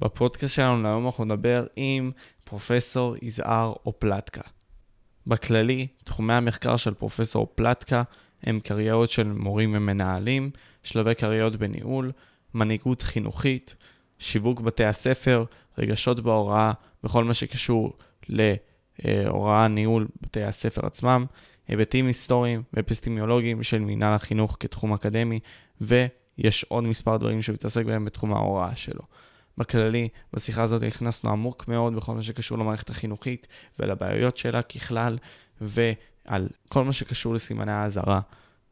[0.00, 2.10] בפודקאסט שלנו היום אנחנו נדבר עם
[2.44, 4.42] פרופסור יזהר אופלטקה.
[5.26, 8.02] בכללי, תחומי המחקר של פרופסור אופלטקה
[8.42, 10.50] הם קריירות של מורים ומנהלים,
[10.82, 12.12] שלבי קריירות בניהול,
[12.54, 13.74] מנהיגות חינוכית,
[14.18, 15.44] שיווק בתי הספר,
[15.78, 16.72] רגשות בהוראה,
[17.04, 17.92] בכל מה שקשור
[18.28, 21.26] להוראה, ניהול בתי הספר עצמם,
[21.68, 25.40] היבטים היסטוריים ואפיסטמיולוגיים של מנהל החינוך כתחום אקדמי,
[25.80, 29.02] ויש עוד מספר דברים שהוא מתעסק בהם בתחום ההוראה שלו.
[29.58, 33.46] בכללי, בשיחה הזאת נכנסנו עמוק מאוד בכל מה שקשור למערכת החינוכית
[33.78, 35.18] ולבעיות שלה ככלל,
[35.60, 38.20] ועל כל מה שקשור לסימני האזהרה,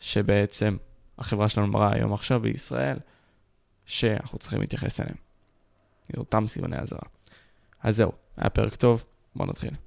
[0.00, 0.76] שבעצם
[1.18, 2.96] החברה שלנו מראה היום עכשיו בישראל,
[3.86, 5.16] שאנחנו צריכים להתייחס אליהם.
[6.16, 7.08] אותם סימני אזהרה.
[7.82, 9.04] אז זהו, היה פרק טוב,
[9.36, 9.83] בואו נתחיל.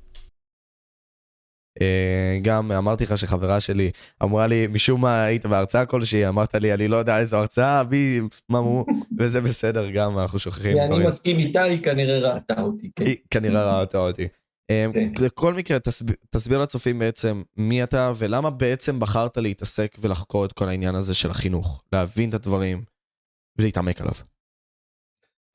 [1.81, 3.89] אה, גם אמרתי לך שחברה שלי
[4.23, 8.21] אמרה לי, משום מה היית בהרצאה כלשהי, אמרת לי, אני לא יודע איזו הרצאה, בי,
[8.49, 8.85] מה מו,
[9.19, 10.77] וזה בסדר גם, אנחנו שוכחים.
[10.77, 12.89] אני מסכים איתה, היא כנראה ראתה אותי.
[12.95, 13.05] כן.
[13.05, 14.27] היא כנראה ראתה אותי.
[15.21, 15.57] בכל כן.
[15.57, 15.77] מקרה,
[16.29, 21.29] תסביר לצופים בעצם מי אתה ולמה בעצם בחרת להתעסק ולחקור את כל העניין הזה של
[21.29, 22.83] החינוך, להבין את הדברים
[23.57, 24.13] ולהתעמק עליו.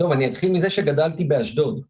[0.02, 1.80] טוב, אני אתחיל מזה שגדלתי באשדוד.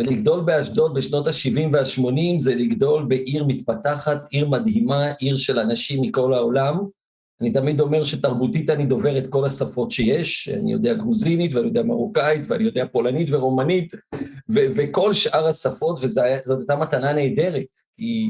[0.00, 6.32] ולגדול באשדוד בשנות ה-70 וה-80 זה לגדול בעיר מתפתחת, עיר מדהימה, עיר של אנשים מכל
[6.32, 6.78] העולם.
[7.40, 11.82] אני תמיד אומר שתרבותית אני דובר את כל השפות שיש, אני יודע גרוזינית ואני יודע
[11.82, 13.92] מרוקאית ואני יודע פולנית ורומנית
[14.48, 18.26] ו- וכל שאר השפות, וזאת הייתה מתנה נהדרת, כי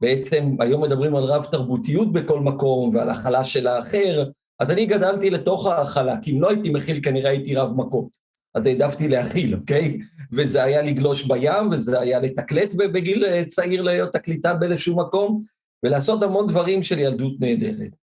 [0.00, 4.24] בעצם היום מדברים על רב תרבותיות בכל מקום ועל הכלה של האחר,
[4.60, 8.23] אז אני גדלתי לתוך ההכלה, כי אם לא הייתי מכיל כנראה הייתי רב מכות.
[8.54, 9.98] אז העדפתי להכיל, אוקיי?
[10.32, 15.42] וזה היה לגלוש בים, וזה היה לתקלט בגיל אה, צעיר להיות תקליטן באיזשהו מקום,
[15.84, 17.96] ולעשות המון דברים של ילדות נהדרת.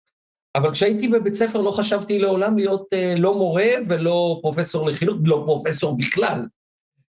[0.55, 5.43] אבל כשהייתי בבית ספר לא חשבתי לעולם להיות אה, לא מורה ולא פרופסור לחינוך, לא
[5.45, 6.45] פרופסור בכלל.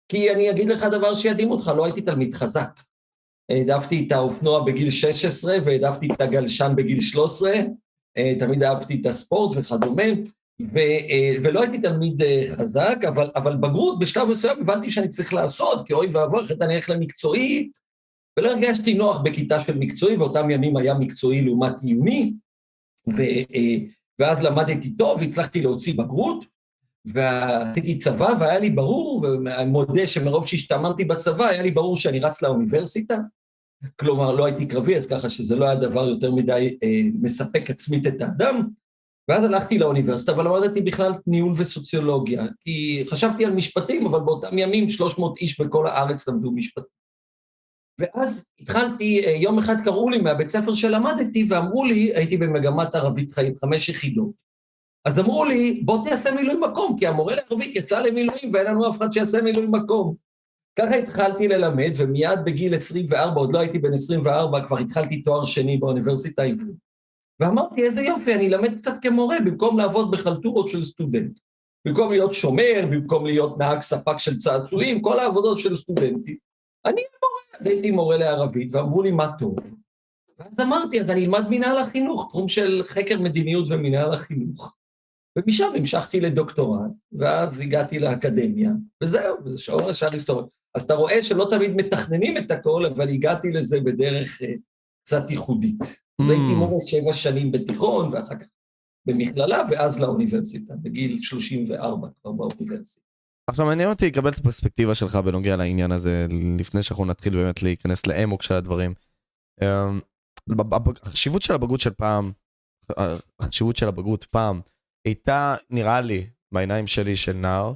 [0.08, 2.80] כי אני אגיד לך דבר שידהים אותך, לא הייתי תלמיד חזק.
[3.50, 7.52] העדפתי את האופנוע בגיל 16 והעדפתי את הגלשן בגיל 13,
[8.16, 10.02] אה, תמיד אהבתי את הספורט וכדומה,
[11.42, 15.92] ולא הייתי תלמיד אה, חזק, אבל, אבל בגרות בשלב מסוים הבנתי שאני צריך לעשות, כי
[15.92, 17.70] אוי ואבוי, אחרת אני אלך למקצועי,
[18.38, 22.32] ולא הרגשתי נוח בכיתה של מקצועי, באותם ימים היה מקצועי לעומת עיוני,
[23.08, 23.20] ו,
[23.54, 23.76] אה,
[24.18, 26.44] ואז למדתי טוב, והצלחתי להוציא בגרות,
[27.04, 32.42] ועשיתי צבא, והיה לי ברור, ואני מודה שמרוב שהשתמרתי בצבא, היה לי ברור שאני רץ
[32.42, 33.16] לאוניברסיטה.
[33.96, 38.06] כלומר, לא הייתי קרבי, אז ככה שזה לא היה דבר יותר מדי אה, מספק עצמית
[38.06, 38.68] את האדם.
[39.30, 44.90] ואז הלכתי לאוניברסיטה, אבל למדתי בכלל ניהול וסוציולוגיה, כי חשבתי על משפטים, אבל באותם ימים
[44.90, 47.00] 300 איש בכל הארץ למדו משפטים.
[47.98, 53.32] ואז התחלתי, אה, יום אחד קראו לי מהבית ספר שלמדתי, ואמרו לי, הייתי במגמת ערבית
[53.32, 54.30] חיים, חמש יחידות.
[55.04, 58.96] אז אמרו לי, בוא תעשה מילוי מקום, כי המורה לערבית יצא למילואים ואין לנו אף
[58.96, 60.14] אחד שיעשה מילוי מקום.
[60.78, 65.76] ככה התחלתי ללמד, ומיד בגיל 24, עוד לא הייתי בן 24, כבר התחלתי תואר שני
[65.76, 66.89] באוניברסיטה העברית.
[67.40, 71.38] ואמרתי, איזה יופי, אני אלמד קצת כמורה, במקום לעבוד בחלטורות של סטודנט.
[71.84, 76.36] במקום להיות שומר, במקום להיות נהג ספק של צעצועים, כל העבודות של סטודנטים.
[76.86, 79.56] אני מורה, הייתי מורה לערבית, ואמרו לי, מה טוב?
[80.38, 84.74] ואז אמרתי, אז אני אלמד מנהל החינוך, תחום של חקר מדיניות ומנהל החינוך.
[85.38, 88.70] ומשם המשכתי לדוקטורט, ואז הגעתי לאקדמיה,
[89.02, 90.46] וזהו, וזה שעור השאר היסטוריה.
[90.74, 94.54] אז אתה רואה שלא תמיד מתכננים את הכל, אבל הגעתי לזה בדרך אה,
[95.10, 95.80] קצת ייחודית.
[96.20, 96.32] אז mm.
[96.32, 98.46] הייתי מורה שבע שנים בתיכון, ואחר כך
[99.06, 103.06] במכללה, ואז לאוניברסיטה, בגיל 34 כבר באוניברסיטה.
[103.50, 106.26] עכשיו מעניין אותי לקבל את הפרספקטיבה שלך בנוגע לעניין הזה,
[106.58, 108.94] לפני שאנחנו נתחיל באמת להיכנס לעמוק של הדברים.
[109.62, 110.00] אמ,
[111.02, 112.32] החשיבות של הבגרות של פעם,
[113.40, 114.60] החשיבות של הבגרות פעם,
[115.04, 117.72] הייתה, נראה לי, בעיניים שלי של נער,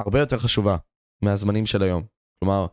[0.00, 0.76] הרבה יותר חשובה
[1.24, 2.02] מהזמנים של היום.
[2.38, 2.66] כלומר,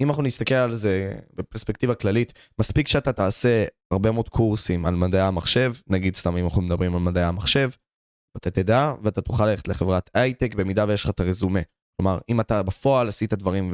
[0.00, 5.20] אם אנחנו נסתכל על זה בפרספקטיבה כללית, מספיק שאתה תעשה הרבה מאוד קורסים על מדעי
[5.20, 7.70] המחשב, נגיד סתם אם אנחנו מדברים על מדעי המחשב,
[8.34, 11.60] ואתה תדע ואתה תוכל ללכת לחברת הייטק במידה ויש לך את הרזומה.
[11.96, 13.72] כלומר, אם אתה בפועל עשית דברים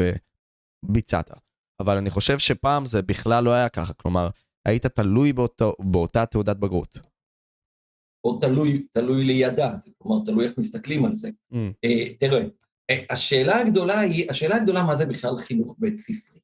[0.85, 1.31] וביצעת.
[1.81, 4.29] אבל אני חושב שפעם זה בכלל לא היה ככה, כלומר,
[4.65, 6.99] היית תלוי באותו, באותה תעודת בגרות.
[8.25, 11.31] או תלוי, תלוי לידה, כלומר, תלוי איך מסתכלים על זה.
[11.53, 11.57] Mm.
[11.87, 12.43] Uh, תראה,
[13.11, 16.41] השאלה הגדולה היא, השאלה הגדולה מה זה בכלל חינוך בית ספרי.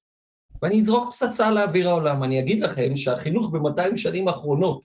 [0.63, 4.85] ואני אזרוק פצצה לאוויר העולם, אני אגיד לכם שהחינוך ב-200 שנים האחרונות,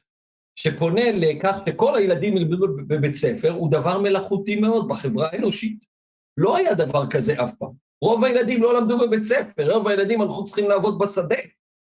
[0.55, 5.77] שפונה לכך שכל הילדים ילמדו בבית ספר, הוא דבר מלאכותי מאוד בחברה האנושית.
[6.37, 7.71] לא היה דבר כזה אף פעם.
[8.03, 11.35] רוב הילדים לא למדו בבית ספר, רוב הילדים הלכו צריכים לעבוד בשדה,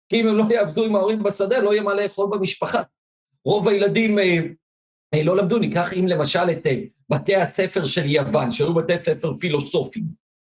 [0.09, 2.81] כי אם הם לא יעבדו עם ההורים בשדה, לא יהיה מה לאכול במשפחה.
[3.45, 4.39] רוב הילדים אה,
[5.13, 9.33] אה, לא למדו, ניקח אם למשל את אה, בתי הספר של יוון, שהיו בתי ספר
[9.39, 10.05] פילוסופיים.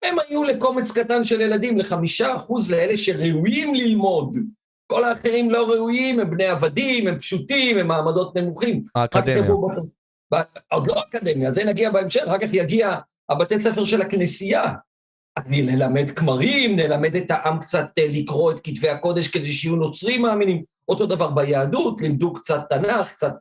[0.04, 4.36] הם היו לקומץ קטן של ילדים, לחמישה אחוז לאלה שראויים ללמוד.
[4.86, 8.84] כל האחרים לא ראויים, הם בני עבדים, הם פשוטים, הם מעמדות נמוכים.
[8.94, 9.50] האקדמיה.
[10.72, 12.98] עוד לא אקדמיה, זה נגיע בהמשך, אחר כך יגיע
[13.28, 14.74] הבתי ספר של הכנסייה.
[15.36, 20.22] אז נלמד כמרים, נלמד את העם קצת אה, לקרוא את כתבי הקודש כדי שיהיו נוצרים
[20.22, 20.62] מאמינים.
[20.88, 23.34] אותו דבר ביהדות, לימדו קצת תנ"ך, קצת...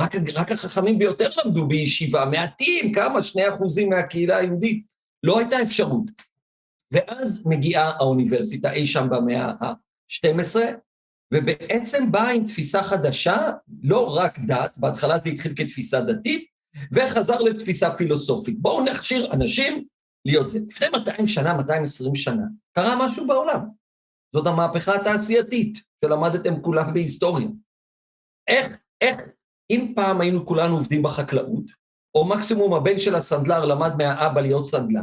[0.00, 3.22] רק, רק החכמים ביותר למדו בישיבה, מעטים, כמה?
[3.22, 4.84] שני אחוזים מהקהילה היהודית.
[5.22, 6.04] לא הייתה אפשרות.
[6.92, 10.56] ואז מגיעה האוניברסיטה אי שם במאה ה-12,
[11.34, 13.36] ובעצם באה עם תפיסה חדשה,
[13.82, 16.44] לא רק דת, בהתחלה זה התחיל כתפיסה דתית,
[16.92, 18.58] וחזר לתפיסה פילוסופית.
[18.58, 19.84] בואו נכשיר אנשים
[20.24, 20.58] להיות זה.
[20.68, 22.42] לפני 200 שנה, 220 שנה,
[22.72, 23.60] קרה משהו בעולם.
[24.34, 27.48] זאת המהפכה התעשייתית, שלמדתם כולם בהיסטוריה.
[28.48, 29.20] איך, איך,
[29.70, 31.64] אם פעם היינו כולנו עובדים בחקלאות,
[32.14, 35.02] או מקסימום הבן של הסנדלר למד מהאבא להיות סנדלר,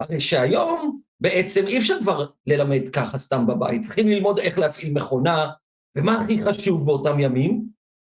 [0.00, 5.50] הרי שהיום בעצם אי אפשר כבר ללמד ככה סתם בבית, צריכים ללמוד איך להפעיל מכונה,
[5.98, 7.66] ומה הכי חשוב באותם ימים?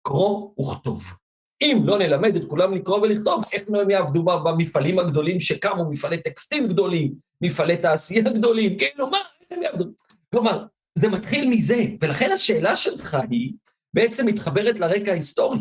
[0.07, 1.05] קרוא וכתוב.
[1.63, 6.67] אם לא נלמד את כולם לקרוא ולכתוב, איך הם יעבדו במפעלים הגדולים שקמו, מפעלי טקסטיל
[6.67, 9.85] גדולים, מפעלי תעשייה גדולים, כאילו מה, איך הם יעבדו?
[10.33, 10.67] כלומר,
[10.99, 13.53] זה מתחיל מזה, ולכן השאלה שלך היא
[13.95, 15.59] בעצם מתחברת לרקע ההיסטורי.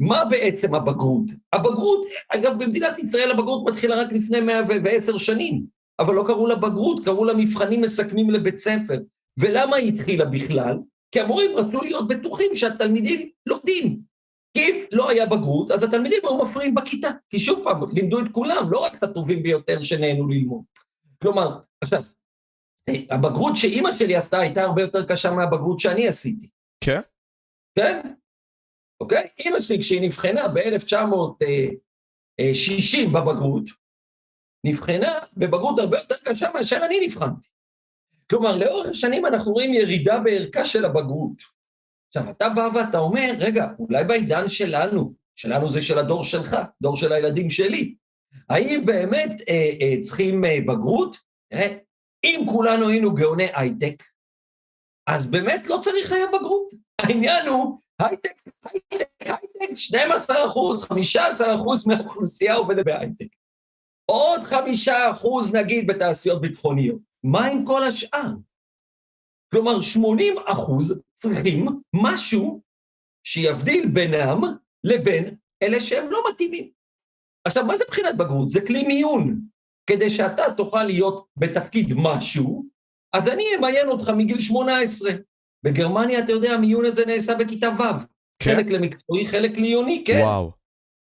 [0.00, 1.24] מה בעצם הבגרות?
[1.52, 5.64] הבגרות, אגב, במדינת ישראל הבגרות מתחילה רק לפני 110 שנים,
[5.98, 8.98] אבל לא קראו לה בגרות, קראו לה מבחנים מסכמים לבית ספר.
[9.38, 10.78] ולמה היא התחילה בכלל?
[11.12, 14.00] כי המורים רצו להיות בטוחים שהתלמידים לומדים.
[14.54, 17.10] כי אם לא היה בגרות, אז התלמידים היו מפריעים בכיתה.
[17.30, 20.62] כי שוב פעם, לימדו את כולם, לא רק את הטובים ביותר שנהנו ללמוד.
[21.22, 22.02] כלומר, עכשיו,
[23.10, 26.48] הבגרות שאימא שלי עשתה הייתה הרבה יותר קשה מהבגרות שאני עשיתי.
[26.84, 27.00] כן?
[27.78, 28.00] כן,
[29.00, 29.28] אוקיי?
[29.38, 33.64] אימא שלי, כשהיא נבחנה ב-1960 בבגרות,
[34.66, 37.48] נבחנה בבגרות הרבה יותר קשה מאשר אני נבחנתי.
[38.30, 41.42] כלומר, לאורך השנים אנחנו רואים ירידה בערכה של הבגרות.
[42.08, 46.96] עכשיו, אתה בא ואתה אומר, רגע, אולי בעידן שלנו, שלנו זה של הדור שלך, דור
[46.96, 47.94] של הילדים שלי,
[48.48, 51.16] האם באמת אה, אה, צריכים אה, בגרות?
[51.52, 51.76] תראה,
[52.24, 54.02] אם כולנו היינו גאוני הייטק,
[55.06, 56.70] אז באמת לא צריך היה בגרות.
[57.02, 63.26] העניין הוא, הייטק, הייטק, הייטק, 12 אחוז, 15 אחוז מהאוכלוסייה עובדת בהייטק.
[64.10, 66.98] עוד 5 אחוז נגיד בתעשיות ביטחוניות.
[67.24, 68.32] מה עם כל השאר?
[69.52, 72.60] כלומר, 80 אחוז צריכים משהו
[73.26, 74.40] שיבדיל בינם
[74.84, 76.70] לבין אלה שהם לא מתאימים.
[77.46, 78.48] עכשיו, מה זה בחינת בגרות?
[78.48, 79.40] זה כלי מיון.
[79.86, 82.66] כדי שאתה תוכל להיות בתפקיד משהו,
[83.12, 85.10] אז אני אמיין אותך מגיל 18.
[85.64, 87.82] בגרמניה, אתה יודע, המיון הזה נעשה בכיתה ו'.
[88.42, 88.54] כן.
[88.54, 90.20] חלק למקצועי, חלק לעיוני, כן.
[90.22, 90.50] וואו.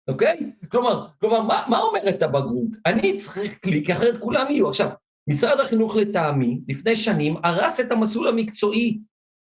[0.08, 0.52] אוקיי?
[0.72, 2.70] כלומר, כלומר מה, מה אומרת הבגרות?
[2.86, 4.70] אני צריך כלי, כי אחרת כולם יהיו.
[4.70, 4.90] עכשיו,
[5.30, 9.00] משרד החינוך לטעמי, לפני שנים, הרס את המסלול המקצועי.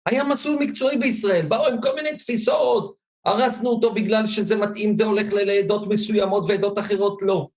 [0.10, 2.96] היה מסלול מקצועי בישראל, באו עם כל מיני תפיסות,
[3.26, 7.48] הרסנו אותו בגלל שזה מתאים, זה הולך לעדות מסוימות ועדות אחרות לא.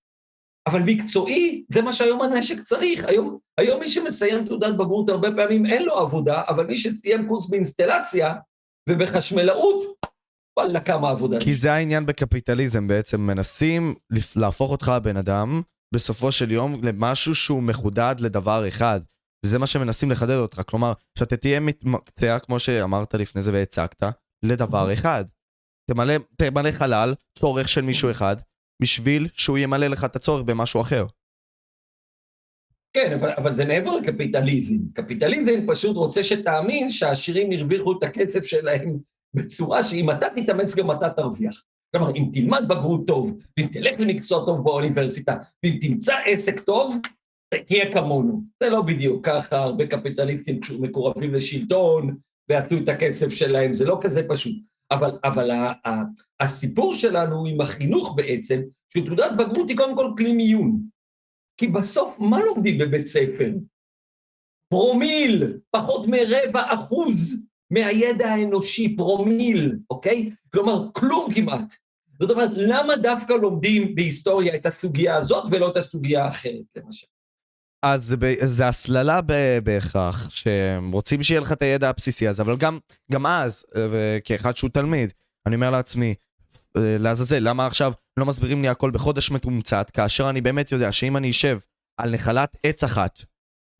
[0.67, 3.05] אבל מקצועי, זה מה שהיום הנשק צריך.
[3.05, 7.49] היום, היום מי שמסיים תעודת בגרות הרבה פעמים אין לו עבודה, אבל מי שסיים קורס
[7.49, 8.33] באינסטלציה
[8.89, 9.83] ובחשמלאות,
[10.59, 11.39] וואלה, כמה עבודה.
[11.39, 13.95] כי זה העניין בקפיטליזם, בעצם מנסים
[14.35, 15.61] להפוך אותך בן אדם,
[15.95, 18.99] בסופו של יום, למשהו שהוא מחודד לדבר אחד.
[19.45, 20.61] וזה מה שמנסים לחדד אותך.
[20.67, 24.03] כלומר, שאתה תהיה מתמקצע, כמו שאמרת לפני זה והצגת,
[24.43, 25.25] לדבר אחד.
[25.91, 28.37] תמלא, תמלא חלל, צורך של מישהו אחד,
[28.81, 31.05] בשביל שהוא ימלא לך את הצורך במשהו אחר.
[32.93, 34.77] כן, אבל, אבל זה מעבר לקפיטליזם.
[34.93, 38.97] קפיטליזם פשוט רוצה שתאמין שהעשירים הרוויחו את הכסף שלהם
[39.33, 41.63] בצורה שאם אתה תתאמץ גם אתה תרוויח.
[41.95, 46.97] כלומר, אם תלמד בגרות טוב, ואם תלך למקצוע טוב באוניברסיטה, ואם תמצא עסק טוב,
[47.65, 48.41] תהיה כמונו.
[48.63, 52.15] זה לא בדיוק ככה, הרבה קפיטליסטים מקורבים לשלטון,
[52.49, 54.55] ועשו את הכסף שלהם, זה לא כזה פשוט.
[54.91, 56.01] אבל, אבל ה, ה,
[56.39, 58.61] הסיפור שלנו עם החינוך בעצם,
[58.93, 60.92] שתעודת בגרות היא קודם כל כלי מיון.
[61.57, 63.51] כי בסוף, מה לומדים בבית ספר?
[64.69, 67.37] פרומיל, פחות מרבע אחוז
[67.71, 70.29] מהידע האנושי, פרומיל, אוקיי?
[70.53, 71.73] כלומר, כלום כמעט.
[72.19, 77.07] זאת אומרת, למה דווקא לומדים בהיסטוריה את הסוגיה הזאת ולא את הסוגיה האחרת, למשל?
[77.83, 79.19] אז זה, הסללה
[79.63, 82.79] בהכרח, שהם רוצים שיהיה לך את הידע הבסיסי הזה, אבל גם,
[83.11, 83.65] גם אז,
[84.23, 85.13] כאחד שהוא תלמיד,
[85.45, 86.15] אני אומר לעצמי,
[86.77, 91.29] לעזאזל, למה עכשיו לא מסבירים לי הכל בחודש מתומצת, כאשר אני באמת יודע שאם אני
[91.29, 91.57] אשב
[92.01, 93.19] על נחלת עץ אחת,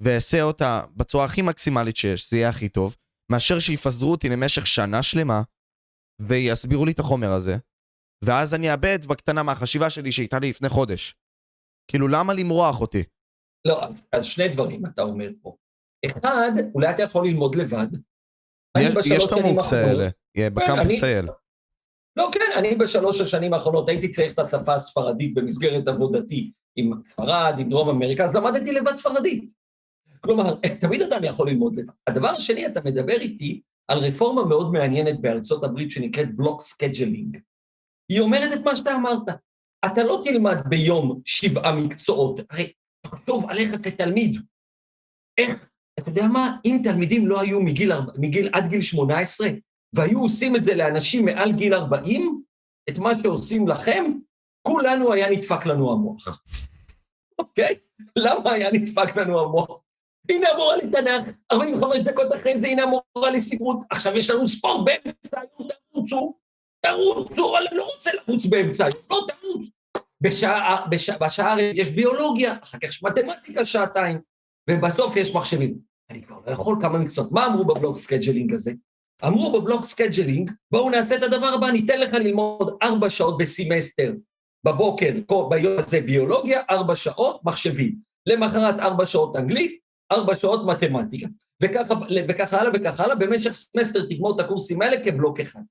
[0.04, 2.96] ואעשה אותה בצורה הכי מקסימלית שיש, זה יהיה הכי טוב,
[3.32, 5.42] מאשר שיפזרו אותי למשך שנה שלמה,
[6.22, 7.56] ויסבירו לי את החומר הזה,
[8.26, 11.16] ואז אני אאבד בקטנה מהחשיבה שלי שהייתה לי לפני חודש.
[11.92, 13.04] כאילו, למה למרוח אותי?
[13.68, 15.56] לא, אז שני דברים אתה אומר פה.
[16.06, 17.88] אחד, אולי אתה יכול ללמוד לבד.
[18.80, 20.08] יש- את המוקס האלה,
[20.38, 21.26] אה, בקמפוס אייל.
[22.16, 27.56] לא, כן, אני בשלוש השנים האחרונות הייתי צריך את השפה הספרדית במסגרת עבודתי עם ספרד,
[27.60, 29.52] עם דרום אמריקה, אז למדתי לבד ספרדית.
[30.22, 31.94] כלומר, תמיד אדם יכול ללמוד לבד.
[32.08, 37.38] הדבר השני, אתה מדבר איתי על רפורמה מאוד מעניינת בארצות הברית שנקראת block scheduling.
[38.12, 39.30] היא אומרת את מה שאתה אמרת.
[39.86, 42.72] אתה לא תלמד ביום שבעה מקצועות, הרי
[43.06, 44.42] תחשוב עליך כתלמיד.
[45.38, 45.66] איך,
[46.00, 49.48] אתה יודע מה, אם תלמידים לא היו מגיל, מגיל עד גיל 18,
[49.94, 52.42] והיו עושים את זה לאנשים מעל גיל 40,
[52.90, 54.12] את מה שעושים לכם,
[54.68, 56.44] כולנו היה נדפק לנו המוח.
[57.40, 57.76] אוקיי?
[58.16, 59.84] למה היה נדפק לנו המוח?
[60.30, 65.40] הנה המורה לתנ"ך, 45 דקות אחרי זה, הנה המורה לספרות, עכשיו יש לנו ספורט באמצע
[65.40, 66.34] היום, תרוצו,
[66.86, 69.70] תרוצו, אני לא רוצה לרוץ באמצע לא תרוץ.
[70.22, 74.20] בשעה, בשעה, בשעה יש ביולוגיה, אחר כך יש מתמטיקה שעתיים,
[74.70, 75.78] ובסוף יש מחשבים.
[76.10, 77.32] אני כבר לא יכול כמה מקצועות.
[77.32, 78.72] מה אמרו ב block scheduling הזה?
[79.26, 84.14] אמרו ב block scheduling, בואו נעשה את הדבר הבא, ניתן לך ללמוד ארבע שעות בסמסטר,
[84.66, 85.12] בבוקר,
[85.50, 87.96] ביום הזה ביולוגיה, ארבע שעות מחשבים.
[88.26, 89.80] למחרת ארבע שעות אנגלית,
[90.12, 91.28] ארבע שעות מתמטיקה.
[91.64, 91.94] וככה,
[92.30, 95.62] וככה הלאה וככה הלאה, במשך סמסטר תגמור את הקורסים האלה כבלוק אחד.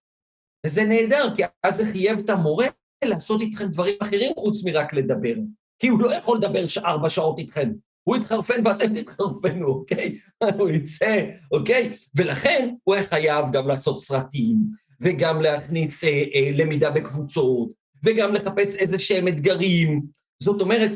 [0.66, 2.66] וזה נהדר, כי אז זה חייב את המורה
[3.04, 5.34] לעשות איתכם דברים אחרים חוץ מרק לדבר.
[5.78, 7.72] כי הוא לא יכול לדבר ארבע שעות איתכם.
[8.04, 10.18] הוא יתחרפן ואתם תתחרפנו, אוקיי?
[10.58, 11.92] הוא יצא, אוקיי?
[12.14, 14.56] ולכן הוא היה חייב גם לעשות סרטים,
[15.00, 17.72] וגם להכניס אה, אה, למידה בקבוצות,
[18.04, 20.02] וגם לחפש איזה שהם אתגרים.
[20.42, 20.90] זאת אומרת,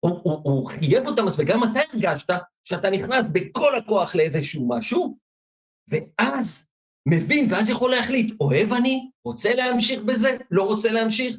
[0.00, 2.30] הוא, הוא, הוא חייב אותם, וגם אתה הרגשת
[2.64, 5.18] שאתה נכנס בכל הכוח לאיזשהו משהו,
[5.88, 6.70] ואז
[7.08, 11.36] מבין, ואז יכול להחליט, אוהב אני, רוצה להמשיך בזה, לא רוצה להמשיך.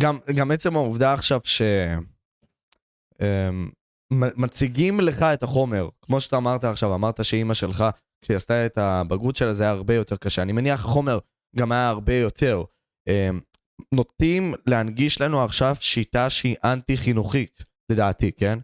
[0.00, 1.62] גם, גם עצם העובדה עכשיו ש...
[3.20, 3.70] אמ,
[4.12, 7.84] מציגים לך את החומר, כמו שאתה אמרת עכשיו, אמרת שאימא שלך,
[8.22, 10.42] כשהיא עשתה את הבגרות שלה, זה היה הרבה יותר קשה.
[10.42, 11.18] אני מניח החומר
[11.56, 12.64] גם היה הרבה יותר.
[13.08, 13.40] אמ,
[13.92, 18.58] נוטים להנגיש לנו עכשיו שיטה שהיא אנטי-חינוכית, לדעתי, כן?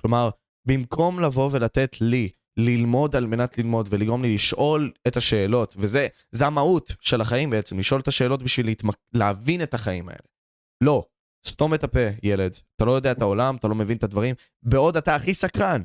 [0.00, 0.30] כלומר,
[0.68, 6.46] במקום לבוא ולתת לי ללמוד על מנת ללמוד ולגרום לי לשאול את השאלות, וזה זה
[6.46, 8.96] המהות של החיים בעצם, לשאול את השאלות בשביל להתמק...
[9.12, 10.28] להבין את החיים האלה.
[10.84, 11.06] לא,
[11.46, 12.56] סתום את הפה, ילד.
[12.76, 15.82] אתה לא יודע את העולם, אתה לא מבין את הדברים, בעוד אתה הכי סקרן.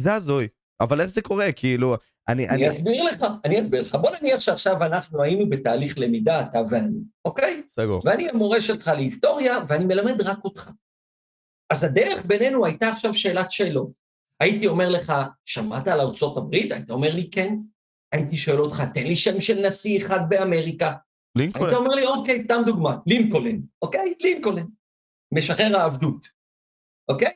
[0.00, 0.48] זה הזוי.
[0.80, 1.52] אבל איך זה קורה?
[1.52, 1.96] כאילו,
[2.28, 2.48] אני...
[2.48, 3.94] אני אסביר לך, אני אסביר לך.
[3.94, 7.62] בוא נניח שעכשיו אנחנו היינו בתהליך למידה, אתה ואני, אוקיי?
[7.66, 8.02] סגור.
[8.04, 10.70] ואני המורה שלך להיסטוריה, ואני מלמד רק אותך.
[11.72, 13.98] אז הדרך בינינו הייתה עכשיו שאלת שאלות.
[14.40, 15.12] הייתי אומר לך,
[15.44, 16.72] שמעת על ארצות הברית?
[16.72, 17.54] היית אומר לי, כן.
[18.12, 20.92] הייתי שואל אותך, תן לי שם של נשיא אחד באמריקה.
[21.36, 21.68] לינקולן.
[21.68, 24.14] היית אומר לי, אוקיי, סתם דוגמה, לינקולן, אוקיי?
[24.20, 24.66] לינקולן.
[25.34, 26.26] משחרר העבדות,
[27.10, 27.34] אוקיי?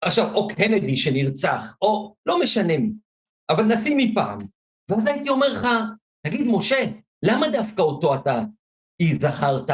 [0.00, 2.90] עכשיו, או קנדי שנרצח, או לא משנה מי,
[3.50, 4.38] אבל נשיא מפעם.
[4.90, 5.68] ואז הייתי אומר לך,
[6.26, 6.84] תגיד, משה,
[7.24, 8.42] למה דווקא אותו אתה
[9.18, 9.70] זכרת?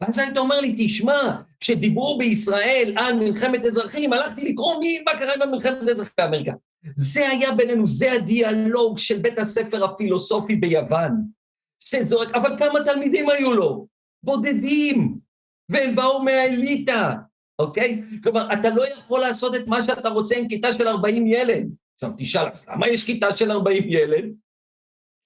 [0.00, 5.32] ואז היית אומר לי, תשמע, כשדיברו בישראל על מלחמת אזרחים, הלכתי לקרוא מי, מה קרה
[5.40, 6.52] במלחמת אזרחים באמריקה.
[6.96, 11.12] זה היה בינינו, זה הדיאלוג של בית הספר הפילוסופי ביוון.
[11.84, 13.86] שזורק, אבל כמה תלמידים היו לו?
[14.22, 15.18] בודדים,
[15.68, 17.14] והם באו מהאליטה,
[17.58, 18.02] אוקיי?
[18.22, 21.68] כלומר, אתה לא יכול לעשות את מה שאתה רוצה עם כיתה של 40 ילד.
[21.94, 24.24] עכשיו תשאל, אז למה יש כיתה של 40 ילד?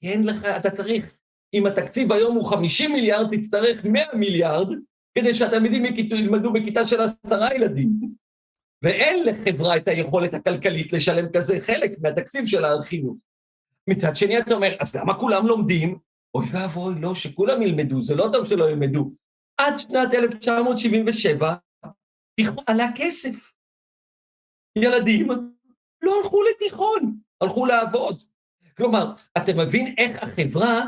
[0.03, 1.15] אין לך, אתה צריך,
[1.55, 4.69] אם התקציב היום הוא 50 מיליארד, תצטרך 100 מיליארד,
[5.19, 7.91] כדי שהתלמידים ילמדו בכיתה של עשרה ילדים.
[8.83, 13.17] ואין לחברה את היכולת הכלכלית לשלם כזה חלק מהתקציב של החינוך.
[13.91, 15.99] מצד שני אתה אומר, אז למה כולם לומדים?
[16.35, 19.11] אוי ואבוי, לא, שכולם ילמדו, זה לא טוב שלא ילמדו.
[19.61, 21.55] עד שנת 1977,
[22.41, 23.53] תיכון עלה כסף.
[24.79, 25.29] ילדים
[26.03, 28.23] לא הלכו לתיכון, הלכו לעבוד.
[28.77, 30.85] כלומר, אתה מבין איך החברה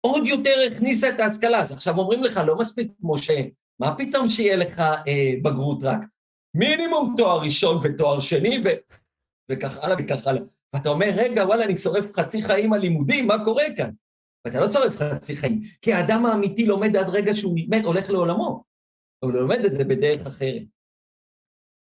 [0.00, 1.62] עוד יותר הכניסה את ההשכלה.
[1.62, 3.40] אז עכשיו אומרים לך, לא מספיק, משה,
[3.80, 6.00] מה פתאום שיהיה לך אה, בגרות רק?
[6.54, 8.68] מינימום תואר ראשון ותואר שני, ו...
[9.50, 10.42] וכך הלאה וכך הלאה.
[10.74, 13.90] ואתה אומר, רגע, וואלה, אני שורף חצי חיים על לימודים, מה קורה כאן?
[14.48, 18.64] ואתה לא שורף חצי חיים, כי האדם האמיתי לומד עד רגע שהוא מת, הולך לעולמו.
[19.24, 20.62] הוא לומד את זה בדרך אחרת.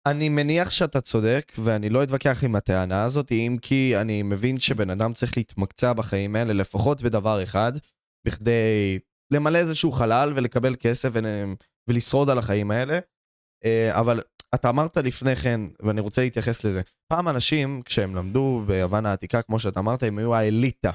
[0.07, 4.89] אני מניח שאתה צודק, ואני לא אתווכח עם הטענה הזאת, אם כי אני מבין שבן
[4.89, 7.71] אדם צריך להתמקצע בחיים האלה, לפחות בדבר אחד,
[8.27, 8.99] בכדי
[9.33, 11.09] למלא איזשהו חלל ולקבל כסף
[11.89, 12.99] ולשרוד על החיים האלה.
[13.65, 14.21] אה, אבל
[14.55, 19.59] אתה אמרת לפני כן, ואני רוצה להתייחס לזה, פעם אנשים, כשהם למדו ביוון העתיקה, כמו
[19.59, 20.91] שאתה אמרת, הם היו האליטה.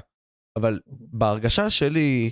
[0.57, 2.31] אבל בהרגשה שלי,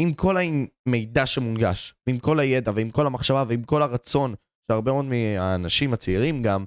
[0.00, 4.34] עם כל המידע שמונגש, ועם כל הידע, ועם כל המחשבה, ועם כל הרצון
[4.70, 6.64] שהרבה מאוד מהאנשים הצעירים גם,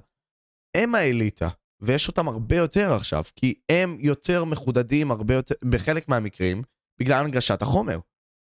[0.76, 1.48] הם האליטה,
[1.80, 6.62] ויש אותם הרבה יותר עכשיו, כי הם יותר מחודדים הרבה יותר, בחלק מהמקרים,
[7.00, 7.98] בגלל הנגשת החומר,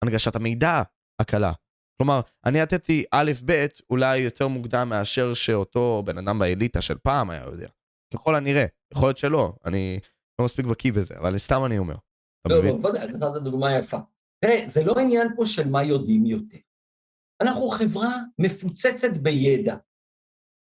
[0.05, 0.83] הנגשת המידע
[1.21, 1.53] הקלה.
[1.97, 7.31] כלומר, אני נתתי א', ב', אולי יותר מוקדם מאשר שאותו בן אדם באליטה של פעם
[7.31, 7.69] היה יודע.
[8.15, 8.65] ככל הנראה,
[8.95, 10.01] יכול להיות שלא, אני
[10.39, 11.95] לא מספיק בקיא בזה, אבל סתם אני אומר.
[12.47, 12.83] אתה לא, מבין?
[12.83, 13.99] לא, ודאי, נתת דוגמה יפה.
[14.45, 16.59] תראה, זה לא עניין פה של מה יודעים יותר.
[17.41, 19.77] אנחנו חברה מפוצצת בידע.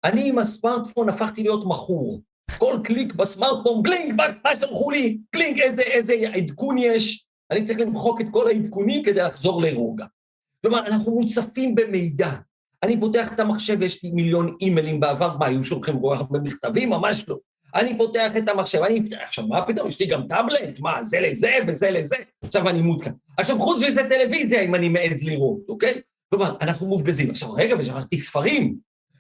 [0.04, 2.22] אני עם הסמארטפון הפכתי להיות מכור.
[2.58, 5.20] כל קליק בסמארטפון, קלינק, מה, שלחו לי?
[5.32, 7.26] קלינק, איזה, איזה עדכון יש?
[7.52, 10.06] אני צריך למחוק את כל העדכונים כדי לחזור לרוגע.
[10.62, 12.32] כלומר, אנחנו מוצפים במידע.
[12.84, 16.40] אני פותח את המחשב, יש לי מיליון אימיילים בעבר, מה, היו שולחים כל כך הרבה
[16.40, 16.90] מכתבים?
[16.90, 17.38] ממש לא.
[17.76, 20.80] אני פותח את המחשב, אני עכשיו, מה פתאום, יש לי גם טאבלט?
[20.80, 22.16] מה, זה לזה וזה לזה?
[22.42, 23.12] עכשיו אני מותקן.
[23.38, 26.02] עכשיו, חוץ מזה טלוויזיה, אם אני מעז לראות, אוקיי?
[26.30, 27.30] כלומר, אנחנו מופגזים.
[27.30, 28.78] עכשיו, רגע, ושכחתי ספרים.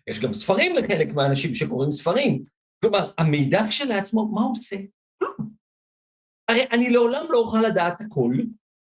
[0.07, 2.41] יש גם ספרים לחלק מהאנשים שקוראים ספרים.
[2.81, 4.75] כלומר, המידע כשלעצמו, מה הוא עושה?
[6.47, 8.33] הרי אני לעולם לא אוכל לדעת הכל,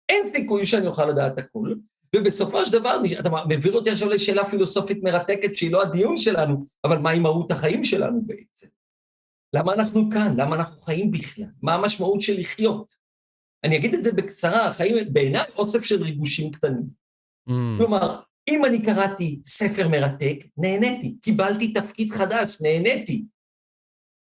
[0.08, 1.74] אין סיכוי שאני אוכל לדעת הכל,
[2.16, 6.98] ובסופו של דבר, אתה מביא אותי עכשיו לשאלה פילוסופית מרתקת שהיא לא הדיון שלנו, אבל
[6.98, 8.66] מהי מהות החיים שלנו בעצם?
[9.54, 10.34] למה אנחנו כאן?
[10.36, 11.46] למה אנחנו חיים בכלל?
[11.62, 12.92] מה המשמעות של לחיות?
[13.64, 16.86] אני אגיד את זה בקצרה, החיים בעיניי אוסף של ריגושים קטנים.
[17.48, 23.24] Mm, כלומר, אם אני קראתי ספר מרתק, נהניתי, קיבלתי תפקיד חדש, נהניתי.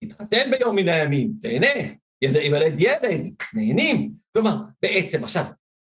[0.04, 1.92] התחתן ביום מן הימים, תהנה,
[2.22, 4.12] ילד ילד, נהנים.
[4.34, 5.46] כלומר, בעצם, עכשיו,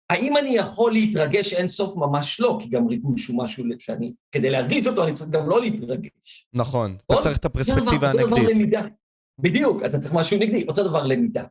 [0.10, 1.96] האם אני יכול להתרגש אין סוף?
[1.98, 5.62] ממש לא, כי גם ריגוש הוא משהו שאני, כדי להרגיש אותו, אני צריך גם לא
[5.62, 6.48] להתרגש.
[6.54, 7.24] נכון, אתה נכון?
[7.24, 9.07] צריך את הפרספקטיבה הנגדית.
[9.40, 11.46] בדיוק, אתה צריך משהו נגדי, אותו דבר למידה.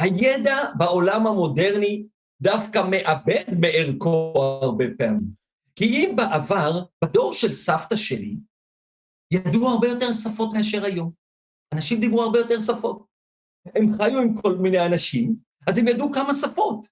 [0.00, 2.06] הידע בעולם המודרני
[2.42, 5.44] דווקא מאבד מערכו הרבה פעמים.
[5.76, 8.36] כי אם בעבר, בדור של סבתא שלי,
[9.32, 11.10] ידעו הרבה יותר שפות מאשר היום.
[11.74, 13.06] אנשים דיברו הרבה יותר שפות.
[13.74, 15.36] הם חיו עם כל מיני אנשים,
[15.66, 16.86] אז הם ידעו כמה שפות.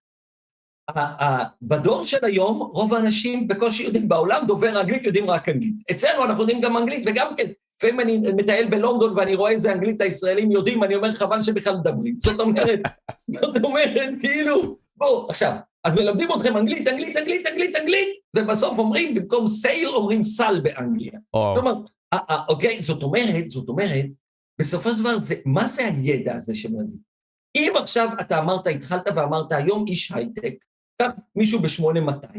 [1.63, 5.75] בדור של היום, רוב האנשים בקושי יודעים, בעולם דובר אנגלית יודעים רק אנגלית.
[5.91, 7.51] אצלנו אנחנו יודעים גם אנגלית, וגם כן,
[7.85, 12.17] לפעמים אני מטייל בלונדון ואני רואה איזה אנגלית הישראלים יודעים, אני אומר חבל שבכלל מדברים.
[12.19, 12.81] זאת אומרת,
[13.31, 19.15] זאת אומרת, כאילו, בואו, עכשיו, אז מלמדים אתכם אנגלית, אנגלית, אנגלית, אנגלית, אנגלית, ובסוף אומרים,
[19.15, 21.19] במקום סייל אומרים סל באנגליה.
[21.35, 21.75] או, כלומר,
[22.13, 24.07] אה, אה, אוקיי, זאת אומרת, זאת אומרת,
[24.61, 27.13] בסופו של דבר, זה, מה זה הידע הזה שמדהים?
[27.57, 30.55] אם עכשיו אתה אמרת, התחלת ואמרת, היום איש הייטק,
[31.03, 32.39] קח מישהו ב-8200,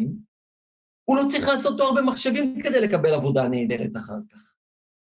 [1.10, 4.53] הוא לא צריך לעשות תואר במחשבים כדי לקבל עבודה נהדרת אחר כך,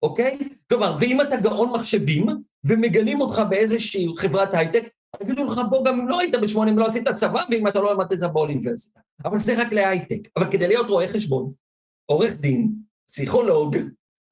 [0.03, 0.39] אוקיי?
[0.69, 2.25] כלומר, ואם אתה גאון מחשבים,
[2.63, 4.89] ומגלים אותך באיזושהי חברת הייטק,
[5.23, 8.31] יגידו לך, בוא, גם אם לא היית ב-80 לא עשית צבא, ואם אתה לא למדת
[8.33, 8.99] באוניברסיטה.
[9.25, 10.27] אבל זה רק להייטק.
[10.37, 11.53] אבל כדי להיות רואה חשבון,
[12.05, 12.71] עורך דין,
[13.09, 13.77] פסיכולוג,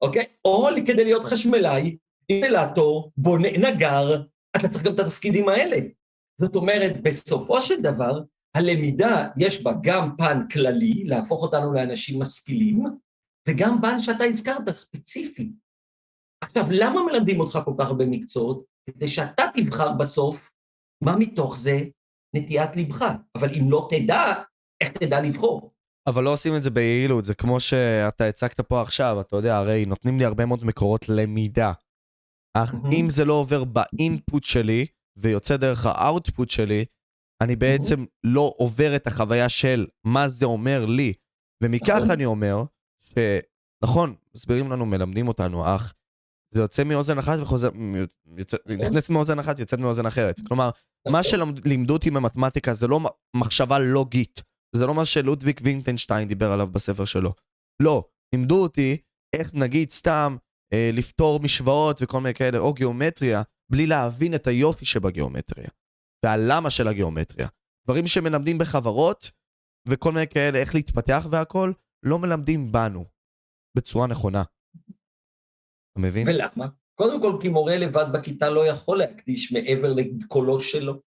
[0.02, 0.24] אוקיי?
[0.44, 1.96] או כדי להיות חשמלאי,
[2.30, 4.22] אינסטלטור, בונה, נגר,
[4.56, 5.76] אתה צריך גם את התפקידים האלה.
[6.40, 8.20] זאת אומרת, בסופו של דבר,
[8.54, 12.84] הלמידה, יש בה גם פן כללי, להפוך אותנו לאנשים משכילים,
[13.48, 15.52] וגם פן שאתה הזכרת, ספציפי.
[16.44, 18.64] עכשיו, למה מלמדים אותך כל כך הרבה מקצועות?
[18.90, 20.50] כדי שאתה תבחר בסוף
[21.04, 21.80] מה מתוך זה
[22.36, 23.04] נטיית ליבך.
[23.34, 24.32] אבל אם לא תדע,
[24.80, 25.72] איך תדע לבחור?
[26.06, 29.84] אבל לא עושים את זה ביעילות, זה כמו שאתה הצגת פה עכשיו, אתה יודע, הרי
[29.86, 31.72] נותנים לי הרבה מאוד מקורות למידה.
[32.56, 32.92] אך מהמם.
[32.92, 36.84] אם זה לא עובר באינפוט שלי, ויוצא דרך האאוטפוט שלי,
[37.42, 41.12] אני בעצם לא עובר את החוויה של מה זה אומר לי.
[41.62, 42.10] ומכך נכון.
[42.10, 42.64] אני אומר,
[43.08, 45.94] שנכון, מסבירים לנו, מלמדים אותנו, אך
[46.54, 47.70] זה יוצא מאוזן אחת וחוזר,
[48.36, 50.40] יוצא, נכנס מאוזן אחת, יוצאת מאוזן אחרת.
[50.48, 50.70] כלומר,
[51.08, 53.00] מה שלימדו אותי במתמטיקה זה לא
[53.36, 54.42] מחשבה לוגית.
[54.76, 57.32] זה לא מה שלודוויג וינטנשטיין דיבר עליו בספר שלו.
[57.82, 58.96] לא, לימדו אותי
[59.36, 60.36] איך נגיד סתם
[60.72, 65.68] אה, לפתור משוואות וכל מיני כאלה, או גיאומטריה, בלי להבין את היופי שבגיאומטריה,
[66.24, 67.48] והלמה של הגיאומטריה.
[67.86, 69.30] דברים שמלמדים בחברות,
[69.88, 71.72] וכל מיני כאלה, איך להתפתח והכל,
[72.06, 73.04] לא מלמדים בנו,
[73.76, 74.42] בצורה נכונה.
[75.92, 76.28] אתה מבין?
[76.28, 76.66] ולמה?
[76.94, 81.00] קודם כל, כי מורה לבד בכיתה לא יכול להקדיש מעבר לקולו שלו.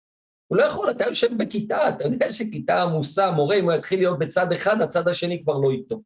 [0.46, 4.18] הוא לא יכול, אתה יושב בכיתה, אתה יודע שכיתה עמוסה, מורה, אם הוא יתחיל להיות
[4.18, 6.02] בצד אחד, הצד השני כבר לא איתו.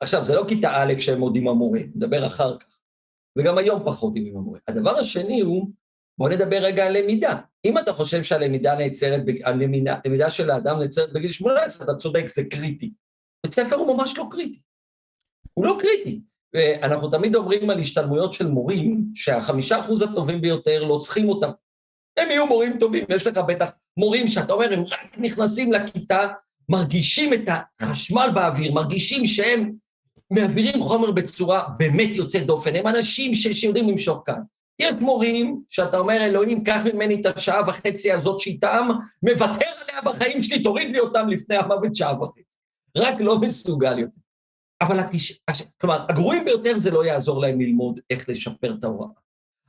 [0.00, 2.78] עכשיו, זה לא כיתה א' שהם עוד עם המורה, נדבר אחר כך.
[3.38, 4.58] וגם היום פחות עם המורה.
[4.68, 5.70] הדבר השני הוא,
[6.18, 7.40] בוא נדבר רגע על למידה.
[7.64, 12.42] אם אתה חושב שהלמידה נעצרת, הלמידה, הלמידה של האדם נעצרת בגיל 18, אתה צודק, זה
[12.44, 12.92] קריטי.
[13.44, 14.60] בית ספר הוא ממש לא קריטי.
[15.54, 16.20] הוא לא קריטי.
[16.54, 21.50] ואנחנו תמיד אומרים על השתלמויות של מורים, שהחמישה אחוז הטובים ביותר לא צריכים אותם.
[22.16, 26.28] הם יהיו מורים טובים, יש לך בטח מורים שאתה אומר, הם רק נכנסים לכיתה,
[26.68, 27.40] מרגישים את
[27.80, 29.72] החשמל באוויר, מרגישים שהם
[30.30, 34.40] מעבירים חומר בצורה באמת יוצאת דופן, הם אנשים שיודעים למשוך כאן.
[34.78, 38.88] יש מורים שאתה אומר, אלוהים, קח ממני את השעה וחצי הזאת שאיתם,
[39.22, 42.47] מוותר עליה בחיים שלי, תוריד לי אותם לפני המוות שעה וחצי.
[42.96, 44.20] רק לא מסוגל יותר.
[44.80, 45.40] אבל התש...
[45.80, 49.08] כלומר, הגרועים ביותר זה לא יעזור להם ללמוד איך לשפר את ההוראה.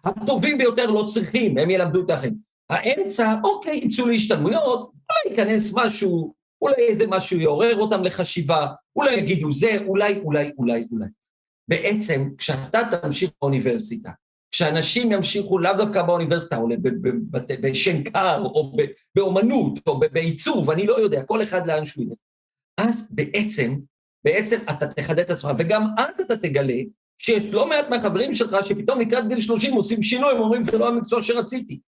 [0.03, 2.35] הטובים ביותר לא צריכים, הם ילמדו את האחרים.
[2.69, 9.53] האמצע, אוקיי, יצאו להשתלמויות, אולי ייכנס משהו, אולי איזה משהו יעורר אותם לחשיבה, אולי יגידו
[9.53, 11.05] זה, אולי, אולי, אולי, אולי.
[11.67, 14.11] בעצם, כשאתה תמשיך באוניברסיטה,
[14.51, 16.67] כשאנשים ימשיכו לאו דווקא באוניברסיטה, או
[17.61, 18.77] בשנקר, או
[19.15, 22.17] באומנות, או בעיצוב, אני לא יודע, כל אחד לאן שהוא ילך.
[22.79, 23.79] אז בעצם,
[24.25, 26.81] בעצם אתה תחדד את עצמך, וגם אז אתה תגלה
[27.21, 30.87] שיש לא מעט מהחברים שלך שפתאום לקראת גיל 30 עושים שינוי, הם אומרים, זה לא
[30.87, 31.79] המקצוע שרציתי.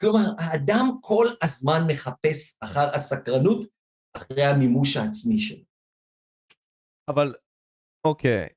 [0.00, 3.64] כלומר, האדם כל הזמן מחפש אחר הסקרנות,
[4.16, 5.64] אחרי המימוש העצמי שלו.
[7.08, 7.34] אבל,
[8.06, 8.48] אוקיי.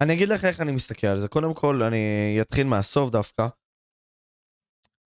[0.00, 1.28] אני אגיד לך איך אני מסתכל על זה.
[1.28, 3.48] קודם כל, אני אתחיל מהסוף דווקא.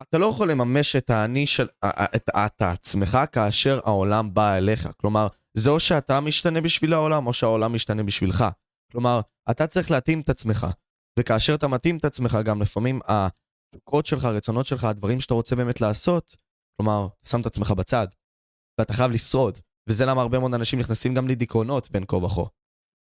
[0.02, 1.68] אתה לא יכול לממש את האני של...
[1.84, 4.88] את, את עצמך כאשר העולם בא אליך.
[4.96, 8.44] כלומר, זה או שאתה משתנה בשביל העולם, או שהעולם משתנה בשבילך.
[8.92, 10.66] כלומר, אתה צריך להתאים את עצמך.
[11.18, 15.80] וכאשר אתה מתאים את עצמך, גם לפעמים התשוקות שלך, הרצונות שלך, הדברים שאתה רוצה באמת
[15.80, 16.36] לעשות,
[16.76, 18.06] כלומר, שם את עצמך בצד.
[18.78, 19.58] ואתה חייב לשרוד.
[19.88, 22.42] וזה למה הרבה מאוד אנשים נכנסים גם לדיכאונות בין כה וכה.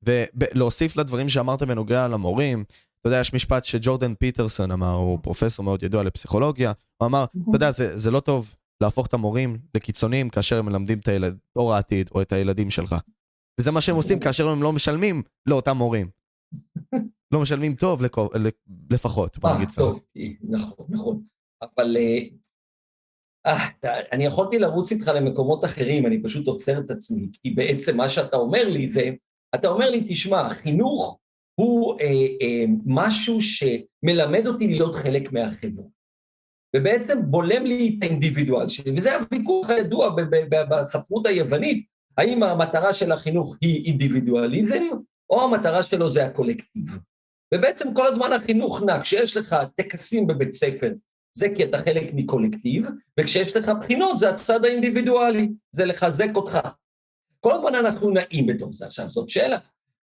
[0.05, 2.65] ולהוסיף לדברים שאמרת בנוגע למורים,
[3.03, 7.57] אתה יודע, יש משפט שג'ורדן פיטרסון אמר, הוא פרופסור מאוד ידוע לפסיכולוגיה, הוא אמר, אתה
[7.57, 11.75] יודע, זה, זה לא טוב להפוך את המורים לקיצוניים כאשר הם מלמדים את הילד, דור
[11.75, 12.95] העתיד או את הילדים שלך.
[13.61, 16.11] וזה מה שהם עושים כאשר הם לא משלמים לאותם מורים.
[17.33, 18.03] לא משלמים טוב
[18.91, 19.83] לפחות, בוא נגיד ככה.
[20.43, 21.23] נכון, נכון.
[21.63, 21.97] אבל
[23.47, 23.69] אה,
[24.13, 28.37] אני יכולתי לרוץ איתך למקומות אחרים, אני פשוט עוצר את עצמי, כי בעצם מה שאתה
[28.37, 29.11] אומר לי זה,
[29.55, 31.19] אתה אומר לי, תשמע, חינוך
[31.55, 32.07] הוא אה,
[32.43, 35.85] אה, משהו שמלמד אותי להיות חלק מהחברה.
[36.77, 40.17] ובעצם בולם לי את האינדיבידואל שלי, וזה הוויכוח הידוע
[40.71, 41.87] בספרות היוונית,
[42.19, 44.83] האם המטרה של החינוך היא אינדיבידואליזם,
[45.31, 46.99] או המטרה שלו זה הקולקטיב.
[47.55, 50.93] ובעצם כל הזמן החינוך נע, כשיש לך טקסים בבית ספר,
[51.37, 52.87] זה כי אתה חלק מקולקטיב,
[53.21, 56.59] וכשיש לך בחינות זה הצד האינדיבידואלי, זה לחזק אותך.
[57.41, 58.87] כל הזמן אנחנו נעים בתוך זה.
[58.87, 59.59] עכשיו, זאת שאלה.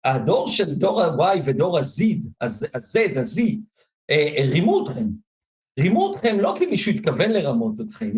[0.06, 2.04] הדור של דור ה-Y ודור ה-Z,
[2.42, 3.42] ה-Z, ה-Z,
[4.50, 5.06] רימו אתכם.
[5.80, 8.12] רימו אתכם לא כי מישהו התכוון לרמות אתכם,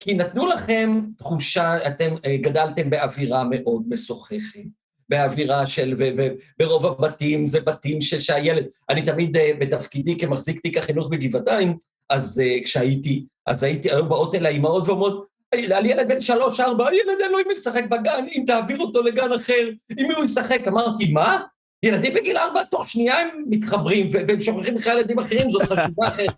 [0.00, 4.60] כי נתנו לכם תחושה, אתם אה, גדלתם באווירה מאוד משוחחת,
[5.08, 11.76] באווירה של, וברוב הבתים זה בתים שהילד, אני תמיד אה, בתפקידי כמחזיק תיק החינוך בגבעתיים,
[12.10, 17.20] אז כשהייתי, אז הייתי, היו באות אל האימהות ואומרות, על ילד בן שלוש, ארבע, ילד
[17.22, 20.68] אין לו אם לשחק בגן, אם תעביר אותו לגן אחר, עם מי הוא ישחק?
[20.68, 21.40] אמרתי, מה?
[21.82, 26.34] ילדים בגיל ארבע, תוך שנייה הם מתחברים, והם שוכחים בכלל ילדים אחרים, זאת חשובה אחרת.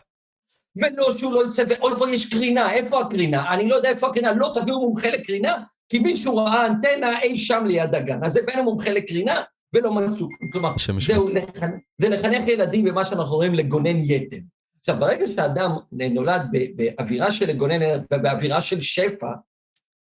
[0.77, 3.55] ולא שהוא לא יצא, ואוי יש קרינה, איפה הקרינה?
[3.55, 5.57] אני לא יודע איפה הקרינה, לא תביאו מומחה לקרינה,
[5.89, 9.43] כי מישהו ראה אנטנה אי שם ליד הגן, אז הבאנו מומחה לקרינה,
[9.73, 10.29] ולא מצאו.
[10.53, 11.29] כלומר, זהו,
[11.99, 14.37] זה לחנך ילדים במה שאנחנו רואים לגונן יתר.
[14.89, 16.43] עכשיו, ברגע שאדם נולד
[16.77, 19.33] באווירה של לגונן, באווירה של שפע,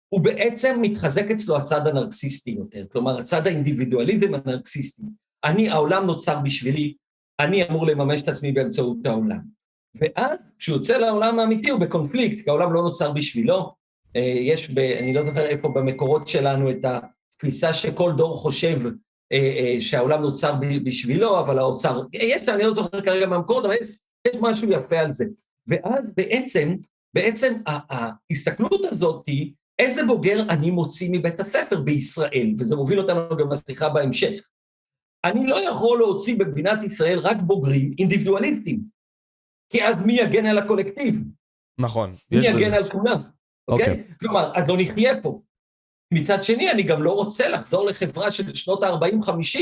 [0.10, 5.04] הוא בעצם מתחזק אצלו הצד הנרקסיסטי יותר, כלומר, הצד האינדיבידואליזם הנרקסיסטי.
[5.44, 6.94] אני, העולם נוצר בשבילי,
[7.40, 9.40] אני אמור לממש את עצמי באמצעות העולם.
[9.96, 13.76] ואז, כשהוא יוצא לעולם האמיתי, הוא בקונפליקט, כי העולם לא נוצר בשבילו.
[14.16, 18.80] אה, יש, ב, אני לא זוכר איפה במקורות שלנו את התפיסה שכל דור חושב
[19.32, 23.76] אה, אה, שהעולם נוצר בשבילו, אבל האוצר, יש, אני לא זוכר כרגע מהמקורות, אבל
[24.28, 25.26] יש משהו יפה על זה.
[25.68, 26.76] ואז בעצם,
[27.16, 33.52] בעצם ההסתכלות הזאת היא, איזה בוגר אני מוציא מבית הספר בישראל, וזה מוביל אותנו גם
[33.52, 34.48] לשיחה בהמשך.
[35.26, 38.80] אני לא יכול להוציא במדינת ישראל רק בוגרים אינדיבידואליסטים,
[39.70, 41.16] כי אז מי יגן על הקולקטיב?
[41.80, 42.16] נכון.
[42.32, 42.76] מי יגן בזה...
[42.76, 43.22] על כולם,
[43.68, 43.86] אוקיי?
[43.86, 44.12] Okay.
[44.12, 44.16] Okay?
[44.20, 45.42] כלומר, אז לא נחיה פה.
[46.14, 49.60] מצד שני, אני גם לא רוצה לחזור לחברה של שנות ה-40-50,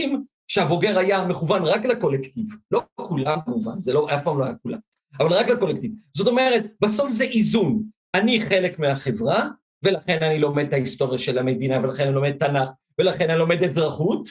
[0.48, 2.46] שהבוגר היה מכוון רק לקולקטיב.
[2.72, 4.80] לא כולם כמובן, זה לא, אף פעם לא היה כולם,
[5.20, 5.92] אבל רק לקולקטיב.
[6.18, 7.84] זאת אומרת, בסוף זה איזון.
[8.16, 9.48] אני חלק מהחברה,
[9.84, 14.28] ולכן אני לומד את ההיסטוריה של המדינה, ולכן אני לומד תנ"ך, ולכן אני לומד אזרחות.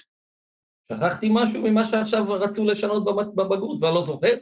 [0.92, 4.34] שכחתי משהו ממה שעכשיו רצו לשנות בבגרות, ואני לא זוכר,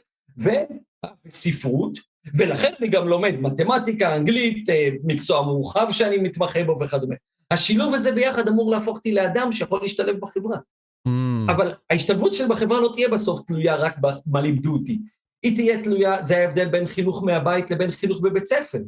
[1.26, 1.98] וספרות,
[2.35, 7.14] ולכן אני גם לומד מתמטיקה, אנגלית, אה, מקצוע מורחב שאני מתמחה בו וכדומה.
[7.50, 10.59] השילוב הזה ביחד אמור להפוך אותי לאדם שיכול להשתלב בחברה.
[11.08, 11.52] Mm.
[11.52, 14.98] אבל ההשתלבות שלי בחברה לא תהיה בסוף תלויה רק במה לימדו אותי.
[15.42, 18.78] היא תהיה תלויה, זה ההבדל בין חינוך מהבית לבין חינוך בבית ספר.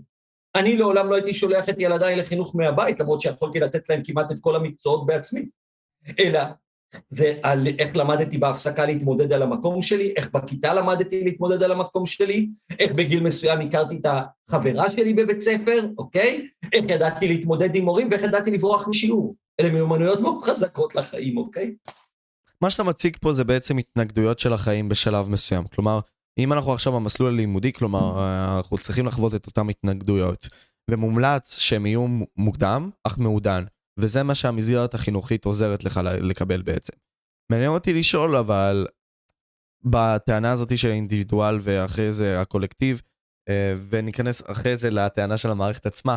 [0.55, 4.37] אני לעולם לא הייתי שולח את ילדיי לחינוך מהבית, למרות שיכולתי לתת להם כמעט את
[4.41, 5.49] כל המקצועות בעצמי.
[6.21, 6.41] אלא
[7.11, 12.07] זה על איך למדתי בהפסקה להתמודד על המקום שלי, איך בכיתה למדתי להתמודד על המקום
[12.07, 12.49] שלי,
[12.79, 16.49] איך בגיל מסוים הכרתי את החברה שלי בבית ספר, אוקיי?
[16.73, 19.35] איך ידעתי להתמודד עם מורים ואיך ידעתי לברוח משיעור.
[19.61, 21.75] אלה מיומנויות מאוד חזקות לחיים, אוקיי?
[22.61, 25.65] מה שאתה מציג פה זה בעצם התנגדויות של החיים בשלב מסוים.
[25.65, 26.01] כלומר,
[26.39, 28.15] אם אנחנו עכשיו במסלול הלימודי, כלומר,
[28.59, 30.49] אנחנו צריכים לחוות את אותן התנגדויות.
[30.91, 33.65] ומומלץ שהם יהיו מוקדם, אך מעודן.
[33.99, 36.93] וזה מה שהמסגרת החינוכית עוזרת לך לקבל בעצם.
[37.51, 38.87] מעניין אותי לשאול, אבל
[39.85, 43.03] בטענה הזאת של האינדיבידואל ואחרי זה הקולקטיב,
[43.49, 46.17] אה, וניכנס אחרי זה לטענה של המערכת עצמה,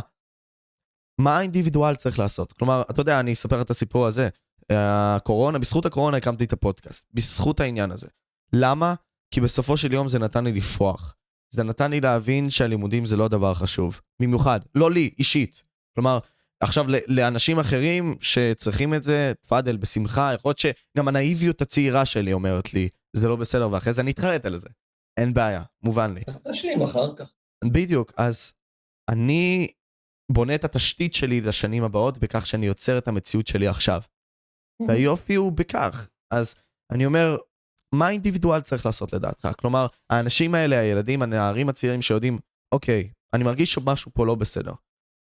[1.18, 2.54] מה האינדיבידואל צריך לעשות?
[2.54, 4.30] כלומר, אתה יודע, אני אספר את הסיפור הזה.
[4.70, 8.08] הקורונה, בזכות הקורונה הקמתי את הפודקאסט, בזכות העניין הזה.
[8.54, 8.94] למה?
[9.32, 11.16] כי בסופו של יום זה נתן לי לפרוח.
[11.54, 14.02] זה נתן לי להבין שהלימודים זה לא דבר חשוב.
[14.22, 15.64] במיוחד, לא לי, אישית.
[15.96, 16.20] כלומר,
[16.60, 22.74] עכשיו, לאנשים אחרים שצריכים את זה, תפאדל, בשמחה, יכול להיות שגם הנאיביות הצעירה שלי אומרת
[22.74, 24.70] לי, זה לא בסדר, ואחרי זה אני אתחרט על זה.
[25.18, 26.22] אין בעיה, מובן לי.
[26.52, 27.30] תשלים אחר כך.
[27.66, 28.54] בדיוק, אז
[29.10, 29.68] אני
[30.32, 34.02] בונה את התשתית שלי לשנים הבאות בכך שאני יוצר את המציאות שלי עכשיו.
[34.02, 34.86] Mm-hmm.
[34.88, 36.08] והיופי הוא בכך.
[36.32, 36.56] אז
[36.92, 37.38] אני אומר,
[37.96, 39.50] מה האינדיבידואל צריך לעשות לדעתך?
[39.60, 42.40] כלומר, האנשים האלה, הילדים, הנערים הצעירים שיודעים,
[42.72, 44.74] אוקיי, אני מרגיש שמשהו פה לא בסדר.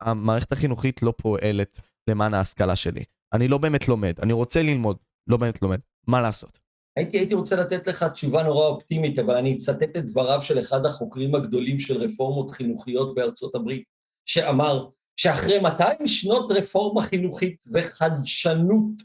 [0.02, 3.04] המערכת החינוכית לא פועלת למען ההשכלה שלי.
[3.34, 5.80] אני לא באמת לומד, אני רוצה ללמוד, לא באמת לומד.
[6.08, 6.60] מה לעשות?
[6.98, 10.86] הייתי, הייתי רוצה לתת לך תשובה נורא אופטימית, אבל אני אצטט את דבריו של אחד
[10.86, 13.84] החוקרים הגדולים של רפורמות חינוכיות בארצות הברית,
[14.26, 19.04] שאמר שאחרי 200 שנות רפורמה חינוכית וחדשנות,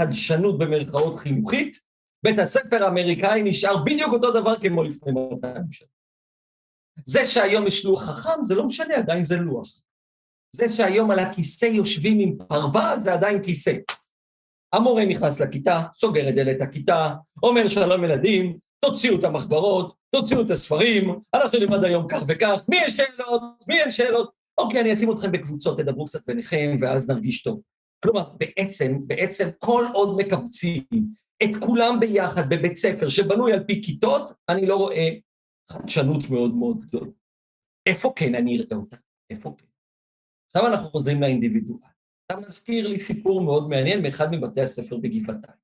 [0.00, 1.76] חדשנות במרכאות חינוכית,
[2.24, 5.88] בית הספר האמריקאי נשאר בדיוק אותו דבר כמו לפני 200 שנה.
[7.04, 9.80] זה שהיום יש לוח חכם, זה לא משנה, עדיין זה לוח.
[10.54, 13.72] זה שהיום על הכיסא יושבים עם פרווה, זה עדיין כיסא.
[14.72, 20.50] המורה נכנס לכיתה, סוגר את דלת הכיתה, אומר שלום ילדים, תוציאו את המחברות, תוציאו את
[20.50, 23.42] הספרים, אנחנו נלמד היום כך וכך, מי יש שאלות?
[23.68, 24.37] מי אין שאלות?
[24.58, 27.62] אוקיי, אני אשים אתכם בקבוצות, תדברו קצת ביניכם, ואז נרגיש טוב.
[28.04, 30.82] כלומר, בעצם, בעצם כל עוד מקבצים
[31.42, 35.08] את כולם ביחד בבית ספר שבנוי על פי כיתות, אני לא רואה
[35.72, 37.10] חדשנות מאוד מאוד גדולה.
[37.88, 38.96] איפה כן אני אראה אותה?
[39.30, 39.66] איפה כן?
[40.48, 41.88] עכשיו אנחנו חוזרים לאינדיבידואל.
[42.26, 45.58] אתה מזכיר לי סיפור מאוד מעניין מאחד מבתי הספר בגבעתיים.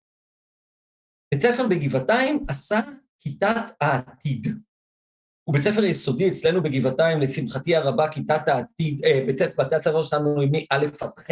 [1.35, 2.81] בית ספר בגבעתיים עשה
[3.21, 4.47] כיתת העתיד.
[5.45, 10.03] הוא בית ספר יסודי אצלנו בגבעתיים, לשמחתי הרבה, כיתת העתיד, אה, בית ספר, בתי הספר
[10.03, 11.31] שלנו היא מא' עד ח'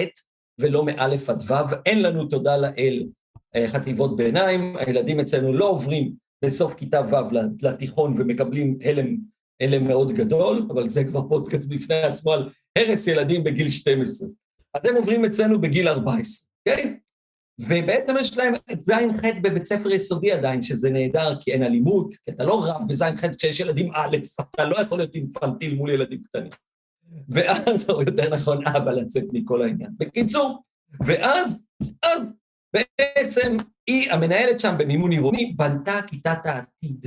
[0.58, 1.54] ולא מא' עד ו',
[1.86, 3.06] אין לנו תודה לאל
[3.56, 6.12] אה, חטיבות ביניים, הילדים אצלנו לא עוברים
[6.44, 9.16] בסוף כיתה ו' לתיכון ומקבלים הלם,
[9.62, 12.48] הלם מאוד גדול, אבל זה כבר פודקאסט בפני עצמו על
[12.78, 14.28] הרס ילדים בגיל 12.
[14.74, 16.96] אז הם עוברים אצלנו בגיל 14, אוקיי?
[17.58, 22.30] ובעצם יש להם את ז'-ח' בבית ספר יסודי עדיין, שזה נהדר, כי אין אלימות, כי
[22.30, 26.50] אתה לא רב בז'-ח' כשיש ילדים א', אתה לא יכול להיות אינפנטיל מול ילדים קטנים.
[27.28, 29.90] ואז, או יותר נכון, אבא לצאת מכל העניין.
[29.98, 30.62] בקיצור,
[31.06, 31.66] ואז,
[32.02, 32.34] אז
[32.74, 37.06] בעצם היא, המנהלת שם במימון עירוני, בנתה כיתת העתיד.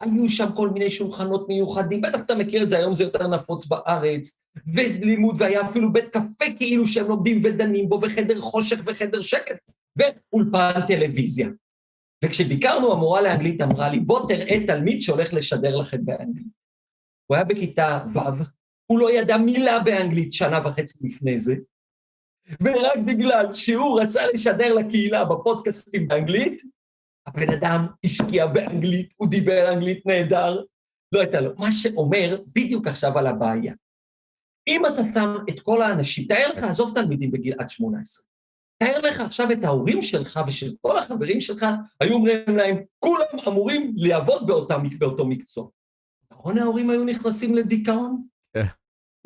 [0.00, 3.66] היו שם כל מיני שולחנות מיוחדים, בטח אתה מכיר את זה, היום זה יותר נפוץ
[3.66, 4.40] בארץ,
[4.74, 9.56] ולימוד, והיה אפילו בית קפה כאילו שהם לומדים ודנים בו, וחדר חושך וחדר שקט,
[9.96, 11.48] ואולפן טלוויזיה.
[12.24, 16.58] וכשביקרנו, המורה לאנגלית אמרה לי, בוא תראה תלמיד שהולך לשדר לכם באנגלית.
[17.26, 18.18] הוא היה בכיתה ו',
[18.86, 21.54] הוא לא ידע מילה באנגלית שנה וחצי לפני זה,
[22.62, 26.62] ורק בגלל שהוא רצה לשדר לקהילה בפודקאסטים באנגלית,
[27.26, 30.64] הבן אדם השקיע באנגלית, הוא דיבר אנגלית נהדר,
[31.12, 31.54] לא הייתה לו.
[31.58, 33.74] מה שאומר בדיוק עכשיו על הבעיה.
[34.68, 38.24] אם אתה שם את כל האנשים, תאר לך, עזוב תלמידים בגיל עד 18,
[38.78, 41.66] תאר לך עכשיו את ההורים שלך ושל כל החברים שלך,
[42.00, 45.68] היו אומרים להם, כולם אמורים לעבוד באותה, באותו מקצוע.
[46.32, 48.22] נכון ההורים היו נכנסים לדיכאון?
[48.54, 48.64] כן.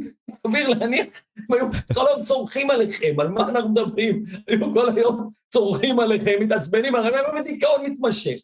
[0.30, 4.24] סביר להניח, הם היו כל היום צורכים עליכם, על מה אנחנו מדברים?
[4.48, 8.40] היו כל היום צורכים עליכם, מתעצבנים, הרי הם בדיכאון מתמשך.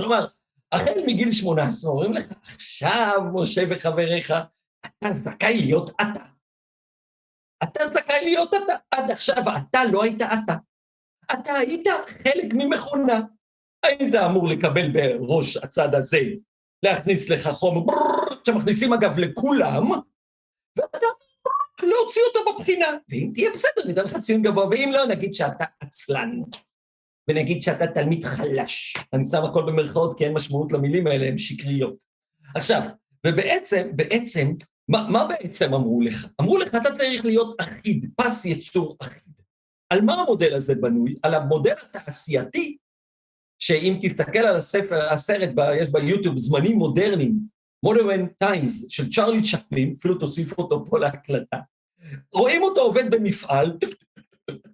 [0.00, 0.26] כלומר,
[0.72, 4.34] החל מגיל 18 אומרים לך, עכשיו, משה וחבריך,
[4.86, 6.30] אתה זכאי להיות אתה.
[7.62, 8.74] אתה זכאי להיות אתה.
[8.90, 10.54] עד עכשיו אתה לא היית אתה.
[11.32, 13.20] אתה היית חלק ממכונה.
[13.86, 16.20] היית אמור לקבל בראש הצד הזה,
[16.82, 17.86] להכניס לך חום,
[18.46, 19.90] שמכניסים אגב לכולם,
[20.76, 21.06] ואתה
[21.82, 22.86] להוציא אותו בבחינה.
[23.08, 26.30] ואם תהיה בסדר, ניתן לך ציון גבוה, ואם לא, נגיד שאתה עצלן.
[27.30, 28.94] ונגיד שאתה תלמיד חלש.
[29.12, 31.94] אני שם הכל במרכאות, כי אין משמעות למילים האלה, הן שקריות.
[32.54, 32.80] עכשיו,
[33.26, 34.52] ובעצם, בעצם,
[34.90, 36.26] מה, מה בעצם אמרו לך?
[36.40, 39.32] אמרו לך, אתה צריך להיות אחיד, פס יצור אחיד.
[39.92, 41.14] על מה המודל הזה בנוי?
[41.22, 42.76] על המודל התעשייתי,
[43.58, 45.50] שאם תסתכל על הספר, הסרט,
[45.80, 47.38] יש ביוטיוב זמנים מודרניים,
[47.86, 51.58] modern times של צ'רלי צ'פלין, אפילו תוסיפו אותו פה להקלטה,
[52.32, 53.78] רואים אותו עובד במפעל,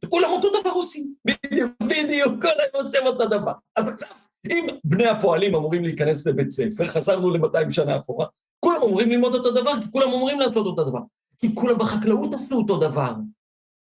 [0.08, 3.52] כולם אותו דבר עושים, בדיוק, בדיוק, כל היום עושים אותו דבר.
[3.76, 4.16] אז עכשיו,
[4.50, 8.26] אם בני הפועלים אמורים להיכנס לבית ספר, חזרנו ל-200 שנה אחורה,
[8.60, 11.00] כולם אמורים ללמוד אותו דבר, כי כולם אמורים לעשות אותו דבר.
[11.38, 13.14] כי כולם בחקלאות עשו אותו דבר.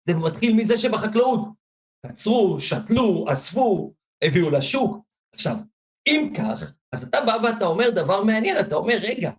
[0.07, 1.39] זה מתחיל מזה שבחקלאות
[2.05, 4.97] עצרו, שתלו, אספו, הביאו לשוק.
[5.33, 5.55] עכשיו,
[6.07, 9.31] אם כך, אז אתה בא ואתה אומר דבר מעניין, אתה אומר, רגע,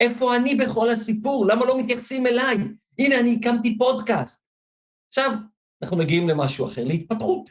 [0.00, 1.46] איפה אני בכל הסיפור?
[1.46, 2.56] למה לא מתייחסים אליי?
[2.98, 4.46] הנה, אני הקמתי פודקאסט.
[5.08, 5.30] עכשיו,
[5.82, 7.50] אנחנו מגיעים למשהו אחר, להתפתחות.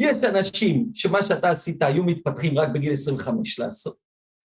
[0.00, 3.96] יש אנשים שמה שאתה עשית היו מתפתחים רק בגיל 25 לעשות.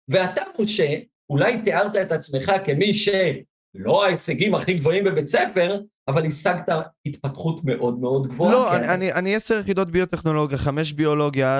[0.08, 6.70] ואתה, משה, אולי תיארת את עצמך כמי שלא ההישגים הכי גבוהים בבית ספר, אבל השגת
[7.06, 8.52] התפתחות מאוד מאוד גבוהה.
[8.52, 11.58] לא, אני, אני, אני עשר יחידות ביוטכנולוגיה, חמש ביולוגיה,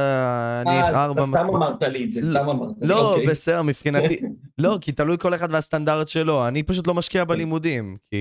[0.66, 1.24] אני ארבע...
[1.24, 3.28] אז אתה סתם אמרת לי את זה, סתם אמרת לי, לא, אוקיי.
[3.28, 4.20] בסדר, מבחינתי,
[4.58, 7.28] לא, כי תלוי כל אחד והסטנדרט שלו, אני פשוט לא משקיע כן.
[7.28, 8.18] בלימודים, כי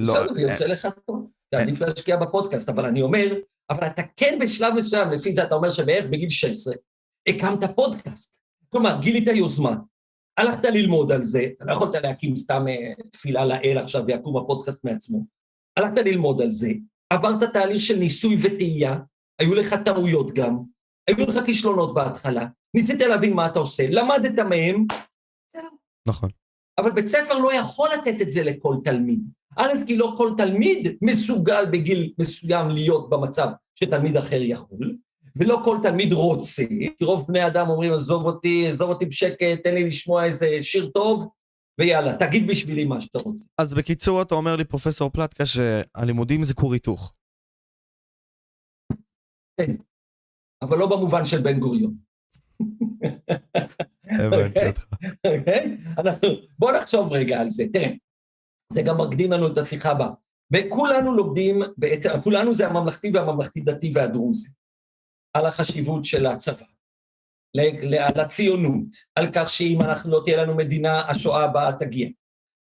[0.00, 0.14] לא...
[0.14, 3.34] בסדר, זה יוצא לך טוב, זה עדיף להשקיע בפודקאסט, אבל אני אומר,
[3.70, 6.74] אבל אתה כן בשלב מסוים, לפי זה אתה אומר שבערך בגיל 16,
[7.28, 8.38] הקמת פודקאסט.
[8.68, 9.74] כלומר, גילית יוזמה,
[10.38, 14.84] הלכת ללמוד על זה, אתה לא יכולת להקים סתם אה, תפילה לאל עכשיו ויקום הפודקאסט
[14.84, 15.24] מעצמו.
[15.76, 16.70] הלכת ללמוד על זה,
[17.10, 18.98] עברת תהליך של ניסוי וטעייה,
[19.38, 20.58] היו לך טעויות גם,
[21.08, 24.86] היו לך כישלונות בהתחלה, ניסית להבין מה אתה עושה, למדת מהם,
[26.08, 26.30] נכון.
[26.78, 29.28] אבל בית ספר לא יכול לתת את זה לכל תלמיד.
[29.56, 34.96] א', כי לא כל תלמיד מסוגל בגיל מסוים להיות במצב שתלמיד אחר יכול,
[35.38, 36.62] ולא כל תלמיד רוצה,
[36.98, 40.90] כי רוב בני אדם אומרים, עזוב אותי, עזוב אותי בשקט, תן לי לשמוע איזה שיר
[40.94, 41.28] טוב,
[41.80, 43.44] ויאללה, תגיד בשבילי מה שאתה רוצה.
[43.58, 47.14] אז בקיצור, אתה אומר לי, פרופסור פלטקה, שהלימודים זה כור היתוך.
[49.60, 49.76] כן,
[50.62, 51.94] אבל לא במובן של בן גוריון.
[54.04, 54.84] הבנתי אותך.
[55.26, 55.76] אוקיי?
[55.98, 57.64] אנחנו, בוא נחשוב רגע על זה.
[57.72, 57.90] תראה,
[58.72, 60.10] זה גם מקדים לנו את השיחה הבאה.
[60.52, 64.50] וכולנו לומדים, בעצם, כולנו זה הממלכתי והממלכתי-דתי והדרוזי,
[65.34, 66.64] על החשיבות של הצבא,
[68.00, 68.86] על הציונות,
[69.16, 72.08] על כך שאם אנחנו לא תהיה לנו מדינה, השואה הבאה תגיע.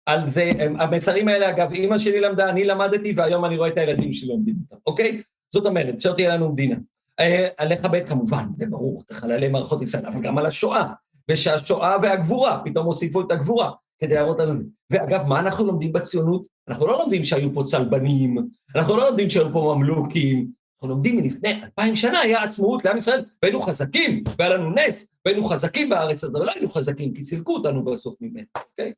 [0.06, 3.78] על זה, הם- המסרים האלה, אגב, אימא שלי למדה, אני למדתי, והיום אני רואה את
[3.78, 5.22] הילדים שלי לומדים אותם, אוקיי?
[5.54, 6.76] זאת אומרת, שלא תהיה לנו מדינה.
[7.20, 10.86] אה, על לכבד כמובן, זה ברור, את חללי מערכות ישראל, אבל גם על השואה,
[11.30, 14.60] ושהשואה והגבורה, פתאום הוסיפו את הגבורה, כדי להראות לנו.
[14.90, 16.46] ואגב, מה אנחנו לומדים בציונות?
[16.68, 18.36] אנחנו לא לומדים שהיו פה צלבנים,
[18.76, 20.50] אנחנו לא לומדים שהיו פה ממלוכים,
[20.84, 25.44] אנחנו לומדים מלפני אלפיים שנה, היה עצמאות לעם ישראל, והיינו חזקים, והיה לנו נס, והיינו
[25.44, 28.92] חזקים בארץ הזאת, אבל לא היינו חזקים, כי סילקו אותנו בסוף ממנו, אוקיי?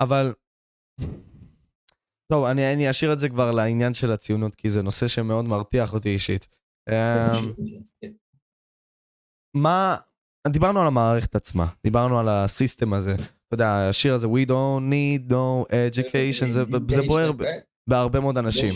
[0.00, 0.32] אבל...
[2.32, 5.94] טוב, אני, אני אשאיר את זה כבר לעניין של הציונות, כי זה נושא שמאוד מרתיח
[5.94, 6.48] אותי אישית.
[6.90, 7.52] אמ,
[9.56, 9.96] מה...
[10.48, 13.14] דיברנו על המערכת עצמה, דיברנו על הסיסטם הזה.
[13.14, 17.44] אתה יודע, השיר הזה, We don't need no education, זה, זה בוער ב-
[17.86, 18.74] בהרבה מאוד אנשים.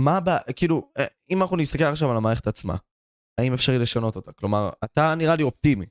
[0.00, 2.76] מה הבעיה, כאילו, אה, אם אנחנו נסתכל עכשיו על המערכת עצמה,
[3.40, 4.32] האם אפשרי לשנות אותה?
[4.32, 5.86] כלומר, אתה נראה לי אופטימי.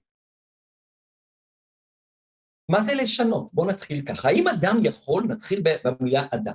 [2.72, 3.50] מה זה לשנות?
[3.54, 4.28] בואו נתחיל ככה.
[4.28, 6.54] האם אדם יכול, נתחיל במילה אדם.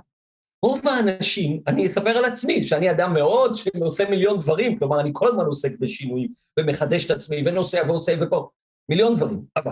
[0.65, 5.27] רוב האנשים, אני אספר על עצמי, שאני אדם מאוד שעושה מיליון דברים, כלומר, אני כל
[5.27, 8.49] הזמן עוסק בשינויים, ומחדש את עצמי, ונוסע ועושה ופה,
[8.89, 9.45] מיליון דברים.
[9.55, 9.71] אבל.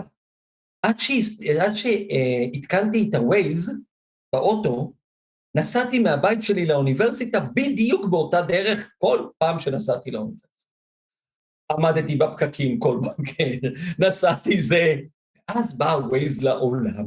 [0.82, 3.72] עד שהתקנתי את ה-Waze
[4.34, 4.92] באוטו,
[5.56, 10.48] נסעתי מהבית שלי לאוניברסיטה בדיוק באותה דרך כל פעם שנסעתי לאוניברסיטה.
[11.72, 13.68] עמדתי בפקקים כל בוקר,
[14.06, 14.94] נסעתי זה,
[15.48, 17.06] אז בא ווייז לעולם,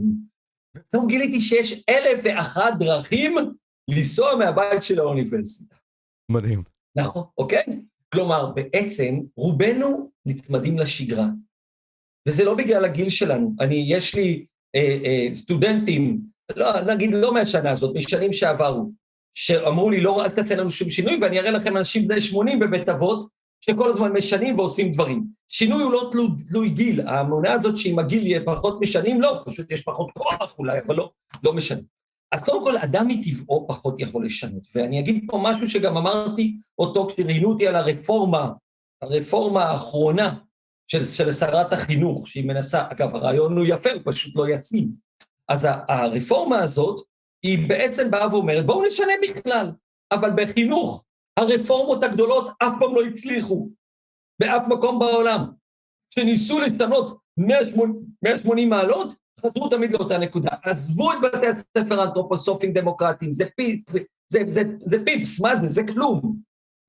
[0.77, 3.36] ופתאום גיליתי שיש אלף ואחת דרכים
[3.89, 5.75] לנסוע מהבית של האוניברסיטה.
[6.32, 6.63] מדהים.
[6.97, 7.63] נכון, אוקיי?
[8.13, 11.27] כלומר, בעצם רובנו נצמדים לשגרה,
[12.27, 13.56] וזה לא בגלל הגיל שלנו.
[13.60, 16.21] אני, יש לי אה, אה, סטודנטים,
[16.56, 18.91] לא, נגיד לא מהשנה הזאת, משנים שעברו,
[19.34, 22.89] שאמרו לי, לא, אל תעשה לנו שום שינוי, ואני אראה לכם אנשים בני 80 בבית
[22.89, 23.28] אבות,
[23.66, 25.24] שכל הזמן משנים ועושים דברים.
[25.47, 29.72] שינוי הוא לא תלוי, תלוי גיל, האמונה הזאת שעם הגיל יהיה פחות משנים, לא, פשוט
[29.72, 31.12] יש פחות כוח אולי, אבל לא,
[31.43, 31.84] לא משנים.
[32.32, 34.64] אז קודם כל, אדם מטבעו פחות יכול לשנות.
[34.76, 38.52] ואני אגיד פה משהו שגם אמרתי אותו כשראיינו אותי על הרפורמה,
[39.02, 40.34] הרפורמה האחרונה
[40.88, 45.11] של, של שרת החינוך, שהיא מנסה, אגב, הרעיון הוא יפה, הוא פשוט לא ישים.
[45.52, 47.06] אז הרפורמה הזאת,
[47.43, 49.72] היא בעצם באה ואומרת, בואו נשנה בכלל,
[50.12, 51.04] אבל בחינוך,
[51.39, 53.70] הרפורמות הגדולות אף פעם לא הצליחו,
[54.41, 55.52] באף מקום בעולם.
[56.12, 60.49] כשניסו לשנות 180, 180 מעלות, חזרו תמיד לאותה נקודה.
[60.64, 63.93] עזבו את בתי הספר האנתרופוסופיים דמוקרטיים, זה פיפס,
[64.32, 65.68] זה, זה, זה פיפס, מה זה?
[65.68, 66.36] זה כלום.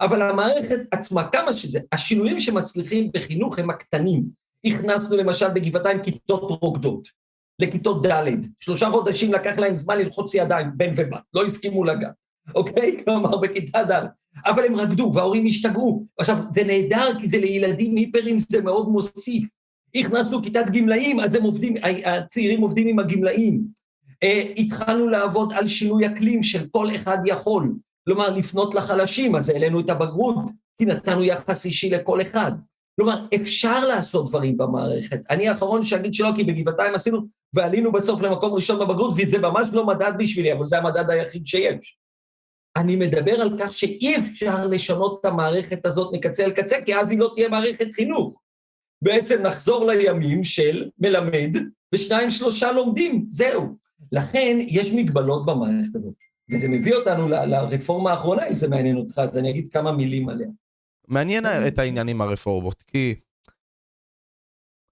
[0.01, 4.25] אבל המערכת עצמה, כמה שזה, השינויים שמצליחים בחינוך הם הקטנים.
[4.67, 7.09] הכנסנו למשל בגבעתיים כיתות רוקדות,
[7.63, 8.25] לכיתות ד',
[8.61, 12.15] שלושה חודשים לקח להם זמן ללחוץ ידיים, בן ובת, לא הסכימו לגעת,
[12.55, 12.97] אוקיי?
[13.05, 14.07] כלומר, בכיתה ד',
[14.47, 16.07] אבל הם רקדו וההורים השתגעו.
[16.19, 19.49] עכשיו, זה נהדר כי זה לילדים היפרים זה מאוד מוסיף.
[19.95, 23.63] הכנסנו כיתת גמלאים, אז הם עובדים, הצעירים עובדים עם הגמלאים.
[24.23, 27.75] אה, התחלנו לעבוד על שינוי אקלים של כל אחד יכול.
[28.05, 30.37] כלומר, לפנות לחלשים, אז העלינו את הבגרות,
[30.79, 32.53] כי נתנו יחס אישי לכל אחד.
[32.97, 35.21] כלומר, אפשר לעשות דברים במערכת.
[35.31, 37.19] אני האחרון שאגיד שלא, כי בגבעתיים עשינו,
[37.55, 41.99] ועלינו בסוף למקום ראשון בבגרות, וזה ממש לא מדד בשבילי, אבל זה המדד היחיד שיש.
[42.77, 47.11] אני מדבר על כך שאי אפשר לשנות את המערכת הזאת מקצה אל קצה, כי אז
[47.11, 48.43] היא לא תהיה מערכת חינוך.
[49.03, 51.57] בעצם נחזור לימים של מלמד,
[51.95, 53.77] ושניים שלושה לומדים, זהו.
[54.13, 56.15] לכן יש מגבלות במערכת הזאת.
[56.51, 60.49] וזה מביא אותנו לרפורמה האחרונה, אם זה מעניין אותך, אז אני אגיד כמה מילים עליה.
[61.09, 63.15] מעניין את העניין עם הרפורמות, כי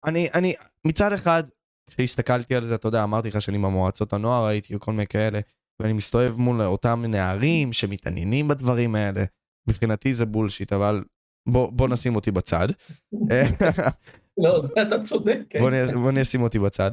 [0.05, 0.55] אני, אני,
[0.87, 1.43] מצד אחד,
[1.91, 5.41] כשהסתכלתי על זה, אתה יודע, אמרתי לך שאני במועצות הנוער, הייתי וכל מיני כאלה,
[5.81, 9.25] ואני מסתובב מול אותם נערים שמתעניינים בדברים האלה.
[9.69, 11.05] מבחינתי זה בולשיט, אבל
[11.49, 12.69] בוא, בוא נשים אותי בצד.
[14.43, 15.39] לא, אתה צודק.
[15.51, 15.59] כן.
[15.59, 16.91] בוא, בוא נשים אותי בצד.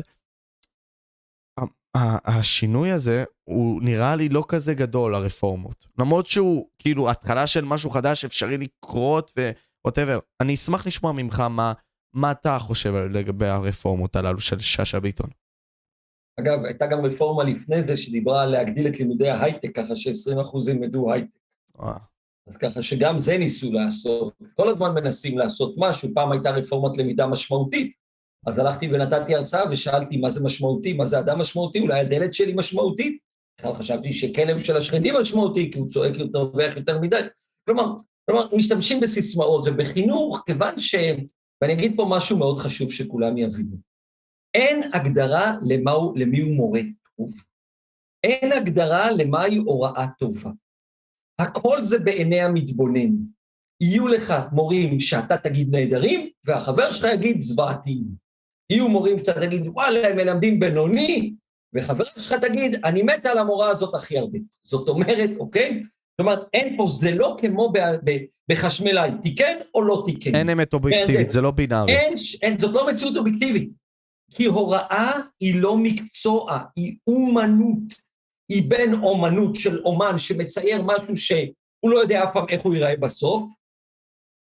[2.26, 5.88] השינוי הזה הוא נראה לי לא כזה גדול, הרפורמות.
[6.00, 9.32] למרות שהוא כאילו התחלה של משהו חדש אפשרי לקרות
[9.86, 10.20] ו whatever.
[10.42, 11.74] אני אשמח לשמוע ממך מה,
[12.14, 15.30] מה אתה חושב לגבי הרפורמות הללו של שאשא ביטון.
[16.40, 21.14] אגב, הייתה גם רפורמה לפני זה שדיברה על להגדיל את לימודי ההייטק, ככה ש-20% ילמדו
[21.14, 21.40] הייטק.
[22.48, 24.34] אז ככה שגם זה ניסו לעשות.
[24.54, 26.10] כל הזמן מנסים לעשות משהו.
[26.14, 27.96] פעם הייתה רפורמת למידה משמעותית,
[28.48, 32.54] אז הלכתי ונתתי הרצאה ושאלתי מה זה משמעותי, מה זה אדם משמעותי, אולי הדלת שלי
[32.56, 33.18] משמעותית.
[33.60, 37.22] בכלל חשבתי שכלב של השכנים משמעותי, כי הוא צועק יותר ויותר מדי.
[37.66, 37.94] כלומר,
[38.30, 40.96] כלומר, משתמשים בסיסמאות, ובחינוך, כיוון ש...
[41.62, 43.78] ואני אגיד פה משהו מאוד חשוב שכולם יבינו.
[44.54, 46.82] אין הגדרה למהו, למי הוא מורה
[47.18, 47.30] טוב.
[48.24, 50.52] אין הגדרה למהי הוראה טובה.
[51.40, 53.16] הכל זה בעיני המתבונן.
[53.82, 58.27] יהיו לך מורים שאתה תגיד נהדרים, והחבר שלך יגיד זוועתיים.
[58.70, 61.34] יהיו מורים שאתה תגיד, וואלה, הם מלמדים בינוני,
[61.74, 64.40] וחבר שלך תגיד, אני מת על המורה הזאת הכי הרבה.
[64.64, 65.84] זאת אומרת, אוקיי?
[66.18, 67.74] כלומר, אין פה, זה לא כמו
[68.52, 70.36] בחשמלאי, תיקן או לא תיקן.
[70.36, 71.98] אין אמת אובייקטיבית, זה לא בינארי.
[71.98, 73.70] אין, אין, זאת לא מציאות אובייקטיבית.
[74.32, 78.08] כי הוראה היא לא מקצוע, היא אומנות.
[78.50, 82.96] היא בין אומנות של אומן שמצייר משהו שהוא לא יודע אף פעם איך הוא ייראה
[82.96, 83.44] בסוף,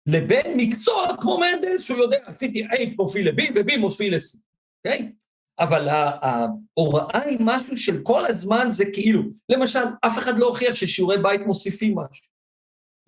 [0.08, 4.38] לבין מקצוע כמו מהנדס, שהוא יודע, עשיתי A מופיע ל-B ו-B מופיע ל-C,
[4.86, 5.12] אוקיי?
[5.60, 11.18] אבל ההוראה היא משהו של כל הזמן זה כאילו, למשל, אף אחד לא הוכיח ששיעורי
[11.18, 12.26] בית מוסיפים משהו.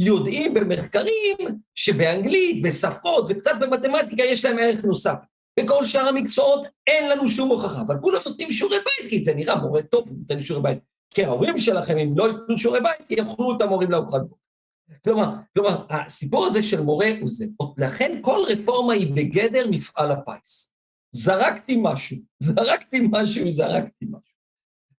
[0.01, 1.37] יודעים במחקרים
[1.75, 5.19] שבאנגלית, בשפות וקצת במתמטיקה יש להם ערך נוסף.
[5.59, 9.55] בכל שאר המקצועות אין לנו שום הוכחה, אבל כולם נותנים שיעורי בית, כי זה נראה
[9.55, 10.77] מורה טוב, נותן שיעורי בית.
[11.13, 14.42] כי ההורים שלכם, אם לא ייתנו שיעורי בית, יאכלו את המורים לארוחת בוקר.
[15.03, 17.45] כלומר, כלומר, הסיפור הזה של מורה הוא זה.
[17.77, 20.73] לכן כל רפורמה היא בגדר מפעל הפיס.
[21.11, 24.33] זרקתי משהו, זרקתי משהו, זרקתי משהו.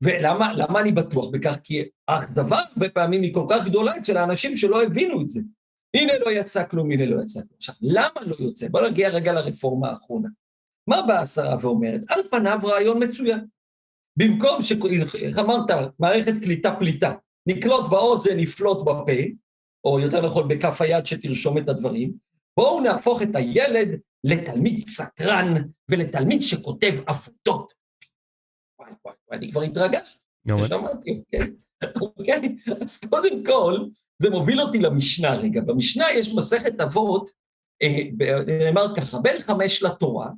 [0.03, 1.57] ולמה אני בטוח בכך?
[1.64, 5.41] כי האכזבה הרבה פעמים היא כל כך גדולה אצל האנשים שלא הבינו את זה.
[5.97, 7.55] הנה לא יצא כלום, הנה לא יצא כלום.
[7.57, 8.68] עכשיו, למה לא יוצא?
[8.68, 10.28] בוא נגיע רגע לרפורמה האחרונה.
[10.87, 12.01] מה באה השרה ואומרת?
[12.09, 13.47] על פניו רעיון מצוין.
[14.16, 14.72] במקום ש...
[15.14, 15.70] איך אמרת?
[15.99, 17.12] מערכת קליטה פליטה.
[17.47, 19.12] נקלוט באוזן, נפלוט בפה,
[19.85, 22.12] או יותר נכון בכף היד שתרשום את הדברים,
[22.57, 27.74] בואו נהפוך את הילד לתלמיד סקרן ולתלמיד שכותב עבודות.
[28.80, 30.18] וואי וואי, אני כבר התרגשתי,
[30.68, 31.45] שמעתי, כן.
[32.01, 32.57] אוקיי?
[32.80, 33.78] אז קודם כל,
[34.22, 35.61] זה מוביל אותי למשנה רגע.
[35.61, 37.30] במשנה יש מסכת אבות,
[37.82, 37.99] אה,
[38.47, 40.30] נאמר ככה, בין חמש לתורה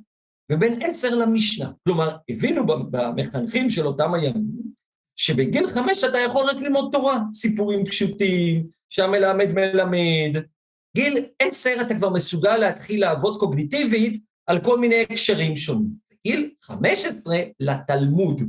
[0.51, 1.71] ובין עשר למשנה.
[1.83, 4.77] כלומר, הבינו במחנכים של אותם הימים,
[5.15, 10.43] שבגיל חמש אתה יכול רק ללמוד תורה, סיפורים פשוטים, שהמלמד מלמד.
[10.95, 15.91] גיל עשר אתה כבר מסוגל להתחיל לעבוד קוגניטיבית על כל מיני הקשרים שונים.
[16.27, 18.41] גיל חמש עשרה לתלמוד,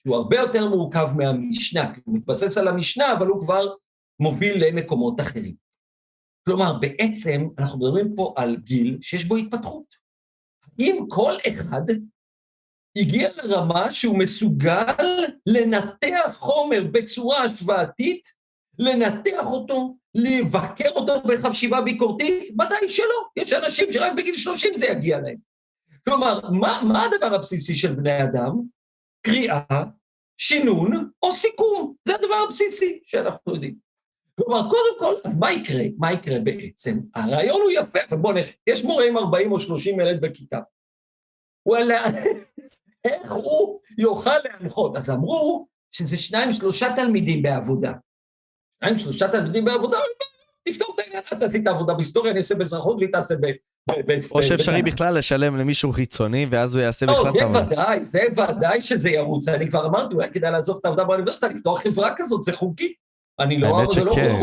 [0.00, 3.66] שהוא הרבה יותר מורכב מהמשנה, כי הוא מתבסס על המשנה, אבל הוא כבר
[4.20, 5.54] מוביל למקומות אחרים.
[6.48, 9.84] כלומר, בעצם אנחנו מדברים פה על גיל שיש בו התפתחות.
[10.78, 11.82] אם כל אחד
[12.98, 15.04] הגיע לרמה שהוא מסוגל
[15.46, 18.33] לנתח חומר בצורה השוואתית,
[18.78, 23.26] לנתח אותו, לבקר אותו בחשיבה ביקורתית, ודאי שלא.
[23.36, 25.36] יש אנשים שרק בגיל 30 זה יגיע להם.
[26.08, 28.52] כלומר, מה, מה הדבר הבסיסי של בני אדם?
[29.26, 29.62] קריאה,
[30.38, 31.94] שינון או סיכום.
[32.08, 33.74] זה הדבר הבסיסי שאנחנו יודעים.
[34.40, 35.84] כלומר, קודם כל, מה יקרה?
[35.98, 36.98] מה יקרה בעצם?
[37.14, 40.58] הרעיון הוא יפה, ובואו נראה, יש מורה עם 40 או 30 ילד בכיתה.
[41.66, 42.04] וואלה,
[43.04, 44.96] איך הוא יוכל להנחות?
[44.96, 47.92] אז אמרו שזה שניים, שלושה תלמידים בעבודה.
[48.84, 49.98] שניים, שלושה תלמידים בעבודה,
[50.68, 53.46] נפתור את העניין, אתה תעשי את העבודה בהיסטוריה, אני אעשה באזרחות והיא תעשה ב...
[54.30, 57.64] או שאפשרי בכלל לשלם למישהו חיצוני, ואז הוא יעשה בכלל את העבודה.
[57.64, 59.48] זה ודאי, זה ודאי שזה ירוץ.
[59.48, 62.92] אני כבר אמרתי, אולי כדאי לעזוב את העבודה באוניברסיטה, לפתוח חברה כזאת, זה חוקי.
[63.40, 63.78] אני לא...
[63.78, 64.40] האמת שכן.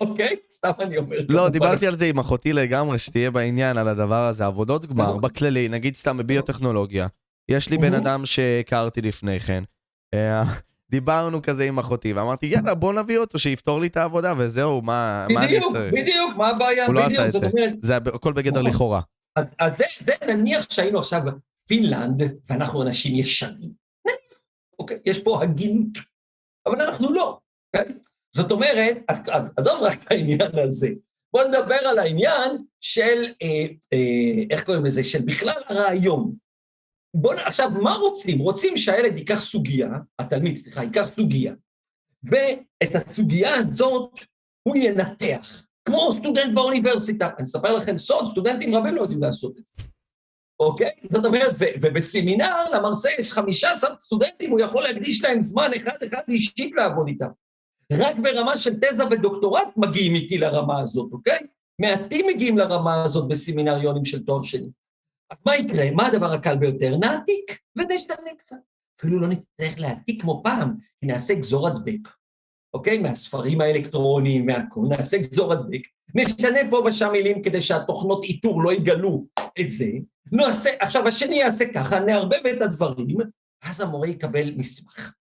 [0.00, 0.36] אוקיי?
[0.52, 1.16] סתם אני אומר.
[1.28, 4.46] לא, דיברתי על זה עם אחותי לגמרי, שתהיה בעניין על הדבר הזה.
[4.46, 7.06] עבודות גמר, בכללי, נגיד סתם בביוטכנולוגיה.
[7.48, 9.64] יש לי בן אדם שהכרתי לפני כן.
[10.90, 15.26] דיברנו כזה עם אחותי, ואמרתי, יאללה, בוא נביא אותו, שיפתור לי את העבודה, וזהו, מה,
[15.30, 15.92] מה אני צריך?
[15.92, 16.86] בדיוק, בדיוק, מה הבעיה?
[16.86, 17.38] הוא לא עשה את זה,
[17.80, 18.70] זה הכל בגדר נכון.
[18.70, 19.00] לכאורה.
[19.36, 19.72] אז
[20.06, 21.20] זה נניח שהיינו עכשיו
[21.64, 23.70] בפינלנד, ואנחנו אנשים ישרים.
[24.78, 25.88] אוקיי, יש פה הגינות,
[26.66, 27.38] אבל אנחנו לא.
[27.76, 27.94] אוקיי?
[28.36, 28.96] זאת אומרת,
[29.56, 30.88] עזוב רק את העניין הזה.
[31.32, 36.34] בוא נדבר על העניין של, אה, אה, איך קוראים לזה, של בכלל הרעיון.
[37.20, 38.38] בוא, עכשיו, מה רוצים?
[38.38, 39.88] רוצים שהילד ייקח סוגיה,
[40.18, 41.54] התלמיד, סליחה, ייקח סוגיה,
[42.24, 44.10] ואת הסוגיה הזאת
[44.62, 47.28] הוא ינתח, כמו סטודנט באוניברסיטה.
[47.38, 49.84] אני אספר לכם סוד, סטודנטים רבים לא יודעים לעשות את זה.
[50.60, 50.90] אוקיי?
[51.12, 57.08] זאת אומרת, ובסמינר למרצה יש 15 סטודנטים, הוא יכול להקדיש להם זמן אחד-אחד אישית לעבוד
[57.08, 57.28] איתם.
[57.92, 61.38] רק ברמה של תזה ודוקטורט מגיעים איתי לרמה הזאת, אוקיי?
[61.80, 64.68] מעטים מגיעים לרמה הזאת בסמינריונים של תואר שני.
[65.30, 65.90] אז מה יקרה?
[65.90, 66.96] מה הדבר הקל ביותר?
[66.96, 68.56] נעתיק ונשתנה קצת.
[69.00, 72.08] אפילו לא נצטרך להעתיק כמו פעם, כי נעשה גזור הדבק,
[72.74, 72.98] אוקיי?
[72.98, 75.80] מהספרים האלקטרוניים, מהכול, נעשה גזור הדבק.
[76.14, 79.26] נשנה פה ושם מילים כדי שהתוכנות איתור לא יגלו
[79.60, 79.86] את זה.
[80.32, 83.16] נעשה, עכשיו השני יעשה ככה, נערבב את הדברים,
[83.62, 85.12] אז המורה יקבל מסמך.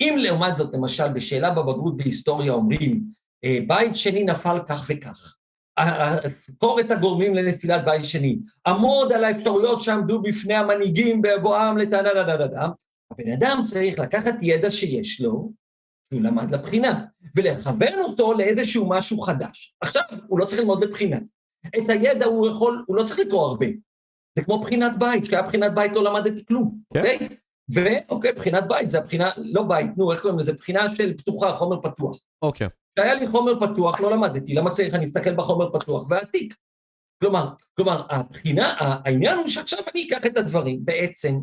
[0.00, 3.04] אם לעומת זאת, למשל, בשאלה בבגרות בהיסטוריה אומרים,
[3.44, 5.36] אה, בית שני נפל כך וכך,
[6.42, 12.22] ספור את הגורמים לנפילת בית שני, עמוד על האפשרויות שעמדו בפני המנהיגים בבואם לטענה דה
[12.22, 12.68] דה דה דה,
[13.10, 15.52] הבן אדם צריך לקחת ידע שיש לו,
[16.12, 17.04] הוא למד לבחינה,
[17.36, 19.74] ולכוון אותו לאיזשהו משהו חדש.
[19.80, 21.18] עכשיו, הוא לא צריך ללמוד לבחינה.
[21.66, 23.66] את הידע הוא יכול, הוא לא צריך לקרוא הרבה.
[24.38, 27.00] זה כמו בחינת בית, כשהיה בחינת בית לא למדתי כלום, כן.
[27.00, 27.18] אוקיי?
[27.20, 27.34] Okay?
[27.68, 30.52] ואוקיי, בחינת בית, זה הבחינה, לא בית, נו, איך קוראים לזה?
[30.52, 32.18] בחינה של פתוחה, חומר פתוח.
[32.42, 32.68] אוקיי.
[32.98, 34.94] כשהיה לי חומר פתוח, לא למדתי, למה צריך?
[34.94, 36.54] אני אסתכל בחומר פתוח ועתיק?
[37.20, 41.40] כלומר, כלומר, הבחינה, העניין הוא שעכשיו אני אקח את הדברים, בעצם,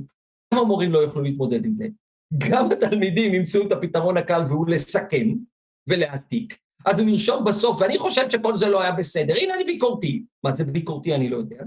[0.53, 1.87] גם המורים לא יוכלו להתמודד עם זה,
[2.37, 5.27] גם התלמידים ימצאו את הפתרון הקל והוא לסכם
[5.89, 10.23] ולהעתיק, אז הוא נרשום בסוף, ואני חושב שכל זה לא היה בסדר, הנה אני ביקורתי,
[10.43, 11.15] מה זה ביקורתי?
[11.15, 11.63] אני לא יודע,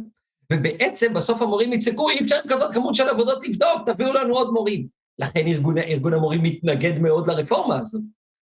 [0.53, 4.87] ובעצם בסוף המורים יצעקו, אי אפשר כזאת כמות של עבודות לבדוק, תביאו לנו עוד מורים.
[5.18, 8.03] לכן ארגון, ארגון המורים מתנגד מאוד לרפורמה הזאת.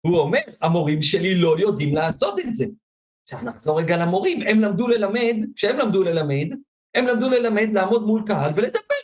[0.08, 2.66] הוא אומר, המורים שלי לא יודעים לעשות את זה.
[3.22, 6.48] עכשיו נחזור רגע למורים, הם למדו ללמד, כשהם למדו ללמד,
[6.94, 8.94] הם למדו ללמד לעמוד מול קהל ולדבר.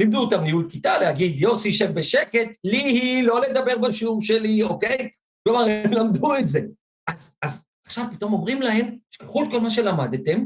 [0.00, 5.08] לימדו אותם ניהול כיתה, להגיד, יוסי, שב בשקט, לי היא לא לדבר בשיעור שלי, אוקיי?
[5.48, 6.60] כלומר, הם למדו את זה.
[7.06, 10.44] אז, אז עכשיו פתאום אומרים להם, תשכחו את כל מה שלמדתם,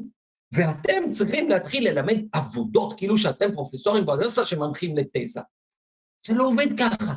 [0.55, 5.41] ואתם צריכים להתחיל ללמד עבודות, כאילו שאתם פרופסורים באוניברסיטה שמנחים לתזה.
[6.26, 7.14] זה לא עובד ככה.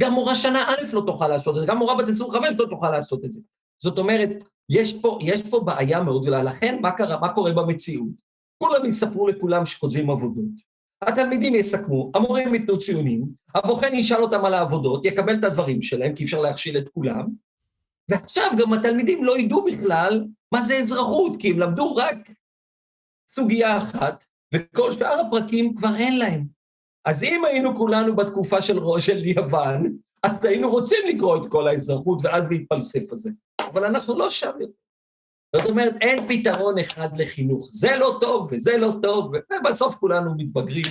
[0.00, 2.90] גם מורה שנה א' לא תוכל לעשות את זה, גם מורה בת 25 לא תוכל
[2.90, 3.40] לעשות את זה.
[3.82, 4.30] זאת אומרת,
[4.70, 6.42] יש פה, יש פה בעיה מאוד גדולה.
[6.42, 8.08] לכן, מה קרה, מה קורה במציאות?
[8.58, 10.72] כולם יספרו לכולם שכותבים עבודות.
[11.02, 13.24] התלמידים יסכמו, המורים ייתנו ציונים,
[13.54, 17.28] הבוחן ישאל אותם על העבודות, יקבל את הדברים שלהם, כי אפשר להכשיל את כולם,
[18.08, 22.16] ועכשיו גם התלמידים לא ידעו בכלל מה זה אזרחות, כי הם למדו רק
[23.28, 24.24] סוגיה אחת,
[24.54, 26.46] וכל שאר הפרקים כבר אין להם.
[27.04, 32.18] אז אם היינו כולנו בתקופה של של יוון, אז היינו רוצים לקרוא את כל האזרחות
[32.22, 33.30] ואז להתפלסף על זה.
[33.72, 34.72] אבל אנחנו לא שם יותר.
[35.56, 37.68] זאת אומרת, אין פתרון אחד לחינוך.
[37.70, 40.84] זה לא טוב וזה לא טוב, ובסוף כולנו מתבגרים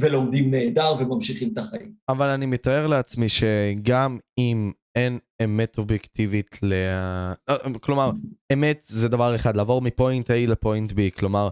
[0.00, 1.92] ולומדים נהדר וממשיכים את החיים.
[2.08, 6.72] אבל אני מתאר לעצמי שגם אם אין אמת אובייקטיבית ל...
[7.48, 8.10] אה, כלומר,
[8.52, 11.48] אמת זה דבר אחד, לעבור מפוינט A לפוינט B, כלומר,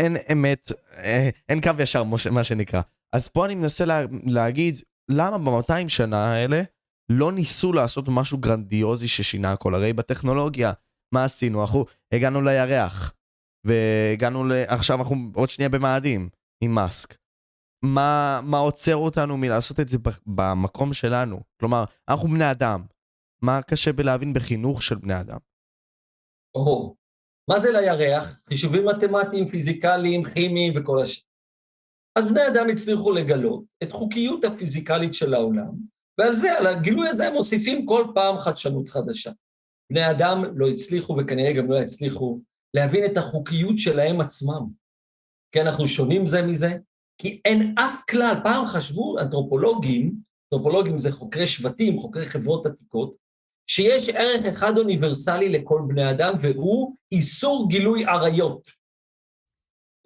[0.00, 2.80] אין אמת, אה, אין קו ישר, מה שנקרא.
[3.14, 4.74] אז פה אני מנסה לה, להגיד,
[5.10, 6.62] למה ב-200 שנה האלה
[7.08, 9.74] לא ניסו לעשות משהו גרנדיוזי ששינה הכל?
[9.74, 10.72] הרי בטכנולוגיה,
[11.14, 11.62] מה עשינו?
[11.62, 13.14] אנחנו הגענו לירח,
[13.64, 14.52] והגענו ל...
[14.66, 16.28] עכשיו אנחנו עוד שנייה במאדים,
[16.60, 17.16] עם מאסק.
[17.84, 21.40] מה, מה עוצר אותנו מלעשות את זה במקום שלנו?
[21.60, 22.84] כלומר, אנחנו בני אדם.
[23.42, 25.38] מה קשה בלהבין בחינוך של בני אדם?
[26.54, 26.96] או,
[27.50, 28.24] מה זה לירח?
[28.48, 31.27] חישובים מתמטיים, פיזיקליים, כימיים וכל השאר.
[32.18, 35.70] אז בני אדם הצליחו לגלות את חוקיות הפיזיקלית של העולם,
[36.18, 39.30] ועל זה, על הגילוי הזה, הם מוסיפים כל פעם חדשנות חדשה.
[39.92, 42.40] בני אדם לא הצליחו, וכנראה גם לא יצליחו,
[42.74, 44.66] להבין את החוקיות שלהם עצמם.
[45.52, 46.76] כי אנחנו שונים זה מזה,
[47.18, 50.14] כי אין אף כלל, פעם חשבו אנתרופולוגים,
[50.44, 53.16] אנתרופולוגים זה חוקרי שבטים, חוקרי חברות עתיקות,
[53.70, 58.70] שיש ערך אחד אוניברסלי לכל בני אדם, והוא איסור גילוי עריות.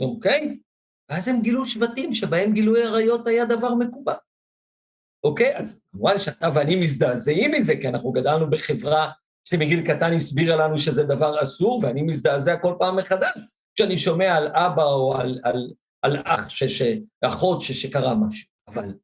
[0.00, 0.58] אוקיי?
[1.12, 4.14] ואז הם גילו שבטים שבהם גילוי עריות היה דבר מקובל.
[5.24, 5.56] אוקיי?
[5.56, 9.10] אז כמובן שאתה ואני מזדעזעים מזה, כי אנחנו גדלנו בחברה
[9.48, 13.32] שמגיל קטן הסבירה לנו שזה דבר אסור, ואני מזדעזע כל פעם מחדש
[13.74, 16.82] כשאני שומע על אבא או על, על, על אח, ש,
[17.24, 18.48] אחות ש, שקרה משהו.
[18.68, 18.94] אבל,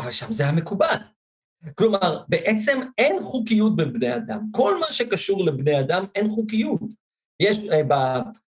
[0.00, 0.96] אבל שם זה היה מקובל.
[1.74, 4.40] כלומר, בעצם אין חוקיות בבני אדם.
[4.52, 6.80] כל מה שקשור לבני אדם, אין חוקיות.
[7.42, 7.84] יש uh,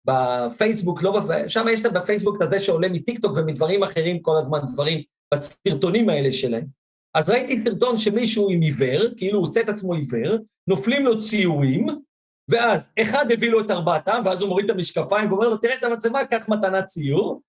[0.07, 5.03] בפייסבוק, לא, שם יש את בפייסבוק את הזה שעולה מטיקטוק ומדברים אחרים כל הזמן, דברים
[5.35, 6.67] בסרטונים האלה שלהם.
[7.15, 10.39] אז ראיתי סרטון שמישהו עם עיוור, כאילו הוא עושה את עצמו עיוור,
[10.69, 11.87] נופלים לו ציורים,
[12.51, 15.85] ואז אחד הביא לו את ארבעתם, ואז הוא מוריד את המשקפיים ואומר לו, תראה את
[15.85, 17.43] המצלמה, קח מתנת ציור,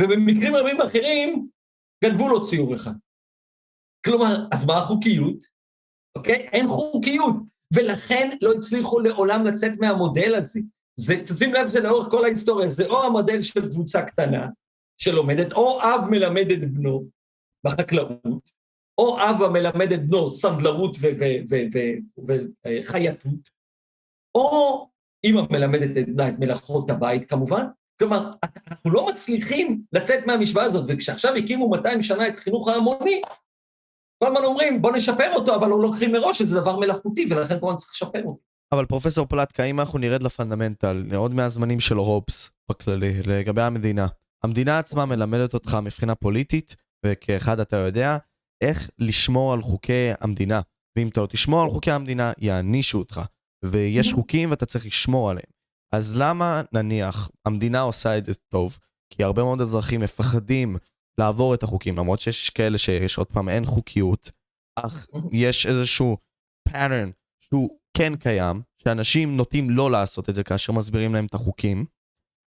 [0.00, 1.48] ובמקרים רבים אחרים
[2.04, 2.92] גנבו לו ציור אחד.
[4.06, 5.44] כלומר, אז מה החוקיות?
[6.16, 6.48] אוקיי?
[6.52, 7.36] אין חוקיות,
[7.74, 10.60] ולכן לא הצליחו לעולם לצאת מהמודל הזה.
[10.96, 14.48] זה, תשים לב שלאורך כל ההיסטוריה, זה או המודל של קבוצה קטנה
[14.98, 17.04] שלומדת, או אב מלמד את בנו
[17.64, 18.50] בחקלאות,
[18.98, 20.96] או אבא מלמד את בנו סנדלרות
[22.66, 23.50] וחייטות,
[24.34, 24.88] או
[25.24, 27.66] אימא מלמדת את בנה את מלאכות הבית כמובן.
[27.98, 33.20] כלומר, אנחנו לא מצליחים לצאת מהמשוואה הזאת, וכשעכשיו הקימו 200 שנה את חינוך ההמוני,
[34.18, 37.76] כל הזמן אומרים, בוא נשפר אותו, אבל לא לוקחים מראש שזה דבר מלאכותי, ולכן כמובן
[37.76, 38.51] צריך לשפר אותו.
[38.72, 44.06] אבל פרופסור פלטקה, אם אנחנו נרד לפונדמנטל, עוד מהזמנים של רובס בכללי, לגבי המדינה.
[44.44, 48.16] המדינה עצמה מלמדת אותך מבחינה פוליטית, וכאחד אתה יודע,
[48.60, 50.60] איך לשמור על חוקי המדינה.
[50.96, 53.20] ואם אתה לא תשמור על חוקי המדינה, יענישו אותך.
[53.64, 54.14] ויש mm-hmm.
[54.14, 55.50] חוקים ואתה צריך לשמור עליהם.
[55.94, 58.78] אז למה, נניח, המדינה עושה את זה טוב?
[59.10, 60.76] כי הרבה מאוד אזרחים מפחדים
[61.18, 64.30] לעבור את החוקים, למרות שיש כאלה שיש, עוד פעם, אין חוקיות,
[64.76, 65.28] אך mm-hmm.
[65.32, 66.16] יש איזשהו
[66.68, 67.10] pattern
[67.40, 71.84] שהוא כן קיים, שאנשים נוטים לא לעשות את זה כאשר מסבירים להם את החוקים,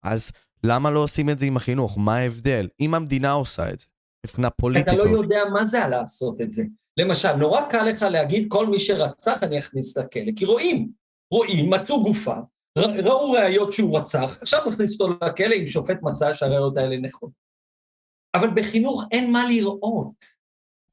[0.04, 0.32] אז
[0.64, 1.98] למה לא עושים את זה עם החינוך?
[1.98, 2.68] מה ההבדל?
[2.80, 3.86] אם המדינה עושה את זה,
[4.26, 4.94] מבחינה פוליטית...
[4.94, 6.64] אתה לא יודע מה זה לעשות את זה.
[6.98, 10.92] למשל, נורא קל לך להגיד, כל מי שרצח אני אכניס לכלא, כי רואים,
[11.34, 12.36] רואים, מצאו גופה,
[12.78, 17.34] ראו ראיות שהוא רצח, עכשיו נכניס אותו לכלא אם שופט מצא שהראיות האלה נכונות.
[18.36, 20.26] אבל בחינוך אין מה לראות.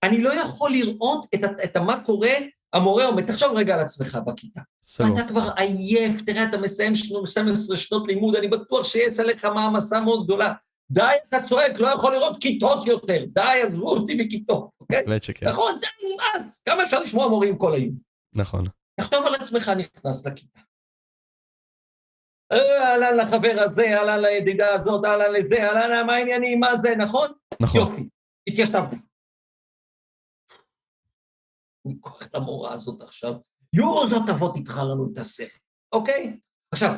[0.03, 2.33] אני לא יכול לראות את, את מה קורה
[2.77, 4.61] המורה אומר, תחשוב רגע על עצמך בכיתה.
[5.13, 10.25] אתה כבר עייף, תראה, אתה מסיים 12 שנות לימוד, אני בטוח שיש עליך מעמסה מאוד
[10.25, 10.53] גדולה.
[10.91, 13.25] די, אתה צועק, לא יכול לראות כיתות יותר.
[13.29, 15.03] די, עזבו אותי מכיתות, אוקיי?
[15.07, 15.49] באמת שכן.
[15.49, 16.63] נכון, די, נמאס.
[16.63, 17.95] כמה אפשר לשמוע מורים כל היום?
[18.35, 18.65] נכון.
[19.01, 20.61] תחשוב על עצמך נכנס לכיתה.
[22.53, 27.29] אה, אהלן לחבר הזה, אהלן לידידה הזאת, אהלן לזה, אהלן, מה העניינים, מה זה, נכון?
[27.61, 27.81] נכון.
[27.81, 28.09] יופי,
[28.49, 28.95] התיישבת.
[31.87, 33.35] אני כוח למורה הזאת עכשיו,
[33.73, 35.59] יורו זאת תבוא תקרא לנו את השכל,
[35.93, 36.37] אוקיי?
[36.73, 36.95] עכשיו,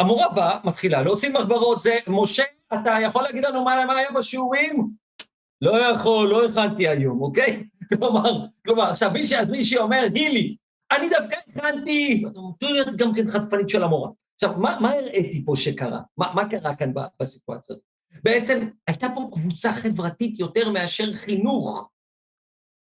[0.00, 2.42] המורה באה, מתחילה להוציא מחברות, זה, משה,
[2.74, 4.90] אתה יכול להגיד לנו מה, מה היה בשיעורים?
[5.60, 7.66] לא יכול, לא הכנתי היום, אוקיי?
[7.98, 10.56] כלומר, כלומר, עכשיו מישהי, אז מישהי אומר, הילי,
[10.92, 14.10] אני דווקא הכנתי, ואתה אומר, גם כן חטפנית של המורה.
[14.34, 16.00] עכשיו, מה, מה הראיתי פה שקרה?
[16.16, 17.84] מה, מה קרה כאן בסיטואציה הזאת?
[18.24, 21.90] בעצם הייתה פה קבוצה חברתית יותר מאשר חינוך.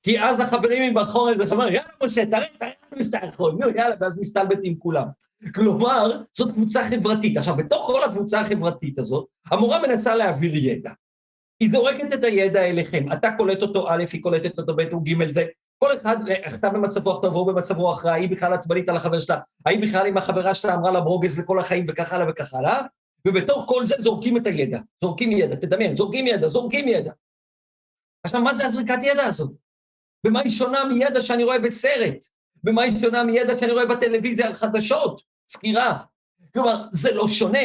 [0.02, 3.94] כי אז החברים מבחור איזה חבר, יאללה משה, תראה, תראה לנו שאתה יכול, נו יאללה,
[4.00, 5.06] ואז מסתלבט עם כולם.
[5.54, 7.36] כלומר, זאת קבוצה חברתית.
[7.36, 10.90] עכשיו, בתוך כל הקבוצה החברתית הזאת, המורה מנסה להעביר ידע.
[11.60, 15.32] היא זורקת את הידע אליכם, אתה קולט אותו א', היא קולטת אותו ב' או ג',
[15.32, 15.44] זה
[15.78, 16.16] כל אחד,
[16.54, 19.80] אתה במצב רוח טוב, הוא במצב רוח רע, היא בכלל עצבנית על החבר שלה, האם
[19.80, 22.82] בכלל עם החברה שלה אמרה לה ברוגז לכל החיים וכך הלאה וכך הלאה,
[23.28, 27.12] ובתוך כל זה זורקים את הידע, זורקים ידע, תדמיין, זורקים ידע, זורקים ידע.
[28.24, 29.61] עכשיו, מה זה הזריקת ידע הזאת?
[30.26, 32.24] במה היא שונה מידע שאני רואה בסרט?
[32.64, 35.98] במה היא שונה מידע שאני רואה בטלוויזיה על חדשות, סקירה?
[36.54, 37.58] כלומר, זה לא שונה.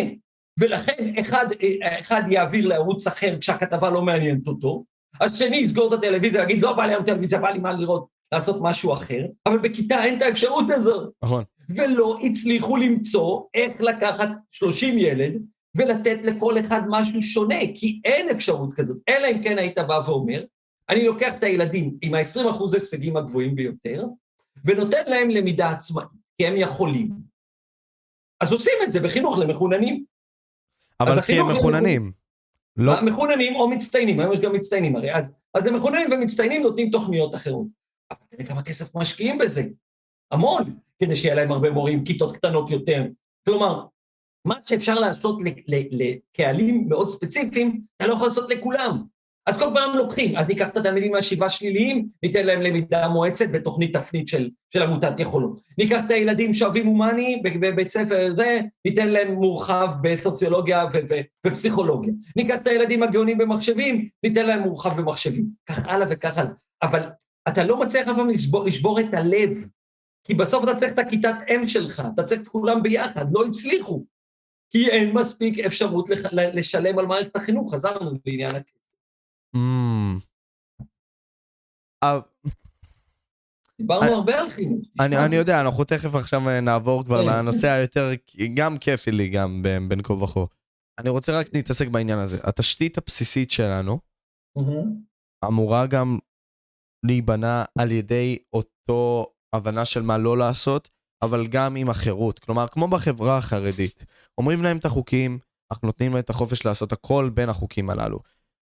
[0.59, 1.45] ולכן אחד,
[1.81, 4.83] אחד יעביר לערוץ אחר כשהכתבה לא מעניינת אותו,
[5.19, 8.07] אז שני יסגור את הטלוויזיה ויגיד, לא בא לי היום טלוויזיה, בא לי מה לראות,
[8.33, 11.09] לעשות משהו אחר, אבל בכיתה אין את האפשרות הזאת.
[11.23, 11.43] נכון.
[11.69, 15.33] ולא הצליחו למצוא איך לקחת 30 ילד
[15.75, 20.43] ולתת לכל אחד משהו שונה, כי אין אפשרות כזאת, אלא אם כן היית בא ואומר,
[20.89, 24.05] אני לוקח את הילדים עם ה-20 אחוז הישגים הגבוהים ביותר,
[24.65, 26.07] ונותן להם למידה עצמאית,
[26.37, 27.09] כי הם יכולים.
[28.41, 30.05] אז עושים את זה בחינוך למחוננים.
[30.99, 32.11] אבל כי הם מחוננים.
[32.77, 37.35] לא, מחוננים או מצטיינים, היום יש גם מצטיינים הרי, אז, אז למחוננים ומצטיינים נותנים תוכניות
[37.35, 37.67] אחרות.
[38.11, 39.63] אבל תראה כמה כסף משקיעים בזה,
[40.31, 40.63] המון,
[40.99, 43.03] כדי שיהיה להם הרבה מורים, כיתות קטנות יותר.
[43.45, 43.85] כלומר,
[44.45, 49.03] מה שאפשר לעשות לקהלים מאוד ספציפיים, אתה לא יכול לעשות לכולם.
[49.47, 53.97] אז כל פעם לוקחים, אז ניקח את התלמידים מהשבעה שליליים, ניתן להם למידה מואצת בתוכנית
[53.97, 55.61] תפנית של, של עמותת יכולות.
[55.77, 60.85] ניקח את הילדים שאוהבים הומני בבית ספר זה, ניתן להם מורחב בסוציולוגיה
[61.47, 62.13] ופסיכולוגיה.
[62.35, 65.45] ניקח את הילדים הגאונים במחשבים, ניתן להם מורחב במחשבים.
[65.69, 66.51] כך הלאה וכך הלאה.
[66.81, 67.01] אבל
[67.47, 69.49] אתה לא מצליח אף פעם לשבור, לשבור את הלב,
[70.23, 74.03] כי בסוף אתה צריך את הכיתת אם שלך, אתה צריך את כולם ביחד, לא הצליחו.
[74.71, 78.76] כי אין מספיק אפשרות לשלם על מערכת החינוך, חזרנו לעניין הכסף.
[79.55, 80.17] אמ,
[82.03, 82.19] אה,
[83.81, 84.85] דיברנו אני- הרבה על חינוך.
[84.99, 87.29] אני, אני יודע, אנחנו תכף עכשיו אה, נעבור כבר כן.
[87.29, 88.09] לנושא היותר,
[88.53, 90.39] גם כיפי לי גם בין בין כה וכה.
[90.99, 92.37] אני רוצה רק להתעסק בעניין הזה.
[92.43, 93.99] התשתית הבסיסית שלנו.
[95.45, 96.19] אמורה גם
[97.05, 100.89] להיבנה על ידי אותו הבנה של מה לא לעשות,
[101.21, 102.39] אבל גם עם החירות.
[102.39, 104.05] כלומר, כמו בחברה החרדית,
[104.37, 105.39] אומרים להם את החוקים,
[105.71, 108.19] אנחנו נותנים להם את החופש לעשות הכל בין החוקים הללו.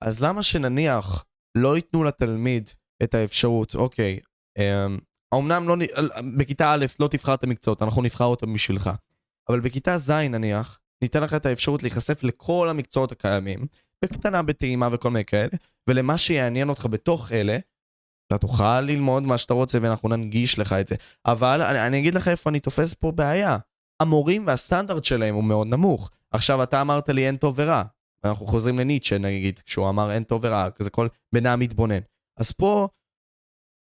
[0.06, 1.26] אז למה שנניח
[1.58, 2.70] לא ייתנו לתלמיד
[3.03, 4.20] את האפשרות, אוקיי,
[4.58, 4.97] אמ,
[5.34, 8.89] אמנם לא, נ- בכיתה א' לא תבחר את המקצועות, אנחנו נבחר אותם בשבילך.
[9.49, 13.66] אבל בכיתה ז' נניח, ניתן לך את האפשרות להיחשף לכל המקצועות הקיימים,
[14.06, 15.51] בקטנה, בטעימה וכל מיני כאלה,
[15.89, 17.58] ולמה שיעניין אותך בתוך אלה,
[18.28, 20.95] אתה תוכל ללמוד מה שאתה רוצה ואנחנו ננגיש לך את זה.
[21.26, 23.58] אבל אני, אני אגיד לך איפה אני תופס פה בעיה.
[24.01, 26.12] המורים והסטנדרט שלהם הוא מאוד נמוך.
[26.32, 27.84] עכשיו אתה אמרת לי אין טוב ורע.
[28.26, 31.08] אנחנו חוזרים לניטשה נגיד, כשהוא אמר אין טוב ורע, כזה כל
[31.38, 32.00] אדם מתבונן.
[32.40, 32.88] אז פה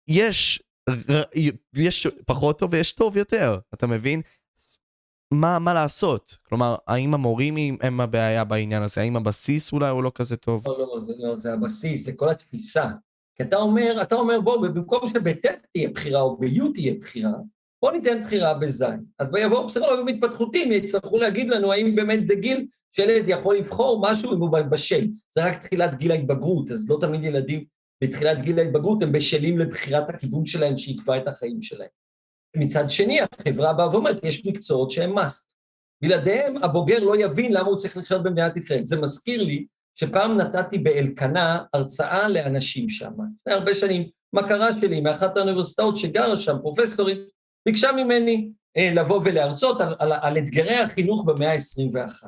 [0.09, 0.63] יש,
[1.75, 4.21] יש פחות טוב ויש טוב יותר, אתה מבין?
[5.33, 6.37] מה, מה לעשות?
[6.43, 9.01] כלומר, האם המורים הם- הבעיה בעניין הזה?
[9.01, 10.67] האם הבסיס אולי הוא לא כזה טוב?
[10.67, 12.89] לא, לא, זה לא, זה הבסיס, זה כל התפיסה.
[13.35, 17.31] כי אתה אומר, אתה אומר, בוא, במקום שב-ט' תהיה בחירה או ב-י' תהיה בחירה,
[17.81, 18.85] בוא ניתן בחירה בז'.
[19.19, 24.33] אז יבואו פסיכולוגים התפתחותיים, יצטרכו להגיד לנו האם באמת זה גיל שילד יכול לבחור משהו
[24.33, 25.07] אם הוא בשל.
[25.31, 27.65] זה רק תחילת גיל ההתבגרות, אז לא תמיד ילדים
[28.03, 31.89] בתחילת גיל ההתבגרות הם בשלים לבחירת הכיוון שלהם שיקבע את החיים שלהם.
[32.55, 35.47] מצד שני, החברה באה ואומרת, יש מקצועות שהם must.
[36.01, 38.85] בלעדיהם הבוגר לא יבין למה הוא צריך לחיות במדינת ישראל.
[38.85, 39.65] זה מזכיר לי
[39.95, 43.11] שפעם נתתי באלקנה הרצאה לאנשים שם.
[43.11, 47.19] לפני הרבה שנים, מכרה שלי מאחת האוניברסיטאות שגרה שם, פרופסורית,
[47.65, 52.27] ביקשה ממני אה, לבוא ולהרצות על, על, על אתגרי החינוך במאה ה-21.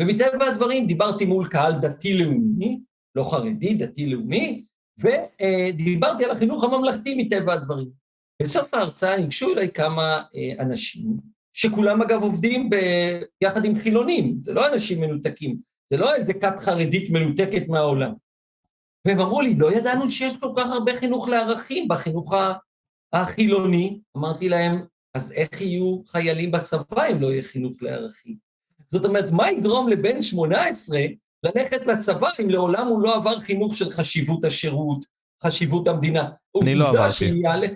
[0.00, 2.80] ומטבע הדברים דיברתי מול קהל דתי-לאומי,
[3.14, 4.64] לא חרדי, דתי-לאומי,
[5.00, 7.88] ודיברתי על החינוך הממלכתי מטבע הדברים.
[8.42, 11.16] בסוף ההרצאה ניגשו אליי כמה אה, אנשים,
[11.52, 15.56] שכולם אגב עובדים ב- יחד עם חילונים, זה לא אנשים מנותקים,
[15.92, 18.12] זה לא איזה כת חרדית מנותקת מהעולם.
[19.06, 22.34] והם אמרו לי, לא ידענו שיש כל כך הרבה חינוך לערכים בחינוך
[23.12, 24.00] החילוני.
[24.16, 24.84] אמרתי להם,
[25.14, 28.49] אז איך יהיו חיילים בצבא אם לא יהיה חינוך לערכים?
[28.92, 31.00] זאת אומרת, מה יגרום לבן 18
[31.42, 35.04] ללכת לצבא אם לעולם הוא לא עבר חינוך של חשיבות השירות,
[35.44, 36.30] חשיבות המדינה?
[36.62, 37.24] אני לא עברתי.
[37.24, 37.66] יעלה...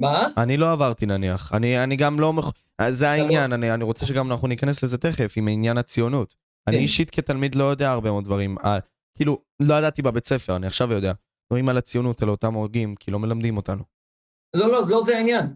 [0.00, 0.28] מה?
[0.36, 2.32] אני לא עברתי נניח, אני, אני גם לא...
[2.32, 2.52] מח...
[2.88, 6.34] זה העניין, אני, אני רוצה שגם אנחנו ניכנס לזה תכף, עם עניין הציונות.
[6.66, 6.82] אני כן.
[6.82, 8.56] אישית כתלמיד לא יודע הרבה מאוד דברים.
[8.64, 8.78] אה,
[9.16, 11.12] כאילו, לא ידעתי בבית ספר, אני עכשיו יודע.
[11.52, 13.82] דברים על הציונות, על אותם הוגים, כי לא מלמדים אותנו.
[14.56, 15.46] לא, לא, לא זה העניין.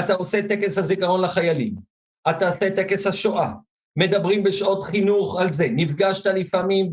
[0.00, 1.74] אתה עושה טקס הזיכרון לחיילים,
[2.30, 3.52] אתה עושה טקס השואה,
[3.96, 6.90] מדברים בשעות חינוך על זה, נפגשת לפעמים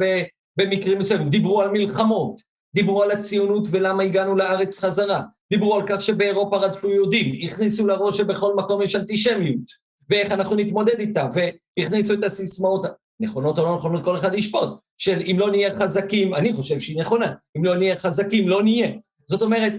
[0.58, 2.42] במקרים מסוימים, דיברו על מלחמות,
[2.76, 5.22] דיברו על הציונות ולמה הגענו לארץ חזרה,
[5.52, 11.00] דיברו על כך שבאירופה רדפו יהודים, הכניסו לראש שבכל מקום יש אנטישמיות, ואיך אנחנו נתמודד
[11.00, 12.86] איתה, והכניסו את הסיסמאות,
[13.20, 17.00] נכונות או לא נכונות, כל אחד ישפוט, של אם לא נהיה חזקים, אני חושב שהיא
[17.00, 18.92] נכונה, אם לא נהיה חזקים, לא נהיה.
[19.28, 19.74] זאת אומרת,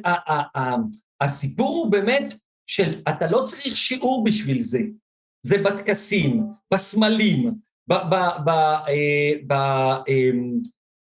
[1.20, 2.34] הסיפור הוא באמת
[2.66, 4.78] של אתה לא צריך שיעור בשביל זה.
[5.42, 7.54] זה בטקסים, בסמלים,
[7.88, 7.94] ב...
[7.94, 8.14] ב,
[8.44, 10.30] ב, אה, ב אה,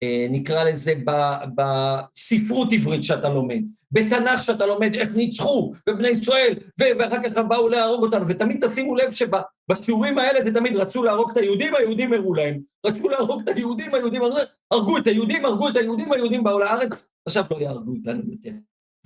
[0.03, 3.61] אה, נקרא לזה ב- בספרות עברית שאתה לומד,
[3.91, 9.13] בתנ"ך שאתה לומד איך ניצחו בבני ישראל, ואחר כך באו להרוג אותנו, ותמיד תשימו לב
[9.13, 12.59] שבשיעורים האלה זה תמיד רצו להרוג את היהודים, היהודים הראו להם.
[12.85, 14.21] רצו להרוג את היהודים, היהודים
[14.71, 18.51] הרגו את היהודים, הרגו את היהודים, היהודים באו לארץ, עכשיו לא יהרגו אותנו יותר.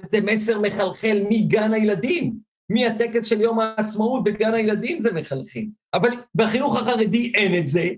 [0.02, 5.66] זה מסר מחלחל מגן הילדים, מהטקס של יום העצמאות בגן הילדים זה מחלחל.
[5.94, 7.90] אבל בחינוך החרדי אין את זה,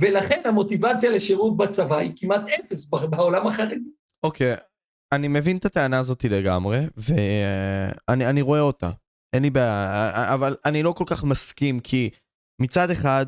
[0.00, 3.90] ולכן המוטיבציה לשירות בצבא היא כמעט אפס בעולם החרדי.
[4.22, 4.54] אוקיי,
[5.12, 8.90] אני מבין את הטענה הזאת לגמרי, ואני אני רואה אותה.
[9.32, 12.10] אין לי בעיה, אבל אני לא כל כך מסכים, כי
[12.62, 13.26] מצד אחד,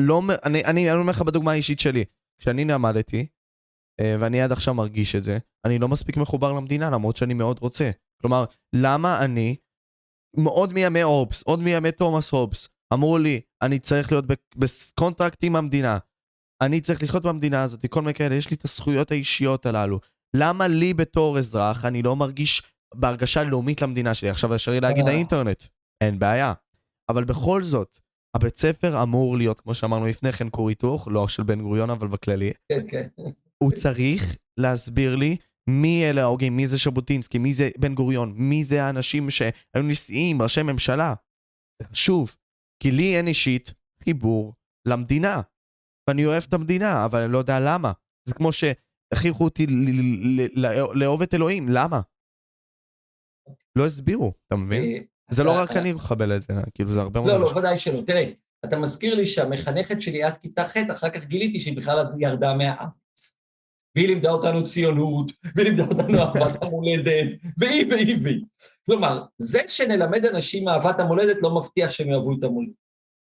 [0.00, 2.04] לא, אני, אני, אני אומר לך בדוגמה האישית שלי,
[2.40, 3.26] כשאני למדתי,
[4.00, 7.58] אה, ואני עד עכשיו מרגיש את זה, אני לא מספיק מחובר למדינה, למרות שאני מאוד
[7.58, 7.90] רוצה.
[8.22, 9.56] כלומר, למה אני,
[10.44, 14.24] עוד מימי הובס, עוד מימי תומאס הובס, אמרו לי, אני צריך להיות
[14.56, 15.98] ב contract עם המדינה,
[16.62, 20.00] אני צריך לחיות במדינה הזאת, כל מיני כאלה, יש לי את הזכויות האישיות הללו.
[20.36, 22.62] למה לי בתור אזרח אני לא מרגיש
[22.94, 24.30] בהרגשה לאומית למדינה שלי?
[24.30, 25.12] עכשיו אפשרי להגיד אה.
[25.12, 25.62] האינטרנט,
[26.00, 26.52] אין בעיה.
[27.08, 27.98] אבל בכל זאת,
[28.36, 32.08] הבית ספר אמור להיות, כמו שאמרנו לפני כן, כור היתוך, לא של בן גוריון, אבל
[32.08, 32.52] בכללי.
[32.68, 33.08] כן, כן.
[33.58, 35.36] הוא צריך להסביר לי
[35.68, 40.42] מי אלה ההוגים, מי זה ז'בוטינסקי, מי זה בן גוריון, מי זה האנשים שהיו נשיאים,
[40.42, 41.14] ראשי ממשלה.
[41.82, 42.36] זה חשוב,
[42.82, 44.54] כי לי אין אישית חיבור
[44.88, 45.40] למדינה.
[46.08, 47.92] ואני אוהב את המדינה, אבל אני לא יודע למה.
[48.28, 49.66] זה כמו שהכריחו אותי
[50.94, 52.00] לאהוב את אלוהים, למה?
[53.76, 54.82] לא הסבירו, אתה מבין?
[54.82, 54.98] אה,
[55.30, 57.58] זה לא אתה- רק אני מקבל את זה, כאילו זה הרבה מאוד לא, לא.
[57.58, 58.00] ודאי שלא.
[58.06, 58.24] תראה,
[58.64, 62.90] אתה מזכיר לי שהמחנכת שלי עד כיתה ח', אחר כך גיליתי שהיא בכלל ירדה מהארץ.
[63.96, 68.44] והיא לימדה אותנו ציונות, והיא לימדה אותנו אהבת המולדת, והיא והיא והיא.
[68.86, 72.74] כלומר, זה שנלמד אנשים אהבת המולדת לא מבטיח שהם יאהבו את המולדת.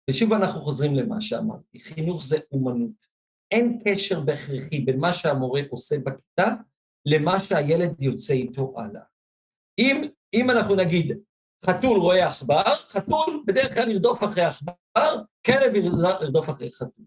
[0.10, 3.12] ושוב אנחנו חוזרים למה שאמרתי, חינוך זה אומנות.
[3.52, 6.48] אין קשר בהכרחי בין מה שהמורה עושה בכיתה
[7.06, 9.02] למה שהילד יוצא איתו הלאה.
[9.80, 11.18] אם, אם אנחנו נגיד,
[11.66, 17.06] חתול רואה עכבר, חתול בדרך כלל ירדוף אחרי עכבר, כלב ירד- ירדוף אחרי חתול.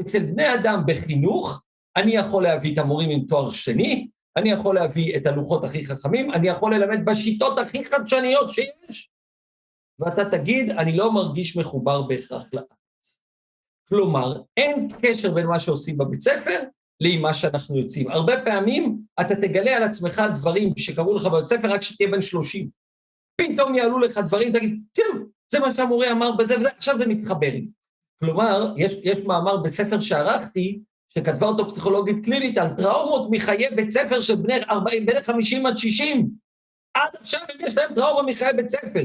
[0.00, 1.62] אצל בני אדם בחינוך,
[1.96, 6.30] אני יכול להביא את המורים עם תואר שני, אני יכול להביא את הלוחות הכי חכמים,
[6.30, 9.10] אני יכול ללמד בשיטות הכי חדשניות שיש,
[9.98, 13.20] ואתה תגיד, אני לא מרגיש מחובר בהכרח לארץ.
[13.88, 16.62] כלומר, אין קשר בין מה שעושים בבית ספר
[17.00, 18.10] למה שאנחנו יוצאים.
[18.10, 22.68] הרבה פעמים אתה תגלה על עצמך דברים שקרו לך בבית ספר רק כשתהיה בן 30.
[23.40, 27.52] פתאום יעלו לך דברים, תגיד, תראו, זה מה שהמורה אמר בזה וזה, עכשיו זה מתחבר.
[28.20, 30.80] כלומר, יש, יש מאמר בספר שערכתי,
[31.14, 35.76] שכתבה אותו פסיכולוגית קלינית על טראומות מחיי בית ספר של בני 40, בין 50 עד
[35.76, 36.30] 60.
[36.94, 39.02] עד עכשיו יש להם טראומה מחיי בית ספר.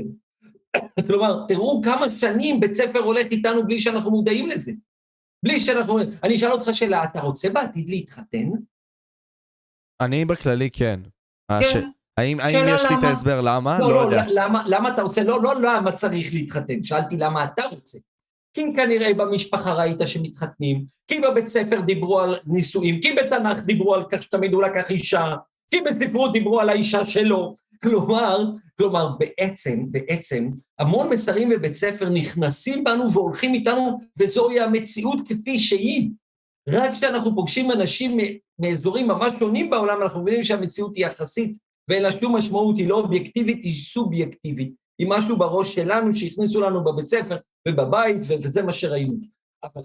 [1.08, 4.72] כלומר, תראו כמה שנים בית ספר הולך איתנו בלי שאנחנו מודעים לזה.
[5.46, 6.00] בלי שאנחנו...
[6.24, 8.50] אני אשאל אותך שאלה, אתה רוצה בעתיד להתחתן?
[10.02, 11.00] אני בכללי כן.
[11.52, 11.90] הש- כן.
[12.20, 13.08] האם האם שאלה יש לי את למה?
[13.08, 13.80] ההסבר למה?
[13.80, 14.24] לא, לא לא, יודע.
[14.34, 15.24] למה, למה אתה רוצה?
[15.24, 17.98] לא, לא למה צריך להתחתן, שאלתי למה אתה רוצה.
[18.56, 24.04] כי כנראה במשפחה ראית שמתחתנים, כי בבית ספר דיברו על נישואים, כי בתנ"ך דיברו על
[24.10, 25.36] כך שתמיד הוא לקח אישה,
[25.72, 27.56] כי בספרות דיברו על האישה שלו.
[27.84, 28.46] כלומר,
[28.78, 30.50] כלומר, בעצם, בעצם,
[30.80, 36.10] המון מסרים בבית ספר נכנסים בנו והולכים איתנו, וזוהי המציאות כפי שהיא.
[36.70, 38.18] רק כשאנחנו פוגשים אנשים
[38.60, 41.58] מאזורים ממש שונים בעולם, אנחנו מבינים שהמציאות היא יחסית
[41.90, 44.85] ואין לה שום משמעות, היא לא אובייקטיבית, היא סובייקטיבית.
[45.00, 47.38] היא משהו בראש שלנו שהכניסו לנו בבית ספר
[47.68, 49.16] ובבית, וזה מה שראינו.
[49.64, 49.82] אבל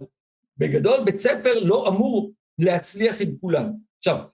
[0.56, 3.72] בגדול, בית ספר לא אמור להצליח עם כולם.
[3.98, 4.24] עכשיו,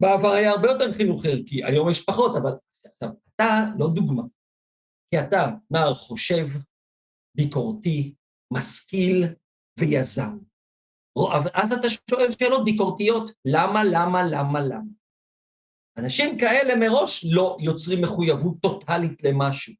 [0.00, 2.52] בעבר היה הרבה יותר חינוך ערכי, היום יש פחות, אבל
[2.86, 4.22] עכשיו, אתה לא דוגמה.
[5.10, 6.46] כי אתה נער חושב,
[7.36, 8.14] ביקורתי,
[8.52, 9.34] משכיל
[9.78, 10.38] ויזם.
[11.54, 14.92] אז אתה שואל שאלות ביקורתיות, למה, למה, למה, למה?
[15.98, 19.74] אנשים כאלה מראש לא יוצרים מחויבות טוטאלית למשהו.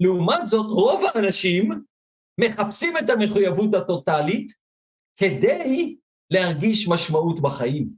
[0.00, 1.70] לעומת זאת, רוב האנשים
[2.40, 4.52] מחפשים את המחויבות הטוטאלית
[5.16, 5.96] כדי
[6.30, 7.88] להרגיש משמעות בחיים.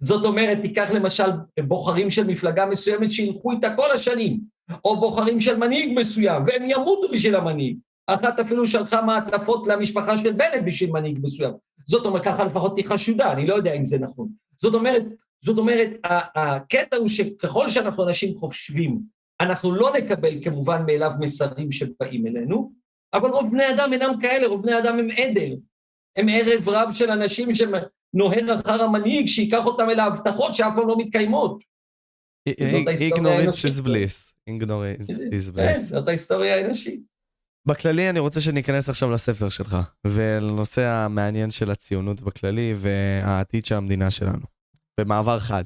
[0.00, 1.30] זאת אומרת, תיקח למשל
[1.60, 4.40] בוחרים של מפלגה מסוימת שילכו איתה כל השנים,
[4.84, 7.78] או בוחרים של מנהיג מסוים, והם ימותו בשביל המנהיג.
[8.06, 11.52] אחת אפילו שלחה מעטפות למשפחה של בנט בשביל מנהיג מסוים.
[11.86, 14.28] זאת אומרת, ככה לפחות היא חשודה, אני לא יודע אם זה נכון.
[14.56, 15.02] זאת אומרת,
[15.44, 15.90] זאת אומרת,
[16.34, 18.98] הקטע הוא שככל שאנחנו אנשים חושבים,
[19.40, 22.72] אנחנו לא נקבל כמובן מאליו מסרים שבאים אלינו,
[23.14, 25.54] אבל רוב בני אדם אינם כאלה, רוב בני אדם הם עדר.
[26.16, 30.98] הם ערב רב של אנשים שנוהר אחר המנהיג, שייקח אותם אל ההבטחות שאף פעם לא
[30.98, 31.62] מתקיימות.
[32.48, 33.70] זאת ההיסטוריה ignorance האנושית.
[33.70, 34.32] is bliss.
[34.50, 35.78] ignorance is כן, bliss.
[35.78, 37.00] זאת ההיסטוריה האנושית.
[37.66, 39.76] בכללי אני רוצה שניכנס עכשיו לספר שלך,
[40.06, 44.46] ולנושא המעניין של הציונות בכללי והעתיד של המדינה שלנו.
[45.00, 45.62] במעבר חד.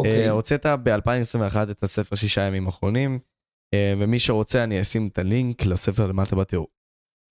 [0.00, 0.26] אוקיי.
[0.26, 3.18] אה, הוצאת ב-2021 את הספר שישה ימים אחרונים,
[3.74, 6.66] אה, ומי שרוצה אני אשים את הלינק לספר למטה בתיאור.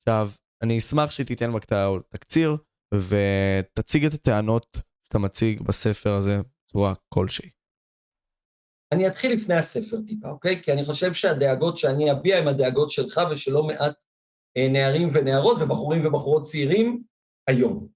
[0.01, 0.29] עכשיו,
[0.63, 2.57] אני אשמח שתיתן בקטע תקציר,
[2.93, 7.49] ותציג את הטענות שאתה מציג בספר הזה בצורה כלשהי.
[8.91, 10.63] אני אתחיל לפני הספר טיפה, אוקיי?
[10.63, 14.03] כי אני חושב שהדאגות שאני אביע הן הדאגות שלך ושל לא מעט
[14.57, 17.03] אה, נערים ונערות ובחורים ובחורות צעירים
[17.49, 17.87] היום.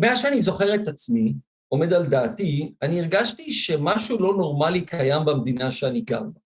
[0.00, 1.34] מאז שאני זוכר את עצמי,
[1.68, 6.40] עומד על דעתי, אני הרגשתי שמשהו לא נורמלי קיים במדינה שאני גר בה.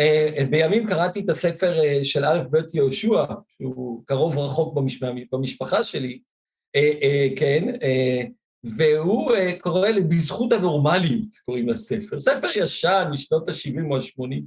[0.00, 5.02] אה, בימים קראתי את הספר אה, של א' ב' יהושע, שהוא קרוב רחוק במש...
[5.32, 6.20] במשפחה שלי,
[7.36, 7.64] כן,
[8.64, 12.20] והוא קורא ל"בזכות הנורמליות", קוראים לספר.
[12.20, 14.42] ספר ישן משנות ה-70 או ה-80.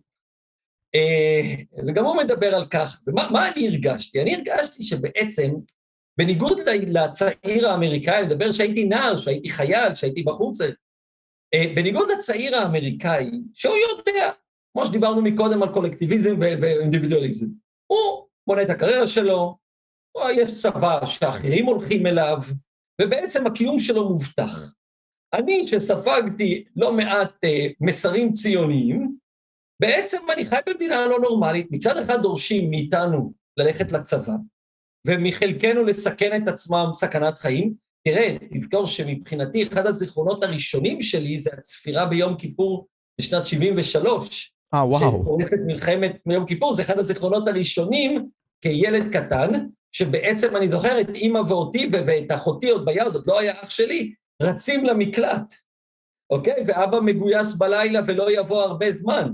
[1.87, 3.01] וגם הוא מדבר על כך.
[3.07, 4.21] ומה אני הרגשתי?
[4.21, 5.51] אני הרגשתי שבעצם,
[6.17, 10.57] בניגוד לצעיר האמריקאי, אני מדבר שהייתי נער, שהייתי חייל, שהייתי בחוץ,
[11.75, 14.31] בניגוד לצעיר האמריקאי, שהוא יודע,
[14.73, 17.47] כמו שדיברנו מקודם על קולקטיביזם ואינדיבידואליזם.
[17.87, 19.57] הוא בונה את הקריירה שלו,
[20.35, 22.37] יש צבא שאחרים הולכים אליו,
[23.01, 24.73] ובעצם הקיום שלו מובטח.
[25.33, 29.17] אני, שספגתי לא מעט אה, מסרים ציוניים,
[29.81, 31.67] בעצם אני חי במדינה לא נורמלית.
[31.71, 34.33] מצד אחד דורשים מאיתנו ללכת לצבא,
[35.07, 37.73] ומחלקנו לסכן את עצמם סכנת חיים.
[38.07, 42.87] תראה, תזכור שמבחינתי אחד הזיכרונות הראשונים שלי זה הצפירה ביום כיפור
[43.21, 44.53] בשנת 73.
[44.73, 45.21] אה, וואו.
[45.21, 48.29] שפורצת מלחמת יום כיפור, זה אחד הזיכרונות הראשונים
[48.61, 53.53] כילד קטן, שבעצם אני זוכר את אימא ואותי ואת אחותי עוד ביד, עוד לא היה
[53.63, 55.53] אח שלי, רצים למקלט,
[56.29, 56.63] אוקיי?
[56.67, 59.29] ואבא מגויס בלילה ולא יבוא הרבה זמן.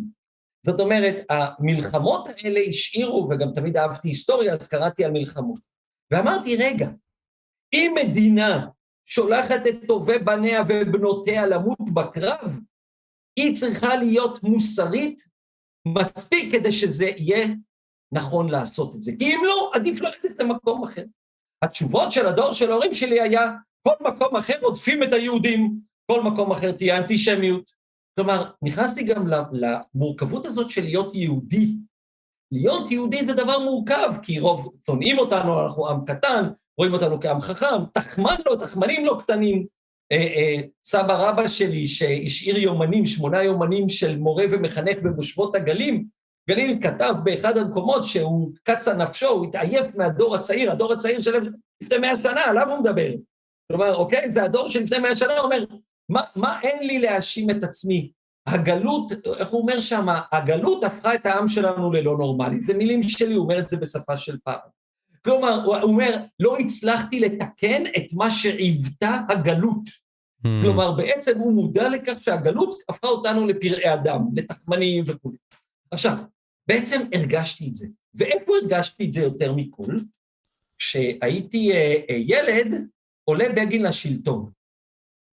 [0.65, 5.59] זאת אומרת, המלחמות האלה השאירו, וגם תמיד אהבתי היסטוריה, אז קראתי על מלחמות.
[6.11, 6.89] ואמרתי, רגע,
[7.73, 8.67] אם מדינה
[9.05, 12.59] שולחת את טובי בניה ובנותיה למות בקרב,
[13.39, 15.23] היא צריכה להיות מוסרית
[15.87, 17.47] מספיק כדי שזה יהיה
[18.11, 19.11] נכון לעשות את זה.
[19.19, 21.03] כי אם לא, עדיף לרדת למקום אחר.
[21.63, 23.43] התשובות של הדור של ההורים שלי היה,
[23.87, 25.79] כל מקום אחר עודפים את היהודים,
[26.11, 27.78] כל מקום אחר תהיה אנטישמיות.
[28.19, 31.75] כלומר, נכנסתי גם למורכבות הזאת של להיות יהודי.
[32.51, 37.41] להיות יהודי זה דבר מורכב, כי רוב שונאים אותנו, אנחנו עם קטן, רואים אותנו כעם
[37.41, 39.65] חכם, תחמן לא, תחמנים לא קטנים.
[40.11, 46.05] אה, אה, סבא רבא שלי שהשאיר יומנים, שמונה יומנים של מורה ומחנך במושבות הגלים,
[46.49, 51.49] גליל כתב באחד המקומות שהוא קצה נפשו, הוא התעייף מהדור הצעיר, הדור הצעיר של
[51.81, 53.09] לפני מאה שנה, עליו הוא מדבר.
[53.71, 55.63] כלומר, אוקיי, זה הדור של לפני מאה שנה, הוא אומר,
[56.09, 58.11] מה, מה אין לי להאשים את עצמי?
[58.47, 60.07] הגלות, איך הוא אומר שם?
[60.31, 62.61] הגלות הפכה את העם שלנו ללא נורמלי.
[62.61, 64.59] זה מילים שלי, הוא אומר את זה בשפה של פעם.
[65.23, 69.87] כלומר, הוא אומר, לא הצלחתי לתקן את מה שעיוותה הגלות.
[69.87, 70.47] Hmm.
[70.63, 75.31] כלומר, בעצם הוא מודע לכך שהגלות הפכה אותנו לפראי אדם, לתחמנים וכו'.
[75.91, 76.17] עכשיו,
[76.67, 77.87] בעצם הרגשתי את זה.
[78.15, 79.93] ואיפה הרגשתי את זה יותר מכל?
[80.79, 82.87] כשהייתי אה, אה, ילד,
[83.23, 84.51] עולה בגין לשלטון,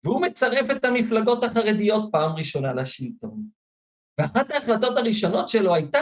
[0.05, 3.43] והוא מצרף את המפלגות החרדיות פעם ראשונה לשלטון.
[4.19, 6.01] ואחת ההחלטות הראשונות שלו הייתה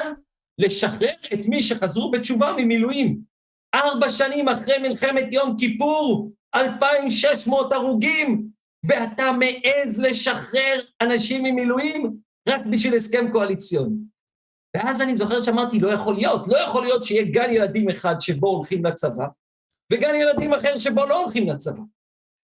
[0.57, 3.19] לשחרר את מי שחזרו בתשובה ממילואים.
[3.75, 8.47] ארבע שנים אחרי מלחמת יום כיפור, 2,600 הרוגים,
[8.89, 12.17] ואתה מעז לשחרר אנשים ממילואים
[12.49, 13.95] רק בשביל הסכם קואליציוני.
[14.75, 18.47] ואז אני זוכר שאמרתי, לא יכול להיות, לא יכול להיות שיהיה גן ילדים אחד שבו
[18.47, 19.25] הולכים לצבא,
[19.91, 21.83] וגן ילדים אחר שבו לא הולכים לצבא.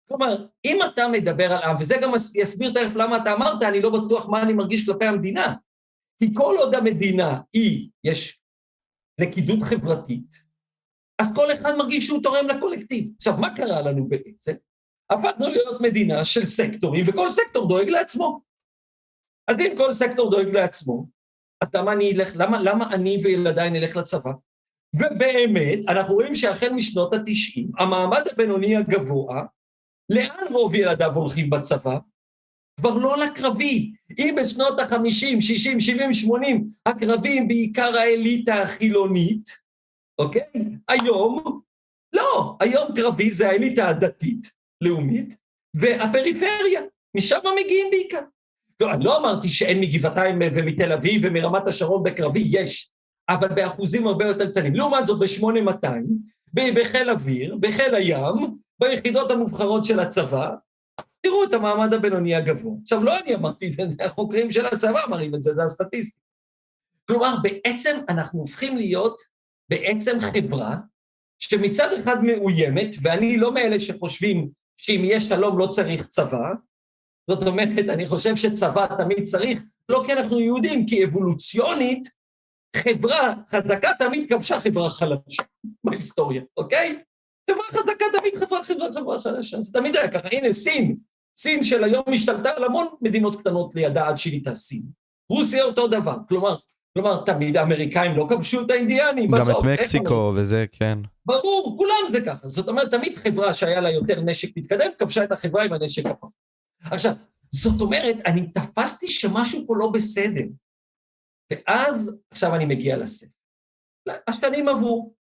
[0.09, 3.91] כלומר, אם אתה מדבר על עם, וזה גם יסביר תכף למה אתה אמרת, אני לא
[3.91, 5.55] בטוח מה אני מרגיש כלפי המדינה.
[6.23, 8.41] כי כל עוד המדינה היא, יש
[9.21, 10.47] לכידות חברתית,
[11.21, 13.11] אז כל אחד מרגיש שהוא תורם לקולקטיב.
[13.17, 14.53] עכשיו, מה קרה לנו בעצם?
[15.11, 18.41] הפכנו להיות מדינה של סקטורים, וכל סקטור דואג לעצמו.
[19.51, 21.07] אז אם כל סקטור דואג לעצמו,
[21.63, 24.31] אז למה אני אלך, למה, למה אני וילדיי נלך לצבא?
[24.95, 29.45] ובאמת, אנחנו רואים שהחל משנות התשעים, המעמד הבינוני הגבוה,
[30.13, 31.99] לאן רוב ילדיו הולכים בצבא?
[32.81, 33.93] כבר לא לקרבי.
[34.19, 39.51] אם בשנות ה-50, 60, 70, 80, הקרבים בעיקר האליטה החילונית,
[40.19, 40.43] אוקיי?
[40.89, 41.61] היום,
[42.13, 44.51] לא, היום קרבי זה האליטה הדתית,
[44.81, 45.37] לאומית,
[45.77, 46.81] והפריפריה,
[47.17, 48.21] משם מגיעים בעיקר.
[48.81, 52.91] לא, אני לא אמרתי שאין מגבעתיים ומתל אביב ומרמת השרון בקרבי, יש,
[53.29, 54.75] אבל באחוזים הרבה יותר קטנים.
[54.75, 55.87] לעומת זאת, ב-8200,
[56.55, 60.55] בחיל אוויר, בחיל הים, ביחידות המובחרות של הצבא,
[61.21, 62.75] תראו את המעמד הבינוני הגבוה.
[62.83, 66.27] עכשיו, לא אני אמרתי את זה, זה החוקרים של הצבא מראים את זה, זה הסטטיסטיקה.
[67.09, 69.21] כלומר, בעצם אנחנו הופכים להיות
[69.71, 70.77] בעצם חברה
[71.39, 76.53] שמצד אחד מאוימת, ואני לא מאלה שחושבים שאם יש שלום לא צריך צבא,
[77.31, 82.09] זאת אומרת, אני חושב שצבא תמיד צריך, לא כי אנחנו יהודים, כי אבולוציונית,
[82.77, 85.43] חברה חזקה תמיד כבשה חברה חלשה
[85.85, 87.03] בהיסטוריה, אוקיי?
[87.51, 88.61] חברה חזקה תמיד חברה
[88.95, 90.29] חברה חלשה, זה תמיד היה ככה.
[90.33, 90.97] הנה, סין,
[91.37, 94.83] סין של היום השתלטה על המון מדינות קטנות לידה עד שהיא סין.
[95.29, 96.57] רוסיה אותו דבר, כלומר,
[96.95, 99.49] כלומר, תמיד האמריקאים לא כבשו את האינדיאנים, בסוף.
[99.49, 100.99] גם את מקסיקו וזה, כן.
[101.27, 102.49] ברור, כולם זה ככה.
[102.49, 106.31] זאת אומרת, תמיד חברה שהיה לה יותר נשק מתקדם, כבשה את החברה עם הנשק הפעם.
[106.81, 107.13] עכשיו,
[107.51, 110.45] זאת אומרת, אני תפסתי שמשהו פה לא בסדר.
[111.53, 113.31] ואז, עכשיו אני מגיע לספר.
[114.29, 115.16] השנים עברו.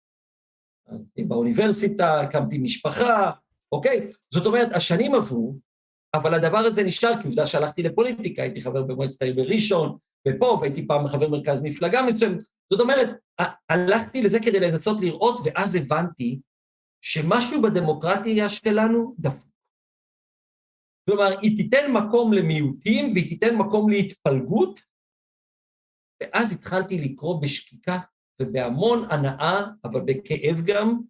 [1.27, 3.31] באוניברסיטה, הקמתי משפחה,
[3.71, 4.07] אוקיי?
[4.33, 5.55] זאת אומרת, השנים עברו,
[6.13, 10.87] אבל הדבר הזה נשאר, כי עובדה שהלכתי לפוליטיקה, הייתי חבר במועצת העיר בראשון, ופה, והייתי
[10.87, 12.41] פעם חבר מרכז מפלגה מסוימת.
[12.73, 13.09] זאת אומרת,
[13.69, 16.39] הלכתי לזה כדי לנסות לראות, ואז הבנתי
[17.01, 19.51] שמשהו בדמוקרטיה שלנו דפוק.
[21.09, 24.79] כלומר, היא תיתן מקום למיעוטים והיא תיתן מקום להתפלגות,
[26.21, 27.99] ואז התחלתי לקרוא בשקיקה
[28.41, 31.01] ובהמון הנאה, אבל בכאב גם,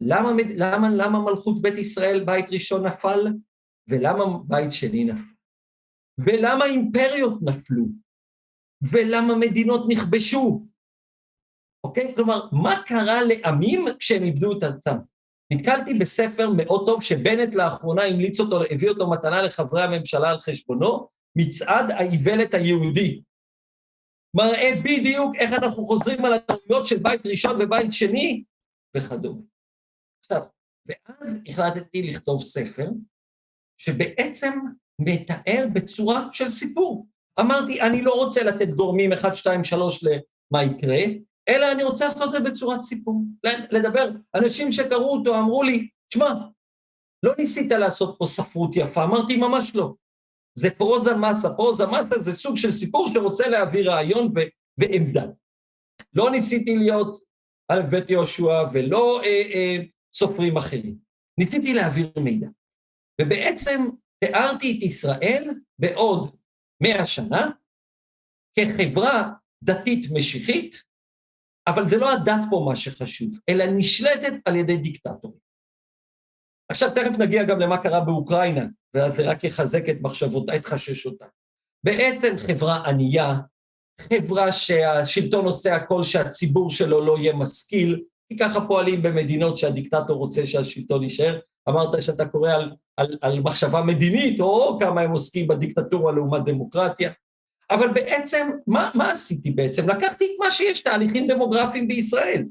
[0.00, 3.26] למה, למה, למה מלכות בית ישראל, בית ראשון נפל,
[3.88, 5.32] ולמה בית שני נפל,
[6.18, 7.84] ולמה אימפריות נפלו,
[8.90, 10.66] ולמה מדינות נכבשו,
[11.86, 12.14] אוקיי?
[12.14, 14.96] כלומר, מה קרה לעמים כשהם איבדו את ארצם?
[15.52, 21.08] נתקלתי בספר מאוד טוב שבנט לאחרונה המליץ אותו, הביא אותו מתנה לחברי הממשלה על חשבונו,
[21.38, 23.22] מצעד האיוולת היהודי.
[24.36, 28.44] מראה בדיוק איך אנחנו חוזרים על הטעויות של בית ראשון ובית שני
[28.96, 29.40] וכדומה.
[30.24, 30.42] עכשיו,
[30.86, 32.88] ואז החלטתי לכתוב ספר
[33.80, 34.58] שבעצם
[35.00, 37.06] מתאר בצורה של סיפור.
[37.40, 40.98] אמרתי, אני לא רוצה לתת גורמים 1, 2, 3 למה יקרה,
[41.48, 43.22] אלא אני רוצה לעשות את זה בצורת סיפור.
[43.70, 46.34] לדבר, אנשים שקראו אותו אמרו לי, תשמע,
[47.22, 49.94] לא ניסית לעשות פה ספרות יפה, אמרתי, ממש לא.
[50.58, 54.48] זה פרוזה מסה, פרוזה מסה זה סוג של סיפור שרוצה להביא רעיון ו-
[54.80, 55.26] ועמדה.
[56.14, 57.18] לא ניסיתי להיות
[57.68, 59.76] א' ב' יהושע ולא אה, אה,
[60.14, 60.98] סופרים אחרים.
[61.40, 62.46] ניסיתי להעביר מידע.
[63.20, 63.80] ובעצם
[64.24, 66.36] תיארתי את ישראל בעוד
[66.82, 67.50] מאה שנה
[68.58, 69.32] כחברה
[69.64, 70.74] דתית משיחית,
[71.68, 75.45] אבל זה לא הדת פה מה שחשוב, אלא נשלטת על ידי דיקטטורים.
[76.76, 81.28] עכשיו תכף נגיע גם למה קרה באוקראינה, ואז זה רק יחזק את מחשבותיי, את חששותיי.
[81.84, 83.36] בעצם חברה ענייה,
[84.00, 90.46] חברה שהשלטון עושה הכל שהציבור שלו לא יהיה משכיל, כי ככה פועלים במדינות שהדיקטטור רוצה
[90.46, 91.38] שהשלטון יישאר.
[91.68, 97.12] אמרת שאתה קורא על, על, על מחשבה מדינית, או כמה הם עוסקים בדיקטטורה לעומת דמוקרטיה.
[97.70, 99.90] אבל בעצם, מה, מה עשיתי בעצם?
[99.90, 102.44] לקחתי את מה שיש, תהליכים דמוגרפיים בישראל.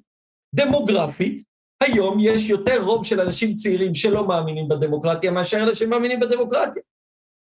[0.55, 1.41] דמוגרפית,
[1.85, 6.81] היום יש יותר רוב של אנשים צעירים שלא מאמינים בדמוקרטיה מאשר אלה שמאמינים בדמוקרטיה.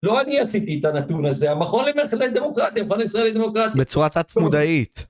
[0.03, 1.85] לא אני עשיתי את הנתון הזה, המכון
[2.19, 3.81] לדמוקרטיה, המכון הישראלי לדמוקרטיה.
[3.81, 5.05] בצורה תת-מודעית.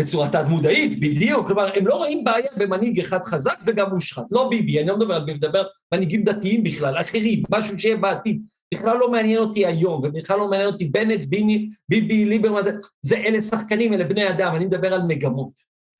[0.00, 1.46] בצורה תת-מודעית, בדיוק.
[1.46, 4.24] כלומר, הם לא רואים בעיה במנהיג אחד חזק וגם מושחת.
[4.30, 5.64] לא ביבי, אני לא מדבר על ביבי, מדבר
[5.94, 8.42] מנהיגים דתיים בכלל, אחרים, משהו שיהיה בעתיד.
[8.74, 12.70] בכלל לא מעניין אותי היום, ובכלל לא מעניין אותי בנט, ביבי, ביבי, ליברמן, זה,
[13.02, 15.50] זה אלה שחקנים, אלה בני אדם, אני מדבר על מגמות.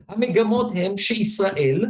[0.08, 1.84] המגמות הן שישראל,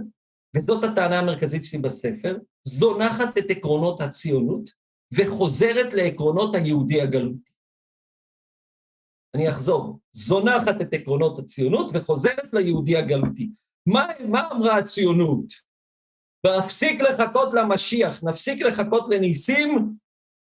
[0.56, 4.68] וזאת הטענה המרכזית שלי בספר, זונחת את עקרונות הציונות
[5.12, 7.50] וחוזרת לעקרונות היהודי הגלותי.
[9.34, 13.50] אני אחזור, זונחת את עקרונות הציונות וחוזרת ליהודי הגלותי.
[13.86, 15.52] מה, מה אמרה הציונות?
[16.46, 19.94] נפסיק לחכות למשיח, נפסיק לחכות לניסים,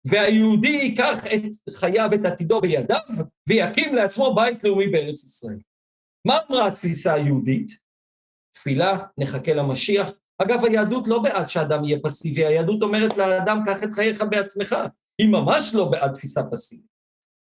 [0.06, 3.00] והיהודי ייקח את חייו, את עתידו בידיו,
[3.50, 5.60] ויקים לעצמו בית לאומי בארץ ישראל.
[6.28, 7.85] מה אמרה התפיסה היהודית?
[8.56, 10.12] תפילה, נחכה למשיח.
[10.42, 14.76] אגב, היהדות לא בעד שאדם יהיה פסיבי, היהדות אומרת לאדם, קח את חייך בעצמך.
[15.22, 16.96] היא ממש לא בעד תפיסה פסיבית.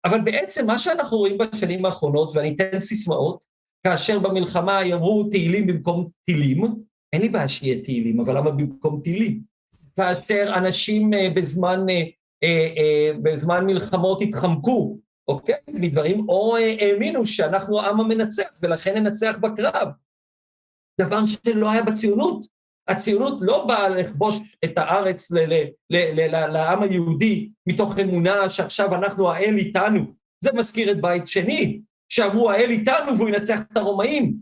[0.05, 3.45] אבל בעצם מה שאנחנו רואים בשנים האחרונות, ואני אתן סיסמאות,
[3.87, 6.75] כאשר במלחמה יאמרו תהילים במקום טילים,
[7.13, 9.41] אין לי בעיה שיהיה תהילים, אבל למה במקום טילים?
[9.97, 12.03] כאשר אנשים אה, בזמן אה,
[12.45, 14.99] אה, בזמן מלחמות התחמקו,
[15.29, 15.55] אוקיי?
[15.69, 19.89] מדברים, או האמינו שאנחנו העם המנצח ולכן ננצח בקרב.
[21.01, 22.47] דבר שלא היה בציונות.
[22.89, 25.31] הציונות לא באה לכבוש את הארץ
[26.51, 30.01] לעם היהודי מתוך אמונה שעכשיו אנחנו האל איתנו.
[30.45, 34.35] זה מזכיר את בית שני, שאמרו האל איתנו והוא ינצח את הרומאים,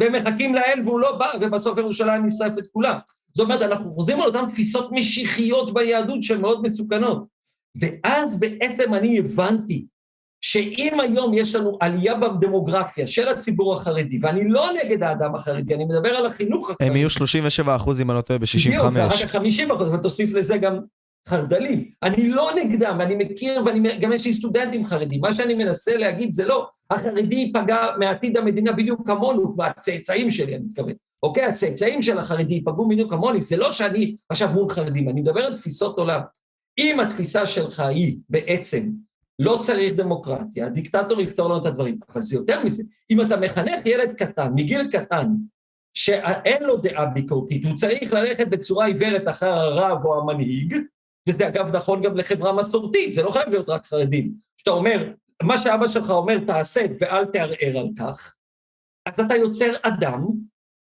[0.00, 2.98] והם מחכים לאל והוא לא בא, ובסוף ירושלים נשרפת כולה.
[3.34, 7.24] זאת אומרת, אנחנו חוזרים על אותן תפיסות משיחיות ביהדות שהן מאוד מסוכנות.
[7.80, 9.86] ואז בעצם אני הבנתי
[10.46, 15.84] שאם היום יש לנו עלייה בדמוגרפיה של הציבור החרדי, ואני לא נגד האדם החרדי, אני
[15.84, 16.90] מדבר על החינוך החרדי.
[16.90, 18.68] הם יהיו 37 אחוז אם אני לא טועה ב-65.
[18.68, 20.78] בדיוק, ואחר כך 50 אחוז, ותוסיף לזה גם
[21.28, 21.84] חרדלים.
[22.02, 25.20] אני לא נגדם, ואני מכיר, וגם יש לי סטודנטים חרדים.
[25.20, 30.64] מה שאני מנסה להגיד זה לא, החרדי ייפגע מעתיד המדינה בדיוק כמונו, מהצאצאים שלי, אני
[30.64, 30.92] מתכוון.
[31.22, 35.40] אוקיי, הצאצאים של החרדי ייפגעו בדיוק כמוני, זה לא שאני עכשיו מול חרדים, אני מדבר
[35.40, 36.20] על תפיסות עולם.
[36.78, 38.90] אם התפיסה שלך היא בעצם
[39.38, 42.82] לא צריך דמוקרטיה, הדיקטטור יפתור לנו את הדברים, אבל זה יותר מזה.
[43.10, 45.26] אם אתה מחנך ילד קטן, מגיל קטן,
[45.94, 50.76] שאין לו דעה ביקורתית, הוא צריך ללכת בצורה עיוורת אחר הרב או המנהיג,
[51.28, 54.34] וזה אגב נכון גם לחברה מסורתית, זה לא חייב להיות רק חרדים.
[54.56, 55.12] כשאתה אומר,
[55.42, 58.34] מה שאבא שלך אומר תעשה ואל תערער על כך,
[59.06, 60.26] אז אתה יוצר אדם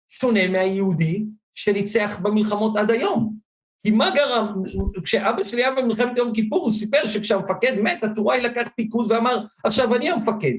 [0.10, 1.26] שונה מהיהודי
[1.56, 3.38] שניצח במלחמות עד היום.
[3.84, 4.64] כי מה גרם,
[5.04, 9.96] כשאבא שלי היה במלחמת יום כיפור, הוא סיפר שכשהמפקד מת, הטוראי לקח פיקוד ואמר, עכשיו
[9.96, 10.54] אני המפקד.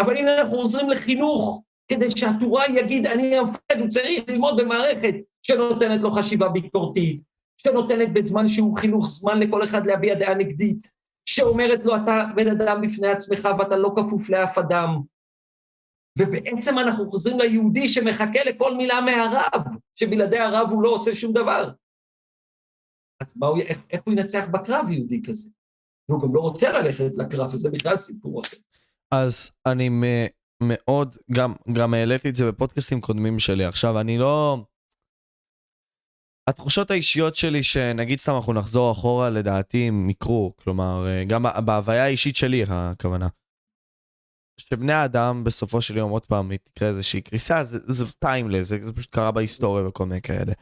[0.00, 6.00] אבל הנה אנחנו עוזרים לחינוך, כדי שהטוראי יגיד, אני המפקד, הוא צריך ללמוד במערכת שנותנת
[6.00, 7.20] לו חשיבה ביקורתית,
[7.56, 10.90] שנותנת בזמן שהוא חינוך זמן לכל אחד להביע דעה נגדית,
[11.26, 15.00] שאומרת לו, אתה בן אדם בפני עצמך ואתה לא כפוף לאף אדם.
[16.18, 19.62] ובעצם אנחנו חוזרים ליהודי שמחכה לכל מילה מהרב,
[19.94, 21.70] שבלעדי הרב הוא לא עושה שום דבר.
[23.20, 23.58] אז הוא,
[23.90, 25.50] איך, הוא ינצח בקרב יהודי כזה?
[26.08, 28.56] והוא גם לא רוצה ללכת לקרב, וזה בכלל סיפור אחר.
[29.10, 29.90] אז אני
[30.62, 33.64] מאוד, גם, גם העליתי את זה בפודקאסטים קודמים שלי.
[33.64, 34.64] עכשיו, אני לא...
[36.48, 40.52] התחושות האישיות שלי, שנגיד סתם אנחנו נחזור אחורה, לדעתי הם יקרו.
[40.56, 43.28] כלומר, גם בהוויה האישית שלי, הכוונה.
[44.60, 49.10] שבני האדם בסופו של יום עוד פעם תקרה איזושהי קריסה, זה טיימלס, זה, זה פשוט
[49.10, 50.52] קרה בהיסטוריה וכל מיני כאלה.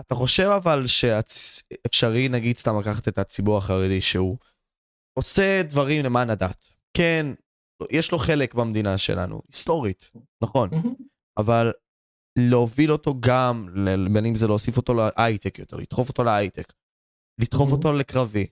[0.00, 4.36] אתה חושב אבל שאפשרי נגיד סתם לקחת את הציבור החרדי שהוא
[5.18, 6.70] עושה דברים למען הדת.
[6.96, 7.26] כן,
[7.90, 10.10] יש לו חלק במדינה שלנו, היסטורית,
[10.42, 10.70] נכון,
[11.36, 11.72] אבל
[12.38, 13.68] להוביל אותו גם,
[14.12, 16.72] בין אם זה להוסיף אותו להייטק יותר, לדחוף אותו להייטק,
[17.40, 18.46] לדחוף אותו לקרבי.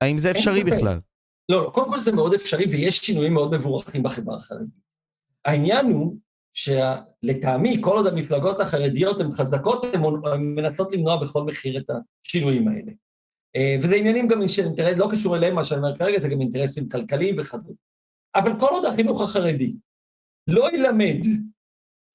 [0.00, 1.00] האם זה אפשרי בכלל?
[1.48, 4.86] לא, לא, קודם כל זה מאוד אפשרי ויש שינויים מאוד מבורכים בחברה החרדית.
[5.44, 6.16] העניין הוא
[6.56, 10.02] שלטעמי, כל עוד המפלגות החרדיות הן חזקות, הן
[10.40, 11.90] מנסות למנוע בכל מחיר את
[12.26, 12.92] השינויים האלה.
[13.56, 16.40] אה, וזה עניינים גם של אינטרס, לא קשור אליהם מה שאני אומר כרגע, זה גם
[16.40, 17.74] אינטרסים כלכליים וכדומה.
[18.34, 19.74] אבל כל עוד החינוך החרדי
[20.48, 21.20] לא ילמד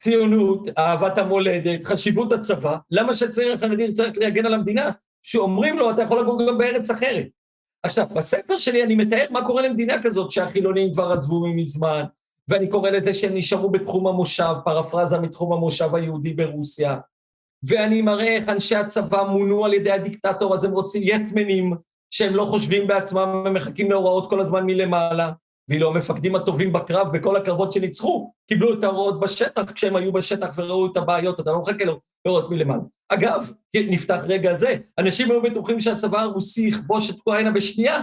[0.02, 4.92] ציונות, אהבת המולדת, חשיבות הצבא, למה שהצעיר החרדי צריך להגן על המדינה?
[5.24, 7.28] שאומרים לו, אתה יכול לגור גם בארץ אחרת.
[7.84, 12.04] עכשיו, בספר שלי אני מתאר מה קורה למדינה כזאת שהחילונים כבר עזבו מזמן,
[12.52, 16.98] ואני קורא לזה שהם נשארו בתחום המושב, פרפרזה מתחום המושב היהודי ברוסיה,
[17.64, 21.73] ואני מראה איך אנשי הצבא מונו על ידי הדיקטטור, אז הם רוצים יסמנים,
[22.14, 25.32] שהם לא חושבים בעצמם, הם מחכים להוראות כל הזמן מלמעלה,
[25.69, 30.86] ואילו המפקדים הטובים בקרב, בכל הקרבות שניצחו, קיבלו את ההוראות בשטח, כשהם היו בשטח וראו
[30.86, 31.86] את הבעיות, אתה לא מחכה
[32.26, 32.82] להוראות מלמעלה.
[33.10, 38.02] אגב, נפתח רגע זה, אנשים היו בטוחים שהצבא הרוסי יכבוש את אוקראינה בשנייה,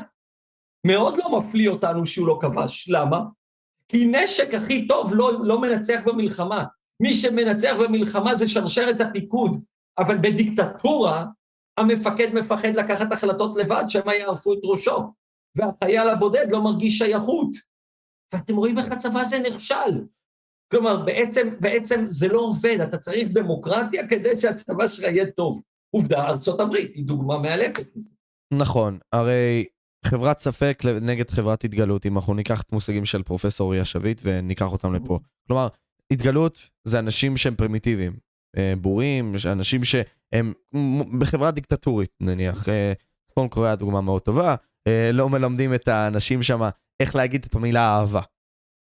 [0.86, 2.88] מאוד לא מפליא אותנו שהוא לא כבש.
[2.88, 3.20] למה?
[3.88, 6.64] כי נשק הכי טוב לא, לא מנצח במלחמה.
[7.02, 9.62] מי שמנצח במלחמה זה שרשרת הפיקוד,
[9.98, 11.26] אבל בדיקטטורה
[11.78, 15.12] המפקד מפחד לקחת החלטות לבד, שמא יערפו את ראשו,
[15.56, 17.50] והחייל הבודד לא מרגיש שייכות.
[18.34, 20.04] ואתם רואים איך הצבא הזה נכשל.
[20.72, 25.62] כלומר, בעצם, בעצם זה לא עובד, אתה צריך דמוקרטיה כדי שהצבא שלך יהיה טוב.
[25.90, 28.14] עובדה, ארצות הברית היא דוגמה מאלפת לזה.
[28.54, 29.66] נכון, הרי
[30.04, 34.66] חברת ספק נגד חברת התגלות, אם אנחנו ניקח את המושגים של פרופסור אוריה שביט וניקח
[34.72, 35.18] אותם לפה.
[35.46, 35.68] כלומר,
[36.12, 38.16] התגלות זה אנשים שהם פרימיטיביים,
[38.56, 40.52] אה, בורים, אנשים שהם
[41.18, 42.92] בחברה דיקטטורית נניח, אה,
[43.26, 44.54] צפון קוריאה דוגמה מאוד טובה,
[44.86, 46.68] אה, לא מלמדים את האנשים שם
[47.00, 48.20] איך להגיד את המילה אהבה.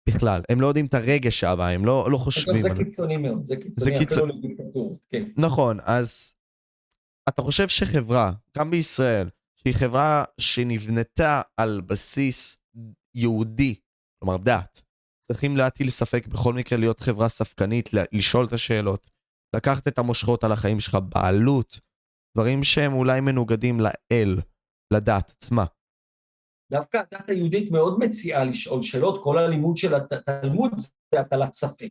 [0.09, 2.59] בכלל, הם לא יודעים את הרגש אהבה, הם לא, לא חושבים.
[2.59, 5.23] זה קיצוני מאוד, זה קיצוני זה אפילו לדיקטטורות, כן.
[5.37, 6.35] נכון, אז
[7.29, 9.29] אתה חושב שחברה, גם בישראל,
[9.63, 12.57] שהיא חברה שנבנתה על בסיס
[13.15, 13.75] יהודי,
[14.19, 14.81] כלומר דת,
[15.25, 19.07] צריכים להטיל ספק בכל מקרה להיות חברה ספקנית, לשאול את השאלות,
[19.55, 21.79] לקחת את המושכות על החיים שלך, בעלות,
[22.37, 24.39] דברים שהם אולי מנוגדים לאל,
[24.93, 25.65] לדת עצמה.
[26.71, 30.71] דווקא הדת היהודית מאוד מציעה לשאול שאלות, כל הלימוד של התלמוד
[31.13, 31.89] זה הטלת ספק.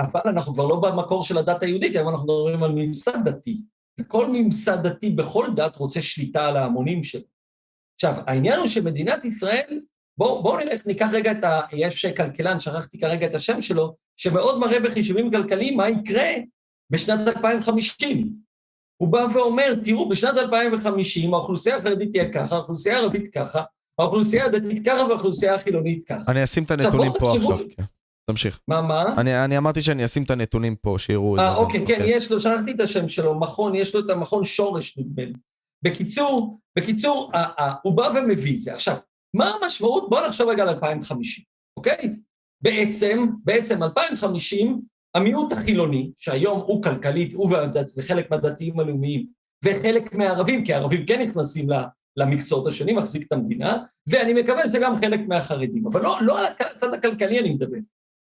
[0.00, 3.62] אבל אנחנו כבר לא במקור של הדת היהודית, היום אנחנו מדברים על ממסד דתי.
[4.00, 7.22] וכל ממסד דתי בכל דת רוצה שליטה על ההמונים שלו.
[7.94, 9.80] עכשיו, העניין הוא שמדינת ישראל,
[10.18, 11.60] בואו בוא נלך, ניקח רגע את ה...
[11.72, 16.30] יש כלכלן, שכחתי כרגע את השם שלו, שמאוד מראה בחישובים כלכליים מה יקרה
[16.90, 18.28] בשנת 2050.
[18.96, 23.62] הוא בא ואומר, תראו, בשנת 2050 האוכלוסייה החרדית תהיה ככה, האוכלוסייה הערבית ככה,
[23.98, 26.32] האוכלוסייה הדתית ככה והאוכלוסייה החילונית ככה.
[26.32, 27.82] אני אשים את הנתונים פה עכשיו, כן.
[28.28, 28.60] תמשיך.
[28.68, 29.14] מה, מה?
[29.18, 31.46] אני, אני אמרתי שאני אשים את הנתונים פה, שיראו את זה.
[31.46, 32.16] אה, אוקיי, כן, אוקיי.
[32.16, 35.32] יש לו, שכחתי את השם שלו, מכון, יש לו את המכון שורש, נדמה לי.
[35.84, 37.32] בקיצור, בקיצור,
[37.82, 38.72] הוא בא ומביא את זה.
[38.72, 38.96] עכשיו,
[39.36, 40.10] מה המשמעות?
[40.10, 41.44] בואו נחשוב רגע על 2050,
[41.76, 42.16] אוקיי?
[42.62, 44.80] בעצם, בעצם 2050,
[45.14, 47.52] המיעוט החילוני, שהיום הוא כלכלית, הוא
[47.96, 49.26] וחלק מהדתיים הלאומיים,
[49.64, 51.66] וחלק מהערבים, כי הערבים כן נכנסים
[52.16, 55.86] למקצועות השונים, מחזיק את המדינה, ואני מקווה שגם חלק מהחרדים.
[55.86, 57.78] אבל לא, לא על הצד הכלכלי אני מדבר.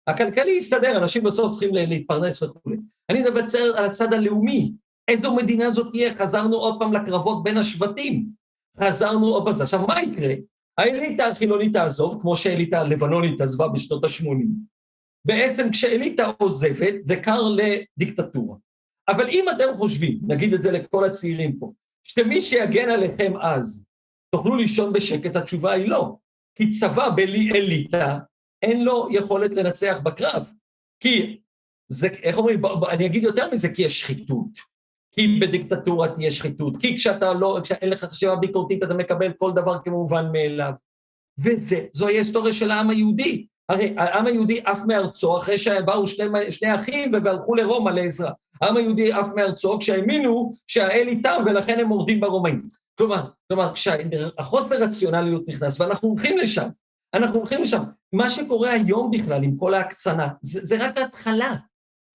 [0.07, 2.77] הכלכלי יסתדר, אנשים בסוף צריכים להתפרנס וכולי.
[3.09, 3.41] אני מדבר
[3.77, 4.71] על הצד הלאומי.
[5.07, 6.13] איזו מדינה זאת תהיה?
[6.13, 8.25] חזרנו עוד פעם לקרבות בין השבטים.
[8.83, 9.53] חזרנו עוד פעם.
[9.61, 10.33] עכשיו, מה יקרה?
[10.77, 14.45] האליטה החילונית תעזוב, כמו שהאליטה הלבנונית עזבה בשנות ה-80.
[15.25, 18.55] בעצם כשאליטה עוזבת, זה קר לדיקטטורה.
[19.07, 21.71] אבל אם אתם חושבים, נגיד את זה לכל הצעירים פה,
[22.03, 23.85] שמי שיגן עליכם אז,
[24.35, 26.15] תוכלו לישון בשקט, התשובה היא לא.
[26.55, 28.19] כי צבא בלי אליטה,
[28.61, 30.47] אין לו יכולת לנצח בקרב.
[30.99, 31.39] כי,
[31.91, 34.47] זה, איך אומרים, אני אגיד יותר מזה, כי יש שחיתות.
[35.11, 39.77] כי בדיקטטורה תהיה שחיתות, כי כשאתה לא, כשאין לך חשיבה ביקורתית אתה מקבל כל דבר
[39.83, 40.71] כמובן מאליו.
[41.39, 43.45] וזו ההיסטוריה של העם היהודי.
[43.69, 48.31] הרי העם היהודי עף מארצו אחרי שבאו שני, שני אחים והלכו לרומא לעזרה.
[48.61, 52.67] העם היהודי עף מארצו כשהאמינו שהאל איתם ולכן הם מורדים ברומאים.
[52.97, 56.67] כלומר, כלומר, כשהחוסר רציונליות נכנס ואנחנו הולכים לשם,
[57.17, 57.83] אנחנו הולכים לשם.
[58.13, 61.55] מה שקורה היום בכלל עם כל ההקצנה, זה, זה רק ההתחלה.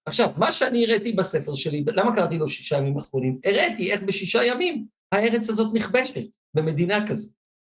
[0.09, 3.39] עכשיו, מה שאני הראיתי בספר שלי, למה קראתי לו שישה ימים אחרונים?
[3.45, 6.25] הראיתי איך בשישה ימים הארץ הזאת נכבשת
[6.55, 7.33] במדינה כזאת.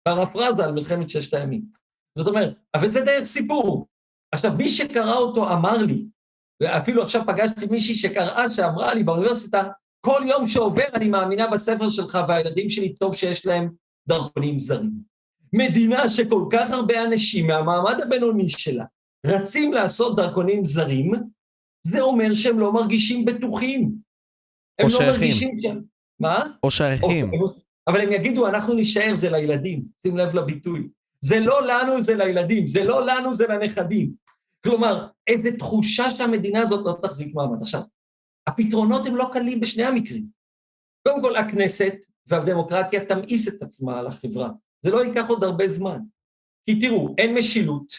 [0.09, 1.63] פרפרזה על מלחמת ששת הימים.
[2.19, 3.87] זאת אומרת, אבל זה דרך סיפור.
[4.35, 6.07] עכשיו, מי שקרא אותו אמר לי,
[6.63, 9.63] ואפילו עכשיו פגשתי מישהי שקראה שאמרה לי באוניברסיטה,
[10.01, 13.71] כל יום שעובר אני מאמינה בספר שלך והילדים שלי טוב שיש להם
[14.09, 15.16] דרכונים זרים.
[15.53, 18.85] מדינה שכל כך הרבה אנשים מהמעמד הבינוני שלה
[19.27, 21.13] רצים לעשות דרכונים זרים,
[21.87, 23.95] זה אומר שהם לא מרגישים בטוחים.
[24.79, 25.83] הם לא מרגישים שהם...
[26.21, 26.47] מה?
[26.63, 27.31] או שייכים.
[27.87, 29.85] אבל הם יגידו, אנחנו נישאר, זה לילדים.
[30.03, 30.89] שים לב לביטוי.
[31.21, 32.67] זה לא לנו, זה לילדים.
[32.67, 34.13] זה לא לנו, זה לנכדים.
[34.65, 37.63] כלומר, איזו תחושה שהמדינה הזאת לא תחזיק מעמד.
[37.63, 37.81] עכשיו,
[38.47, 40.27] הפתרונות הם לא קלים בשני המקרים.
[41.09, 41.95] קודם כל, הכנסת
[42.27, 44.51] והדמוקרטיה תמאיס את עצמה על החברה.
[44.87, 45.99] זה לא ייקח עוד הרבה זמן.
[46.67, 47.93] כי תראו, אין משילות,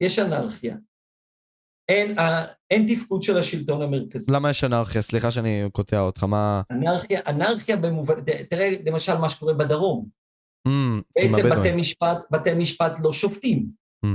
[0.00, 0.76] יש אנרכיה,
[1.88, 2.16] אין,
[2.70, 4.32] אין תפקוד של השלטון המרכזי.
[4.32, 5.02] למה יש אנרכיה?
[5.02, 6.62] סליחה שאני קוטע אותך, מה...
[6.70, 8.14] אנרכיה, אנרכיה במובן,
[8.50, 10.08] תראה למשל מה שקורה בדרום.
[10.68, 13.66] Mm, בעצם בתי משפט, בתי משפט לא שופטים.
[14.06, 14.08] Mm.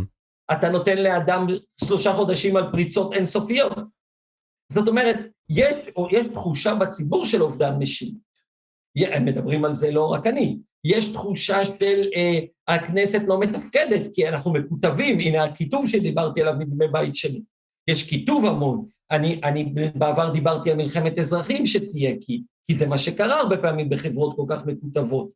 [0.54, 1.48] אתה נותן לאדם
[1.86, 3.78] שלושה חודשים על פריצות אינסופיות.
[4.72, 5.18] זאת אומרת,
[5.50, 5.78] יש,
[6.12, 8.26] יש תחושה בציבור של אובדן משילות.
[8.96, 10.60] הם מדברים על זה לא רק אני.
[10.86, 16.88] יש תחושה של אה, הכנסת לא מתפקדת, כי אנחנו מקוטבים, הנה הכיתוב שדיברתי עליו מדמי
[16.88, 17.42] בית שלי.
[17.88, 18.86] יש כיתוב המון.
[19.12, 23.90] אני, אני בעבר דיברתי על מלחמת אזרחים שתהיה, כי, כי זה מה שקרה הרבה פעמים
[23.90, 25.30] בחברות כל כך מקוטבות.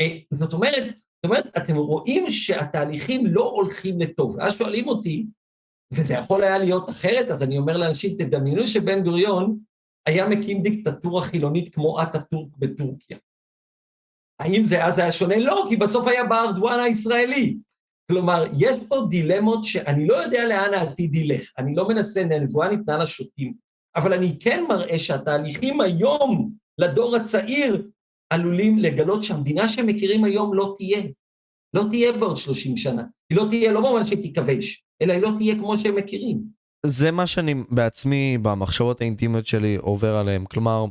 [0.00, 4.36] אה, זאת אומרת, זאת אומרת, אתם רואים שהתהליכים לא הולכים לטוב.
[4.36, 5.26] ואז שואלים אותי,
[5.92, 9.58] וזה יכול היה להיות אחרת, אז אני אומר לאנשים, תדמיינו שבן גוריון
[10.06, 13.18] היה מקים דיקטטורה חילונית כמו אטאטורק בטורקיה.
[14.44, 15.38] האם זה אז היה שונה?
[15.38, 17.56] לא, כי בסוף היה בארדואן הישראלי.
[18.10, 21.50] כלומר, יש פה דילמות שאני לא יודע לאן העתיד ילך.
[21.58, 23.54] אני לא מנסה, נבואה ניתנה לשוטים.
[23.96, 27.86] אבל אני כן מראה שהתהליכים היום לדור הצעיר
[28.30, 31.02] עלולים לגלות שהמדינה שהם מכירים היום לא תהיה.
[31.74, 33.02] לא תהיה בעוד 30 שנה.
[33.30, 36.42] היא לא תהיה, לא במובן שהיא תיכבש, אלא היא לא תהיה כמו שהם מכירים.
[36.86, 40.44] זה מה שאני בעצמי, במחשבות האינטימיות שלי, עובר עליהם.
[40.44, 40.84] כלומר,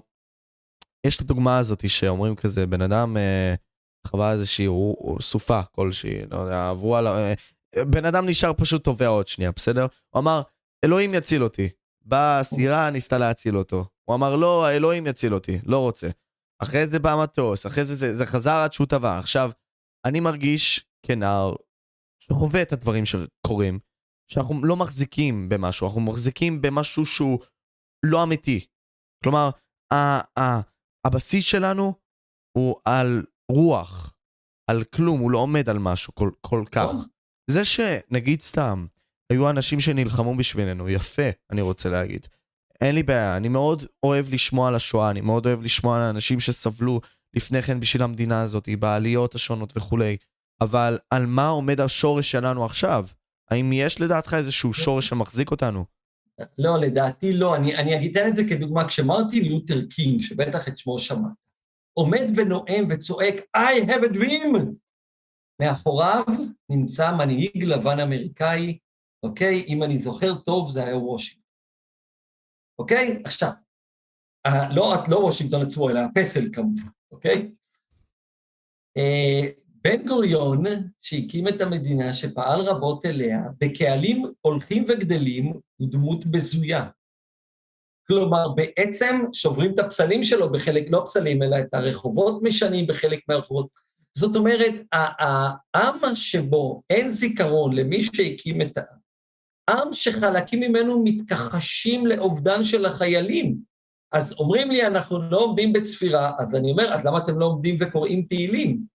[1.08, 3.56] יש את הדוגמה הזאת שאומרים כזה, בן אדם אה,
[4.08, 4.68] חווה איזושהי
[5.22, 7.08] סופה כלשהי, לא יודע, עברו על...
[7.08, 7.34] אה,
[7.90, 9.88] בן אדם נשאר פשוט טובע עוד שנייה, בסדר?
[10.10, 10.42] הוא אמר,
[10.86, 11.70] אלוהים יציל אותי.
[12.06, 13.86] באה סירה, ניסתה להציל אותו.
[14.06, 16.10] הוא אמר, לא, האלוהים יציל אותי, לא רוצה.
[16.60, 19.20] אחרי זה בא מטוס, אחרי זה זה, זה חזר עד שהוא טבע.
[19.20, 19.52] עכשיו,
[20.06, 21.56] אני מרגיש כנער
[22.20, 23.80] שחווה את הדברים שקורים,
[24.32, 27.40] שאנחנו לא מחזיקים במשהו, אנחנו מחזיקים במשהו שהוא
[28.06, 28.66] לא אמיתי.
[29.24, 29.50] כלומר,
[29.94, 30.62] ה- ה-
[31.06, 31.94] הבסיס שלנו
[32.58, 34.14] הוא על רוח,
[34.70, 36.90] על כלום, הוא לא עומד על משהו כל, כל כך.
[36.90, 37.06] נכון.
[37.50, 38.86] זה שנגיד סתם,
[39.32, 42.28] היו אנשים שנלחמו בשבילנו, יפה, אני רוצה להגיד.
[42.82, 46.40] אין לי בעיה, אני מאוד אוהב לשמוע על השואה, אני מאוד אוהב לשמוע על אנשים
[46.40, 47.02] שסבלו
[47.36, 50.18] לפני כן בשביל המדינה הזאת, בעליות השונות וכולי,
[50.62, 53.06] אבל על מה עומד השורש שלנו עכשיו?
[53.50, 55.86] האם יש לדעתך איזשהו שורש שמחזיק אותנו?
[56.57, 57.55] לא, לדעתי לא.
[57.55, 58.88] אני, אני אתן את זה כדוגמה.
[58.88, 61.28] כשמרטין לותר קינג, שבטח את שמו שמעת,
[61.93, 64.57] עומד ונואם וצועק, I have a dream!
[65.61, 66.23] מאחוריו
[66.69, 68.77] נמצא מנהיג לבן אמריקאי,
[69.23, 69.65] אוקיי?
[69.68, 71.43] אם אני זוכר טוב, זה היה וושינגטון.
[72.80, 73.22] אוקיי?
[73.26, 73.51] עכשיו,
[74.76, 77.51] לא, לא וושינגטון עצמו, אלא הפסל כמובן, אוקיי?
[78.97, 80.64] אה, בן גוריון,
[81.01, 86.88] שהקים את המדינה, שפעל רבות אליה, בקהלים הולכים וגדלים, הוא דמות בזויה.
[88.07, 93.68] כלומר, בעצם שוברים את הפסלים שלו בחלק, לא פסלים, אלא את הרחובות משנים בחלק מהרחובות.
[94.18, 99.03] זאת אומרת, העם שבו אין זיכרון למי שהקים את העם,
[99.69, 103.57] עם שחלקים ממנו מתכחשים לאובדן של החיילים.
[104.11, 107.77] אז אומרים לי, אנחנו לא עומדים בצפירה, אז אני אומר, אז למה אתם לא עומדים
[107.80, 108.93] וקוראים תהילים?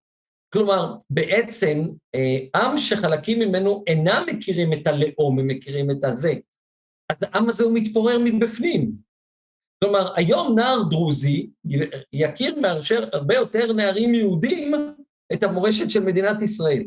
[0.53, 6.33] כלומר, בעצם אה, עם שחלקים ממנו אינם מכירים את הלאום, הם מכירים את הזה.
[7.09, 8.91] אז העם הזה הוא מתפורר מבפנים.
[9.83, 11.49] כלומר, היום נער דרוזי
[12.13, 14.73] יכיר מאשר הרבה יותר נערים יהודים
[15.33, 16.83] את המורשת של מדינת ישראל.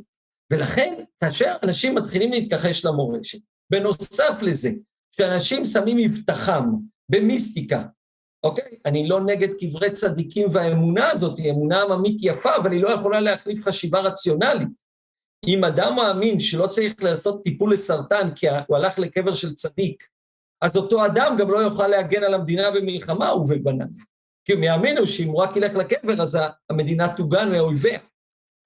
[0.52, 3.38] ולכן, כאשר אנשים מתחילים להתכחש למורשת,
[3.72, 4.70] בנוסף לזה,
[5.16, 6.64] שאנשים שמים מבטחם
[7.08, 7.82] במיסטיקה,
[8.42, 8.78] אוקיי?
[8.86, 13.20] אני לא נגד קברי צדיקים והאמונה הזאת, היא אמונה עממית יפה, אבל היא לא יכולה
[13.20, 14.68] להחליף חשיבה רציונלית.
[15.46, 20.04] אם אדם מאמין שלא צריך לעשות טיפול לסרטן כי הוא הלך לקבר של צדיק,
[20.62, 23.86] אז אותו אדם גם לא יוכל להגן על המדינה במלחמה ובבניו.
[24.44, 26.38] כי הם יאמינו שאם הוא רק ילך לקבר, אז
[26.70, 27.98] המדינה תוגן מאויביה.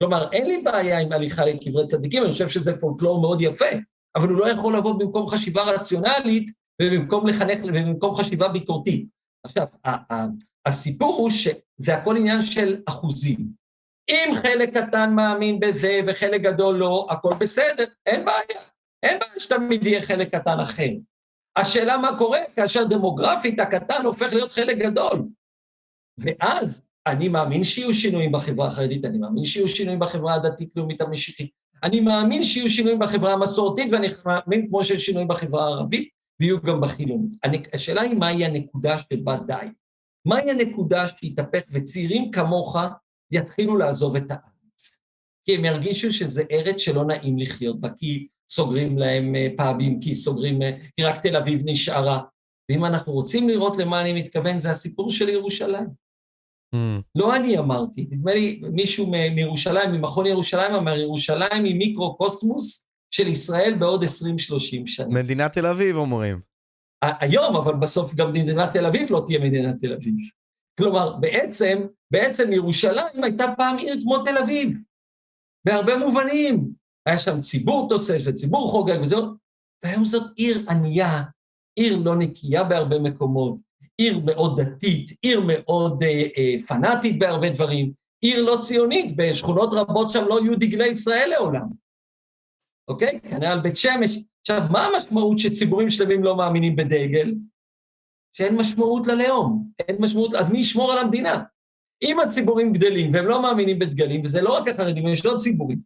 [0.03, 3.65] כלומר, אין לי בעיה עם הליכה לקברי צדיקים, אני חושב שזה פולקלור מאוד יפה,
[4.15, 6.49] אבל הוא לא יכול לבוא במקום חשיבה רציונלית
[6.81, 9.16] ובמקום לחנך ובמקום חשיבה ביקורתית.
[9.47, 9.67] עכשיו,
[10.65, 13.37] הסיפור הוא שזה הכל עניין של אחוזים.
[14.09, 18.61] אם חלק קטן מאמין בזה וחלק גדול לא, הכל בסדר, אין בעיה.
[19.03, 20.89] אין בעיה שתמיד יהיה חלק קטן אחר.
[21.55, 25.23] השאלה מה קורה כאשר דמוגרפית הקטן הופך להיות חלק גדול.
[26.17, 31.51] ואז אני מאמין שיהיו שינויים בחברה החרדית, אני מאמין שיהיו שינויים בחברה הדתית-לאומית המשיחית,
[31.83, 36.81] אני מאמין שיהיו שינויים בחברה המסורתית, ואני מאמין כמו שיש שינויים בחברה הערבית, ויהיו גם
[36.81, 37.33] בחילונית.
[37.73, 39.67] השאלה היא מהי הנקודה שבה די.
[40.27, 42.77] מהי הנקודה שיתהפך וצעירים כמוך
[43.31, 45.01] יתחילו לעזוב את הארץ?
[45.45, 50.15] כי הם ירגישו שזה ארץ שלא נעים לחיות בה, כי סוגרים להם אה, פאבים, כי
[50.15, 52.23] סוגרים, אה, כי רק תל אביב נשארה.
[52.71, 55.87] ואם אנחנו רוצים לראות למה אני מתכוון, זה הסיפור של ירושלים.
[56.75, 57.01] Mm.
[57.15, 63.75] לא אני אמרתי, נדמה לי מישהו מירושלים, ממכון ירושלים אמר, ירושלים היא מיקרו-קוסמוס של ישראל
[63.79, 64.07] בעוד 20-30
[64.85, 65.07] שנה.
[65.09, 66.39] מדינת תל אביב אומרים.
[67.01, 70.15] היום, אבל בסוף גם מדינת תל אביב לא תהיה מדינת תל אביב.
[70.79, 74.77] כלומר, בעצם, בעצם ירושלים הייתה פעם עיר כמו תל אביב,
[75.65, 76.71] בהרבה מובנים.
[77.05, 79.25] היה שם ציבור תוסס וציבור חוגג וזהו,
[79.83, 81.23] והיום זאת עיר ענייה,
[81.75, 83.57] עיר לא נקייה בהרבה מקומות,
[83.97, 90.11] עיר מאוד דתית, עיר מאוד אה, אה, פנאטית בהרבה דברים, עיר לא ציונית, בשכונות רבות
[90.11, 91.67] שם לא יהיו דגלי ישראל לעולם.
[92.87, 93.19] אוקיי?
[93.29, 94.17] כנראה על בית שמש.
[94.41, 97.33] עכשיו, מה המשמעות שציבורים שלמים לא מאמינים בדגל?
[98.37, 101.43] שאין משמעות ללאום, אין משמעות, אז מי ישמור על המדינה?
[102.03, 105.79] אם הציבורים גדלים והם לא מאמינים בדגלים, וזה לא רק החרדים, יש עוד ציבורים,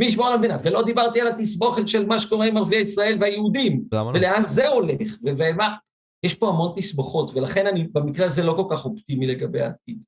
[0.00, 0.58] מי ישמור על המדינה?
[0.64, 3.98] ולא דיברתי על התסבוכת של מה שקורה עם ערביי ישראל והיהודים, לא?
[4.14, 5.76] ולאן זה הולך, ומה...
[6.24, 9.98] יש פה המון תסבוכות, ולכן אני במקרה הזה לא כל כך אופטימי לגבי העתיד.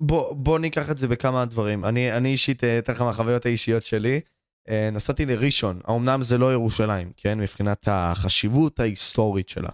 [0.00, 1.84] בוא, בוא ניקח את זה בכמה דברים.
[1.84, 4.20] אני, אני אישית, אה, אתן לך מהחוויות האישיות שלי.
[4.68, 7.38] אה, נסעתי לראשון, אמנם זה לא ירושלים, כן?
[7.38, 9.70] מבחינת החשיבות ההיסטורית שלה.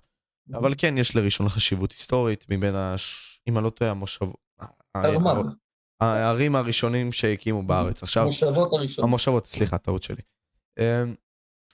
[0.54, 3.40] אבל כן, יש לראשון חשיבות היסטורית, מבין, הש...
[3.48, 4.26] אם אני לא טועה, המושב...
[6.00, 8.02] הערים הראשונים שהקימו בארץ.
[8.02, 8.22] עכשיו...
[8.22, 9.08] המושבות הראשונות.
[9.08, 10.22] המושבות, סליחה, טעות שלי.
[10.78, 11.14] אמ,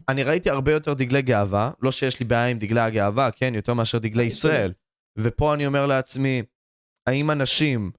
[0.09, 3.55] אני ראיתי הרבה יותר דגלי גאווה, לא שיש לי בעיה עם דגלי הגאווה, כן?
[3.55, 4.73] יותר מאשר דגלי ישראל.
[5.19, 6.43] ופה אני אומר לעצמי,
[7.07, 7.91] האם אנשים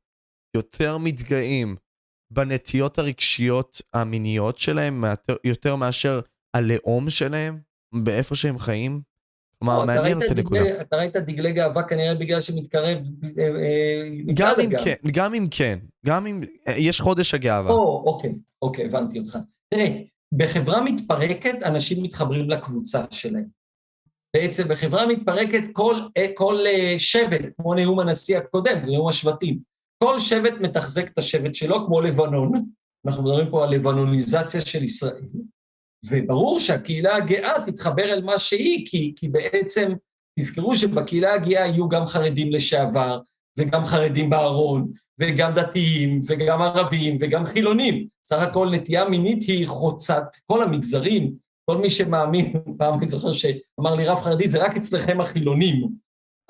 [0.58, 1.76] יותר מתגאים
[2.32, 5.04] בנטיות הרגשיות המיניות שלהם
[5.44, 6.20] יותר מאשר
[6.54, 7.60] הלאום שלהם,
[7.94, 9.02] באיפה שהם חיים?
[9.60, 10.82] כלומר, מעניין אותי נקודה.
[10.82, 12.98] אתה ראית דגלי גאווה כנראה בגלל שמתקרב
[13.38, 17.72] אה, אה, גם אם כן, גם אם כן, גם אם, אה, יש חודש הגאווה.
[17.72, 19.38] או, אוקיי, אוקיי, הבנתי אותך.
[19.70, 19.88] תראה,
[20.32, 23.46] בחברה מתפרקת אנשים מתחברים לקבוצה שלהם.
[24.34, 25.96] בעצם בחברה מתפרקת כל,
[26.36, 26.64] כל
[26.98, 29.60] שבט, כמו נאום הנשיא הקודם, נאום השבטים,
[30.04, 32.66] כל שבט מתחזק את השבט שלו, כמו לבנון,
[33.08, 35.26] אנחנו מדברים פה על לבנוניזציה של ישראל,
[36.10, 39.94] וברור שהקהילה הגאה תתחבר אל מה שהיא, כי, כי בעצם
[40.40, 43.20] תזכרו שבקהילה הגאה יהיו גם חרדים לשעבר,
[43.58, 48.08] וגם חרדים בארון, וגם דתיים, וגם ערבים, וגם חילונים.
[48.30, 51.34] סך הכל נטייה מינית היא חוצת כל המגזרים,
[51.70, 55.90] כל מי שמאמין, פעם אני זוכר שאמר לי רב חרדי, זה רק אצלכם החילונים.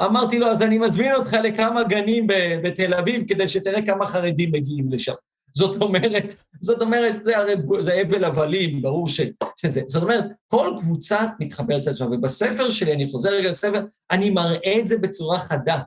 [0.01, 2.27] אמרתי לו, אז אני מזמין אותך לכמה גנים
[2.63, 5.13] בתל אביב, כדי שתראה כמה חרדים מגיעים לשם.
[5.57, 9.21] זאת אומרת, זאת אומרת, זה הרי, זה אבל הבלים, ברור ש,
[9.55, 9.81] שזה.
[9.87, 13.81] זאת אומרת, כל קבוצה מתחברת לעצמה, ובספר שלי, אני חוזר רגע לספר,
[14.11, 15.79] אני מראה את זה בצורה חדה.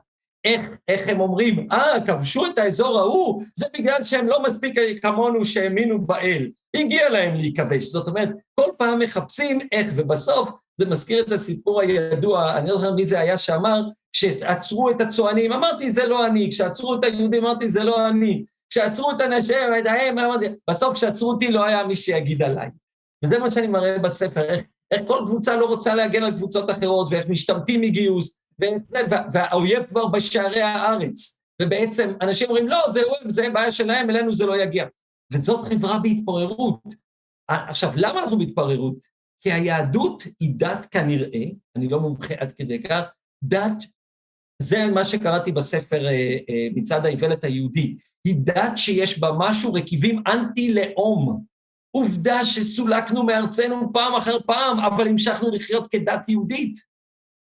[0.45, 5.45] איך, איך הם אומרים, אה, כבשו את האזור ההוא, זה בגלל שהם לא מספיק כמונו
[5.45, 6.49] שהאמינו באל.
[6.75, 7.83] הגיע להם להיכבש.
[7.83, 8.29] זאת אומרת,
[8.59, 13.19] כל פעם מחפשים איך, ובסוף זה מזכיר את הסיפור הידוע, אני לא זוכר מי זה
[13.19, 13.81] היה שאמר,
[14.13, 19.11] כשעצרו את הצוענים, אמרתי, זה לא אני, כשעצרו את היהודים, אמרתי, זה לא אני, כשעצרו
[19.11, 19.57] את אנשים,
[20.11, 22.69] אמרתי, בסוף כשעצרו אותי לא היה מי שיגיד עליי.
[23.25, 24.61] וזה מה שאני מראה בספר, איך,
[24.91, 28.39] איך כל קבוצה לא רוצה להגן על קבוצות אחרות, ואיך משתמטים מגיוס,
[29.33, 34.57] והאויב כבר בשערי הארץ, ובעצם אנשים אומרים, לא, זה, זה בעיה שלהם, אלינו זה לא
[34.57, 34.85] יגיע.
[35.33, 36.83] וזאת חברה בהתפוררות.
[37.47, 38.97] עכשיו, למה אנחנו בהתפוררות?
[39.41, 41.43] כי היהדות היא דת כנראה,
[41.75, 43.01] אני לא מומחה עד כדי כך,
[43.43, 43.83] דת,
[44.63, 46.11] זה מה שקראתי בספר אה,
[46.49, 47.95] אה, מצד האיוולת היהודי,
[48.27, 51.43] היא דת שיש בה משהו, רכיבים אנטי-לאום.
[51.95, 56.73] עובדה שסולקנו מארצנו פעם אחר פעם, אבל המשכנו לחיות כדת יהודית,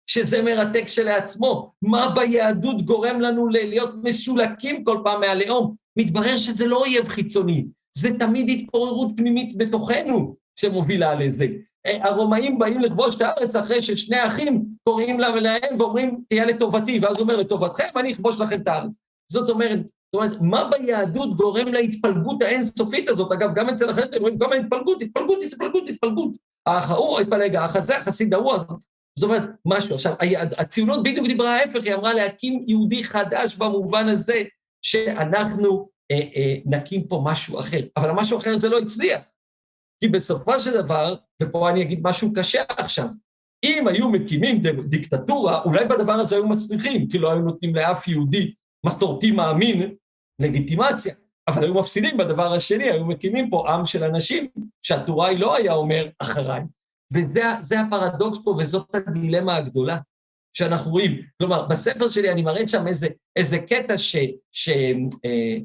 [0.10, 1.74] שזה מרתק שלעצמו.
[1.82, 5.76] מה ביהדות גורם לנו להיות מסולקים כל פעם מהלאום?
[6.00, 7.66] מתברר שזה לא אויב חיצוני,
[7.98, 11.48] זה תמיד התפוררות פנימית בתוכנו שמובילה לזה.
[11.86, 17.22] הרומאים באים לכבוש את הארץ אחרי ששני אחים קוראים להם ואומרים, תהיה לטובתי, ואז הוא
[17.22, 18.92] אומר, לטובתכם, אני אכבוש לכם את הארץ.
[19.32, 23.32] זאת אומרת, זאת אומרת, מה ביהדות גורם להתפלגות האינסופית הזאת?
[23.32, 26.32] אגב, גם אצל אתם רואים כל מיני התפלגות, התפלגות, התפלגות, התפלגות.
[26.66, 28.54] האח ההוא התפלג, האח הזה, החסיד ההוא.
[29.20, 29.96] זאת אומרת, משהו.
[29.96, 30.14] עכשיו,
[30.58, 34.44] הציונות בדיוק דיברה ההפך, היא אמרה להקים יהודי חדש במובן הזה
[34.82, 37.80] שאנחנו אה, אה, נקים פה משהו אחר.
[37.98, 39.22] אבל המשהו אחר זה לא הצליח.
[40.04, 43.08] כי בסופו של דבר, ופה אני אגיד משהו קשה עכשיו,
[43.64, 48.54] אם היו מקימים דיקטטורה, אולי בדבר הזה היו מצליחים, כי לא היו נותנים לאף יהודי
[48.86, 49.96] מסורתי מאמין
[50.40, 51.14] לגיטימציה,
[51.48, 54.48] אבל היו מפסידים בדבר השני, היו מקימים פה עם של אנשים
[54.82, 56.62] שהטוראי לא היה אומר אחריי.
[57.14, 59.98] וזה הפרדוקס פה, וזאת הדילמה הגדולה
[60.58, 61.22] שאנחנו רואים.
[61.38, 65.58] כלומר, בספר שלי אני מראה שם איזה, איזה קטע שהוא אה,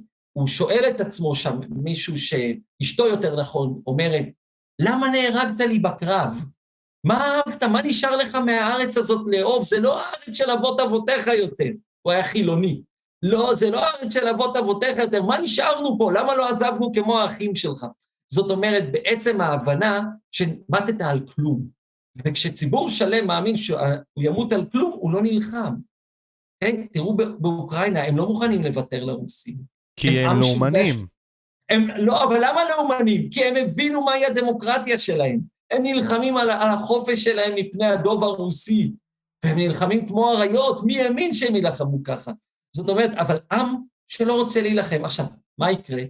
[0.46, 4.24] שואל את עצמו שם, מישהו שאשתו יותר נכון אומרת,
[4.80, 6.44] למה נהרגת לי בקרב?
[7.04, 7.62] מה אהבת?
[7.62, 9.64] מה נשאר לך מהארץ הזאת לאהוב?
[9.64, 11.70] זה לא הארץ של אבות אבותיך יותר.
[12.02, 12.82] הוא היה חילוני.
[13.22, 16.12] לא, זה לא הארץ של אבות אבותיך יותר, מה נשארנו פה?
[16.12, 17.86] למה לא עזבנו כמו האחים שלך?
[18.32, 20.02] זאת אומרת, בעצם ההבנה
[20.32, 21.66] שמטת על כלום.
[22.24, 23.78] וכשציבור שלם מאמין שהוא
[24.18, 25.74] ימות על כלום, הוא לא נלחם.
[26.60, 26.86] כן?
[26.86, 29.77] תראו באוקראינה, הם לא מוכנים לוותר לרוסים.
[29.98, 31.06] כי הם, הם לאומנים.
[31.70, 33.30] הם, לא, אבל למה לאומנים?
[33.30, 35.40] כי הם הבינו מהי הדמוקרטיה שלהם.
[35.70, 38.92] הם נלחמים על, על החופש שלהם מפני הדוב הרוסי,
[39.44, 42.32] והם נלחמים כמו אריות, מי האמין שהם יילחמו ככה?
[42.76, 43.66] זאת אומרת, אבל עם
[44.08, 45.04] שלא רוצה להילחם.
[45.04, 45.24] עכשיו,
[45.58, 46.02] מה יקרה?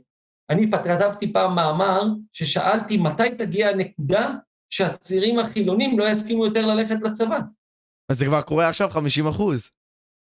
[0.50, 2.02] אני כתבתי פעם מאמר
[2.32, 4.34] ששאלתי מתי תגיע הנקודה
[4.70, 7.38] שהצעירים החילונים לא יסכימו יותר ללכת לצבא.
[8.08, 9.70] אז זה כבר קורה עכשיו 50 אחוז.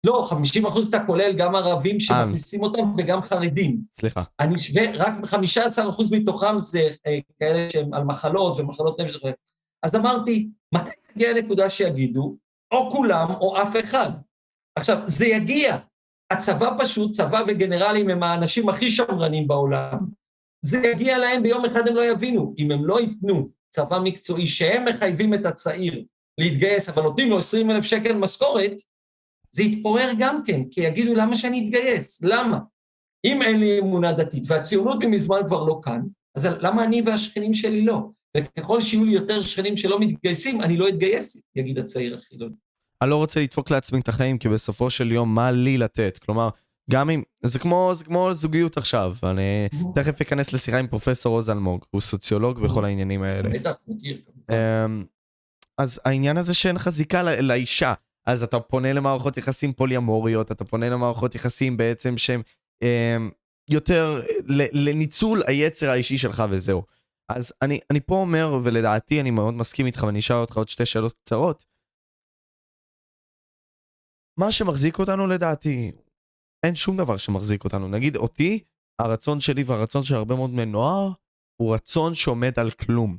[0.06, 3.80] לא, 50 אחוז אתה כולל גם ערבים שמכניסים אותם וגם חרדים.
[3.94, 4.24] סליחה.
[4.40, 9.16] אני משווה, רק 15 אחוז מתוכם זה אה, כאלה שהם על מחלות ומחלות נפש.
[9.84, 12.36] אז אמרתי, מתי תגיע הנקודה שיגידו,
[12.72, 14.12] או כולם או אף אחד.
[14.76, 15.78] עכשיו, זה יגיע,
[16.32, 19.98] הצבא פשוט, צבא וגנרלים הם האנשים הכי שמרנים בעולם.
[20.66, 22.54] זה יגיע להם ביום אחד הם לא יבינו.
[22.58, 26.04] אם הם לא ייתנו צבא מקצועי שהם מחייבים את הצעיר
[26.38, 28.74] להתגייס, אבל נותנים לו 20 אלף שקל משכורת,
[29.56, 32.22] זה יתפורר גם כן, כי יגידו למה שאני אתגייס?
[32.24, 32.60] למה?
[33.26, 36.02] אם אין לי אמונה דתית, והציונות ממזמן כבר לא כאן,
[36.36, 38.10] אז למה אני והשכנים שלי לא?
[38.38, 42.56] וככל שיהיו לי יותר שכנים שלא מתגייסים, אני לא אתגייס, יגיד הצעיר החילוני.
[43.02, 46.18] אני לא רוצה לדפוק לעצמי את החיים, כי בסופו של יום, מה לי לתת?
[46.18, 46.50] כלומר,
[46.92, 51.50] גם אם, זה כמו, זה כמו זוגיות עכשיו, אני תכף אכנס לשיחה עם פרופסור עוז
[51.50, 53.50] אלמוג, הוא סוציולוג בכל העניינים האלה.
[53.50, 54.22] בטח, מכיר.
[54.52, 55.06] אמ,
[55.78, 57.94] אז העניין הזה שאין לך זיקה לאישה,
[58.26, 62.42] אז אתה פונה למערכות יחסים פוליאמוריות, אתה פונה למערכות יחסים בעצם שהם
[62.82, 63.30] אמ,
[63.70, 64.22] יותר
[64.74, 66.84] לניצול היצר האישי שלך וזהו.
[67.30, 70.86] אז אני, אני פה אומר, ולדעתי אני מאוד מסכים איתך, ואני אשאל אותך עוד שתי
[70.86, 71.66] שאלות קצרות.
[74.40, 75.92] מה שמחזיק אותנו לדעתי,
[76.66, 77.88] אין שום דבר שמחזיק אותנו.
[77.88, 78.64] נגיד אותי,
[79.02, 81.12] הרצון שלי והרצון של הרבה מאוד בני נוער,
[81.62, 83.18] הוא רצון שעומד על כלום.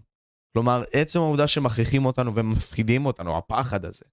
[0.53, 4.05] כלומר, עצם העובדה שמכריחים אותנו ומפחידים אותנו, הפחד הזה,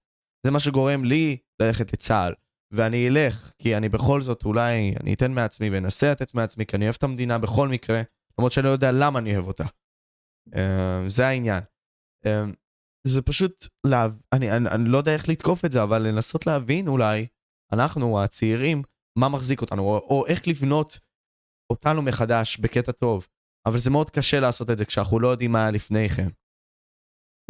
[0.44, 2.34] זה מה שגורם לי ללכת לצה"ל.
[2.70, 6.84] ואני אלך, כי אני בכל זאת אולי, אני אתן מעצמי ואנסה לתת מעצמי, כי אני
[6.84, 8.02] אוהב את המדינה בכל מקרה,
[8.38, 9.64] למרות שאני לא יודע למה אני אוהב אותה.
[10.48, 10.58] Uh,
[11.08, 11.62] זה העניין.
[12.26, 12.28] Uh,
[13.06, 14.06] זה פשוט, לה...
[14.32, 17.26] אני, אני, אני לא יודע איך לתקוף את זה, אבל לנסות להבין אולי,
[17.72, 18.82] אנחנו הצעירים,
[19.18, 20.98] מה מחזיק אותנו, או, או איך לבנות
[21.72, 23.26] אותנו מחדש בקטע טוב.
[23.66, 26.28] אבל זה מאוד קשה לעשות את זה כשאנחנו לא יודעים מה היה לפני כן.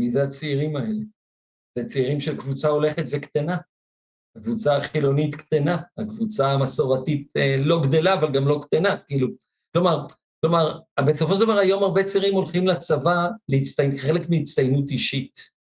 [0.01, 1.05] מי זה הצעירים האלה?
[1.79, 3.57] זה צעירים של קבוצה הולכת וקטנה.
[4.37, 9.29] הקבוצה החילונית קטנה, הקבוצה המסורתית אה, לא גדלה, אבל גם לא קטנה, כאילו.
[9.73, 10.07] כלומר,
[10.41, 15.55] כלומר, בסופו של דבר היום הרבה צעירים הולכים לצבא להצטיין, כחלק מהצטיינות אישית.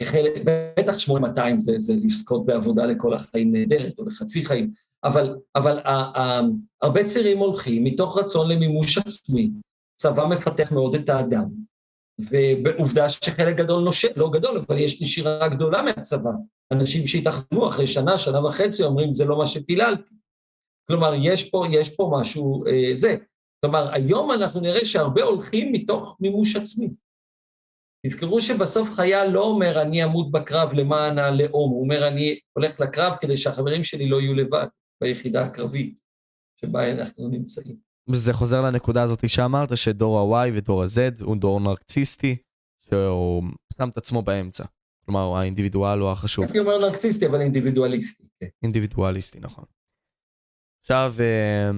[0.00, 0.32] כחלק,
[0.78, 4.72] בטח 8200 זה, זה לזכות בעבודה לכל החיים נהדרת, או לחצי חיים,
[5.04, 6.40] אבל, אבל ה, ה,
[6.82, 9.50] הרבה צעירים הולכים מתוך רצון למימוש עצמי.
[10.00, 11.44] צבא מפתח מאוד את האדם,
[12.20, 16.30] ועובדה שחלק גדול נושא, לא גדול, אבל יש נשירה גדולה מהצבא.
[16.72, 20.14] אנשים שהתאכזבו אחרי שנה, שנה וחצי, אומרים, זה לא מה שפיללתי.
[20.88, 23.16] כלומר, יש פה, יש פה משהו, אה, זה.
[23.60, 26.88] כלומר, היום אנחנו נראה שהרבה הולכים מתוך מימוש עצמי.
[28.06, 33.12] תזכרו שבסוף חייל לא אומר, אני אמות בקרב למען הלאום, הוא אומר, אני הולך לקרב
[33.20, 34.66] כדי שהחברים שלי לא יהיו לבד
[35.00, 35.94] ביחידה הקרבית
[36.60, 37.87] שבה אנחנו נמצאים.
[38.08, 42.36] וזה חוזר לנקודה הזאת שאמרת, שדור ה-Y ודור ה-Z הוא דור נרקסיסטי,
[42.88, 44.64] שהוא שם את עצמו באמצע.
[45.04, 46.44] כלומר, האינדיבידואל הוא החשוב.
[46.44, 48.22] הייתי אומר נרקסיסטי, אבל אינדיבידואליסטי.
[48.40, 48.46] כן.
[48.62, 49.64] אינדיבידואליסטי, נכון.
[50.80, 51.70] עכשיו, אה,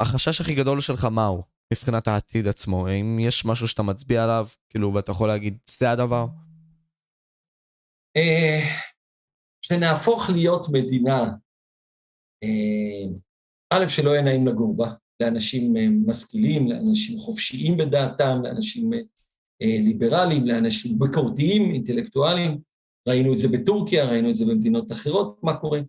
[0.00, 1.42] החשש הכי גדול שלך מהו?
[1.72, 2.86] מבחינת העתיד עצמו?
[2.88, 6.26] האם יש משהו שאתה מצביע עליו, כאילו, ואתה יכול להגיד, זה הדבר?
[8.16, 8.60] אה,
[9.62, 11.22] שנהפוך להיות מדינה,
[12.42, 13.08] אה,
[13.70, 15.74] א', שלא יהיה נעים לגור בה, לאנשים
[16.06, 18.90] משכילים, לאנשים חופשיים בדעתם, לאנשים
[19.60, 22.58] ליברליים, לאנשים ביקורתיים, אינטלקטואליים.
[23.08, 25.80] ראינו את זה בטורקיה, ראינו את זה במדינות אחרות, מה קורה.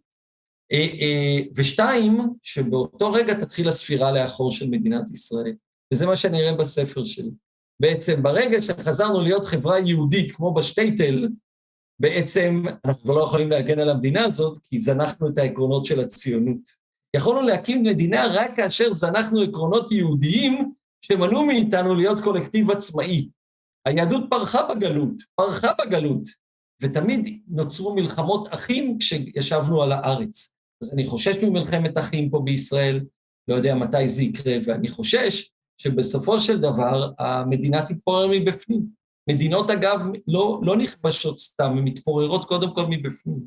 [0.71, 5.53] אה, אה, ושתיים, שבאותו רגע תתחיל הספירה לאחור של מדינת ישראל.
[5.93, 7.31] וזה מה שאני אראה בספר שלי.
[7.81, 11.27] בעצם ברגע שחזרנו להיות חברה יהודית כמו בשטייטל,
[11.99, 16.84] בעצם אנחנו לא יכולים להגן על המדינה הזאת, כי זנחנו את העקרונות של הציונות.
[17.15, 20.71] יכולנו להקים מדינה רק כאשר זנחנו עקרונות יהודיים
[21.01, 23.29] שמנעו מאיתנו להיות קולקטיב עצמאי.
[23.85, 26.21] היהדות פרחה בגלות, פרחה בגלות,
[26.81, 30.55] ותמיד נוצרו מלחמות אחים כשישבנו על הארץ.
[30.83, 33.05] אז אני חושש ממלחמת אחים פה בישראל,
[33.47, 38.85] לא יודע מתי זה יקרה, ואני חושש שבסופו של דבר המדינה תתפורר מבפנים.
[39.29, 43.39] מדינות אגב לא, לא נכבשות סתם, הן מתפוררות קודם כל מבפנים.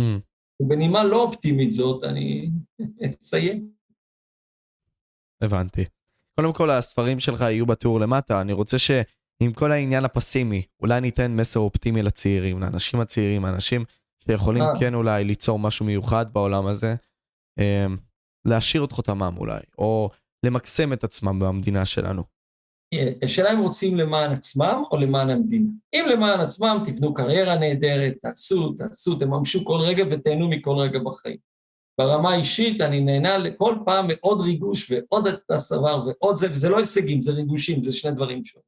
[0.00, 0.27] Mm.
[0.60, 2.50] ובנימה לא אופטימית זאת, אני
[3.20, 3.70] אסיים.
[5.40, 5.84] הבנתי.
[6.36, 11.36] קודם כל, הספרים שלך יהיו בטור למטה, אני רוצה שעם כל העניין הפסימי, אולי ניתן
[11.36, 13.84] מסר אופטימי לצעירים, לאנשים הצעירים, האנשים
[14.24, 14.80] שיכולים אה.
[14.80, 16.94] כן אולי ליצור משהו מיוחד בעולם הזה,
[17.58, 17.96] אמ,
[18.44, 20.10] להשאיר את חותמם אולי, או
[20.46, 22.37] למקסם את עצמם במדינה שלנו.
[23.22, 25.68] השאלה אם רוצים למען עצמם או למען המדינה.
[25.94, 31.36] אם למען עצמם, תבנו קריירה נהדרת, תעשו, תעשו, תממשו כל רגע ותהנו מכל רגע בחיים.
[31.98, 37.22] ברמה האישית אני נהנה לכל פעם מעוד ריגוש ועוד הסבר ועוד זה, וזה לא הישגים,
[37.22, 38.64] זה ריגושים, זה שני דברים שונים.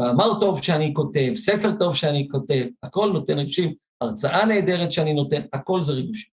[0.00, 5.40] מאמר טוב שאני כותב, ספר טוב שאני כותב, הכל נותן ריגושים, הרצאה נהדרת שאני נותן,
[5.52, 6.30] הכל זה ריגושים.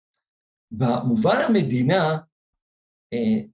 [0.70, 2.18] במובן המדינה, אה,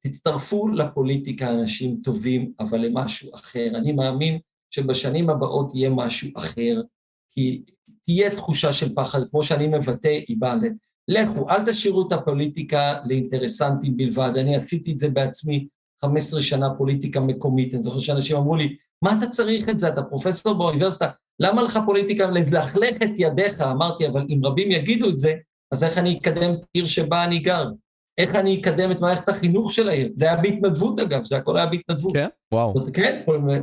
[0.00, 3.66] תצטרפו לפוליטיקה אנשים טובים, אבל למשהו אחר.
[3.74, 4.38] אני מאמין
[4.70, 6.82] שבשנים הבאות יהיה משהו אחר,
[7.30, 7.62] כי
[8.02, 10.66] תהיה תחושה של פחד, כמו שאני מבטא, ל...
[11.08, 14.32] לכו, אל תשאירו את הפוליטיקה לאינטרסנטים בלבד.
[14.36, 15.66] אני עשיתי את זה בעצמי
[16.04, 17.74] 15 שנה פוליטיקה מקומית.
[17.74, 19.88] אני זוכר שאנשים אמרו לי, מה אתה צריך את זה?
[19.88, 21.08] אתה פרופסור באוניברסיטה,
[21.40, 23.60] למה לך פוליטיקה ללכלך את ידיך?
[23.60, 25.34] אמרתי, אבל אם רבים יגידו את זה,
[25.72, 27.70] אז איך אני אקדם את העיר שבה אני גר?
[28.18, 30.12] איך אני אקדם את מערכת החינוך של העיר?
[30.16, 32.12] זה היה בהתנדבות אגב, זה הכל היה בהתנדבות.
[32.12, 32.28] כן?
[32.52, 32.74] וואו.
[32.92, 33.22] כן,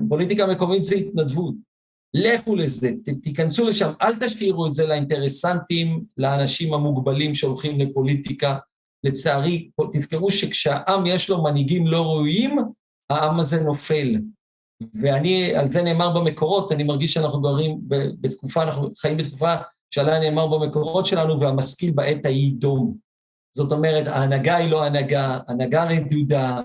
[0.10, 1.56] פוליטיקה מקומית זה התנדבות.
[2.14, 8.58] לכו לזה, ת, תיכנסו לשם, אל תשאירו את זה לאינטרסנטים, לאנשים המוגבלים שהולכים לפוליטיקה.
[9.04, 12.58] לצערי, תזכרו שכשהעם יש לו מנהיגים לא ראויים,
[13.10, 14.18] העם הזה נופל.
[15.02, 17.80] ואני, על זה נאמר במקורות, אני מרגיש שאנחנו גרים
[18.22, 19.56] בתקופה, אנחנו חיים בתקופה
[19.94, 22.98] שעליה נאמר במקורות שלנו, והמשכיל בעת ההיא דום.
[23.54, 26.62] זאת אומרת, ההנהגה היא לא הנהגה, הנהגה רדודה.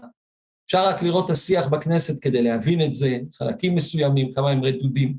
[0.67, 5.17] אפשר רק לראות את השיח בכנסת כדי להבין את זה, חלקים מסוימים, כמה הם רדודים.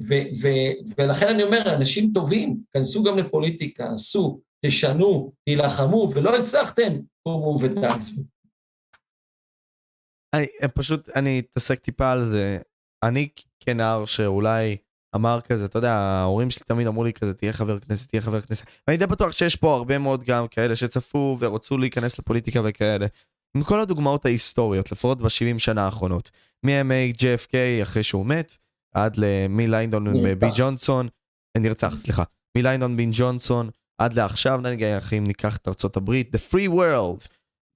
[0.00, 6.92] ו- ו- ולכן אני אומר, אנשים טובים, כנסו גם לפוליטיקה, עשו, תשנו, תילחמו, ולא הצלחתם,
[7.22, 8.22] קומו ותעזבו.
[10.34, 12.58] אני פשוט, אני אתעסק טיפה על זה.
[13.02, 13.28] אני
[13.60, 14.76] כנער שאולי
[15.14, 18.40] אמר כזה, אתה יודע, ההורים שלי תמיד אמרו לי כזה, תהיה חבר כנסת, תהיה חבר
[18.40, 18.66] כנסת.
[18.86, 23.06] ואני די בטוח שיש פה הרבה מאוד גם כאלה שצפו ורצו להיכנס לפוליטיקה וכאלה.
[23.56, 26.30] עם כל הדוגמאות ההיסטוריות, לפחות ב-70 שנה האחרונות.
[26.62, 28.56] מימי JFK אחרי שהוא מת,
[28.94, 31.08] עד למי ליינדון בי ג'ונסון,
[31.56, 32.22] אה, נרצח, סליחה.
[32.58, 34.88] מליינדון בין ג'ונסון, עד לעכשיו, נגיד,
[35.18, 37.28] אם ניקח את ארצות הברית, The Free World.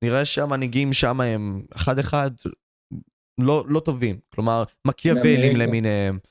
[0.05, 2.31] נראה שהמנהיגים שם הם אחד אחד
[3.41, 6.30] לא, לא טובים, כלומר מקיאוולים למיניהם, אה,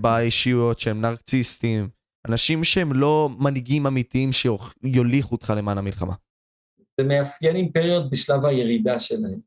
[0.00, 1.88] באישיות שהם נרקציסטים,
[2.28, 6.14] אנשים שהם לא מנהיגים אמיתיים שיוליכו אותך למען המלחמה.
[7.00, 9.40] זה מאפיין אימפריות בשלב הירידה שלהם.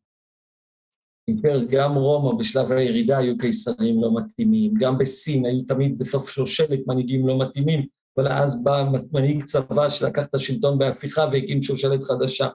[1.27, 6.79] אימפריות, גם רומא בשלב הירידה היו קיסרים לא מתאימים, גם בסין היו תמיד בסוף שושלת
[6.87, 7.85] מנהיגים לא מתאימים,
[8.17, 12.47] אבל אז בא מנהיג צבא שלקח את השלטון בהפיכה והקים שושלת חדשה.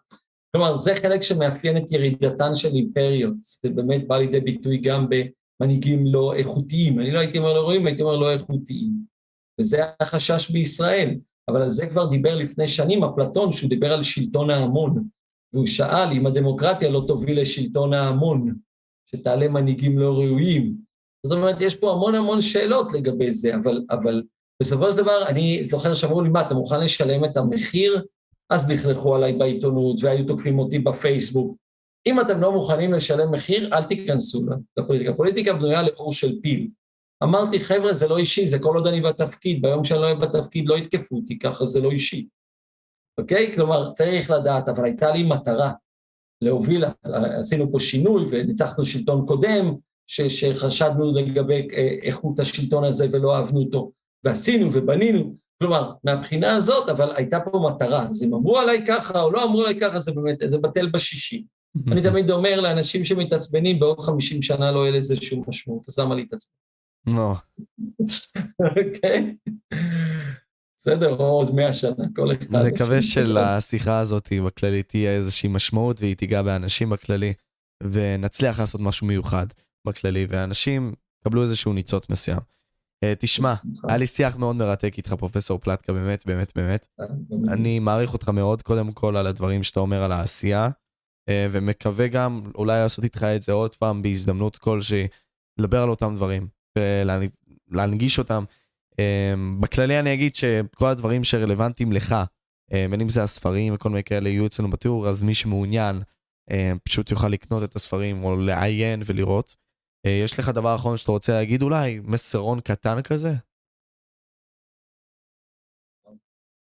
[0.52, 5.08] כלומר, זה חלק שמאפיין את ירידתן של אימפריות, זה באמת בא לידי ביטוי גם
[5.60, 7.00] במנהיגים לא איכותיים.
[7.00, 8.92] אני לא הייתי אומר לא רואים, הייתי אומר לא איכותיים.
[9.60, 11.14] וזה החשש בישראל,
[11.48, 15.08] אבל על זה כבר דיבר לפני שנים אפלטון, שהוא דיבר על שלטון ההמון.
[15.52, 18.54] והוא שאל אם הדמוקרטיה לא תוביל לשלטון ההמון,
[19.06, 20.74] שתעלה מנהיגים לא ראויים.
[21.26, 24.22] זאת אומרת, יש פה המון המון שאלות לגבי זה, אבל, אבל
[24.62, 28.04] בסופו של דבר, אני זוכר שאמרו לי, מה, אתה מוכן לשלם את המחיר?
[28.50, 31.56] אז לכלכו עליי בעיתונות, והיו תוקפים אותי בפייסבוק.
[32.08, 35.12] אם אתם לא מוכנים לשלם מחיר, אל תיכנסו לפוליטיקה.
[35.14, 36.68] פוליטיקה בנויה לאור של פיל.
[37.22, 40.68] אמרתי, חבר'ה, זה לא אישי, זה כל עוד אני בתפקיד, ביום שאני לא אהיה בתפקיד
[40.68, 42.26] לא יתקפו אותי, ככה זה לא אישי.
[43.20, 43.54] אוקיי?
[43.54, 45.72] כלומר, צריך לדעת, אבל הייתה לי מטרה
[46.42, 46.84] להוביל,
[47.40, 49.74] עשינו פה שינוי וניצחנו שלטון קודם,
[50.06, 53.92] ש, שחשדנו לגבי אה, איכות השלטון הזה ולא אהבנו אותו,
[54.24, 59.30] ועשינו ובנינו, כלומר, מהבחינה הזאת, אבל הייתה פה מטרה, אז אם אמרו עליי ככה או
[59.30, 61.44] לא אמרו עליי ככה, זה באמת, זה בטל בשישי.
[61.92, 66.14] אני תמיד אומר לאנשים שמתעצבנים, בעוד 50 שנה לא יהיה לזה שום משמעות, אז למה
[66.14, 66.52] להתעצבן?
[67.06, 67.34] לא.
[68.60, 69.34] אוקיי?
[70.76, 72.56] בסדר, או עוד 100 שנה, כל אחד.
[72.56, 77.32] נקווה שלשיחה הזאת בכללי תהיה איזושהי משמעות והיא תיגע באנשים בכללי,
[77.82, 79.46] ונצליח לעשות משהו מיוחד
[79.86, 82.38] בכללי, ואנשים יקבלו איזשהו ניצוץ מסוים.
[83.04, 83.54] Uh, תשמע,
[83.88, 86.86] היה לי שיח מאוד מרתק איתך, פרופסור פלטקה, באמת, באמת, באמת.
[87.00, 87.06] אה,
[87.48, 90.68] אני מעריך אותך מאוד, קודם כל, על הדברים שאתה אומר על העשייה,
[91.30, 95.06] ומקווה גם אולי לעשות איתך את זה עוד פעם בהזדמנות כלשהי,
[95.58, 96.48] לדבר על אותם דברים,
[97.70, 98.44] ולהנגיש אותם.
[98.92, 102.16] Um, בכללי אני אגיד שכל הדברים שרלוונטיים לך,
[102.70, 106.02] um, בין אם זה הספרים וכל מיני כאלה יהיו אצלנו בתיאור, אז מי שמעוניין
[106.84, 109.56] פשוט יוכל לקנות את הספרים או לעיין ולראות.
[110.04, 112.00] יש לך דבר אחרון שאתה רוצה להגיד אולי?
[112.04, 113.34] מסרון קטן כזה?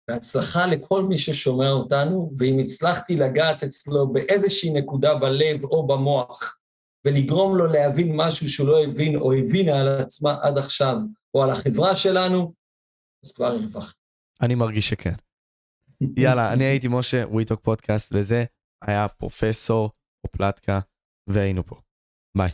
[0.08, 6.58] בהצלחה לכל מי ששומע אותנו, ואם הצלחתי לגעת אצלו באיזושהי נקודה בלב או במוח,
[7.06, 10.96] ולגרום לו להבין משהו שהוא לא הבין או הבינה על עצמה עד עכשיו,
[11.34, 12.54] או על החברה שלנו,
[13.26, 13.96] אז כבר הרווחת.
[14.42, 15.14] אני מרגיש שכן.
[16.18, 18.46] יאללה, אני הייתי משה, וויטוק פודקאסט, וזה
[18.82, 19.90] היה פרופסור
[20.24, 20.80] אופלטקה,
[21.30, 21.76] והיינו פה.
[22.38, 22.52] ביי.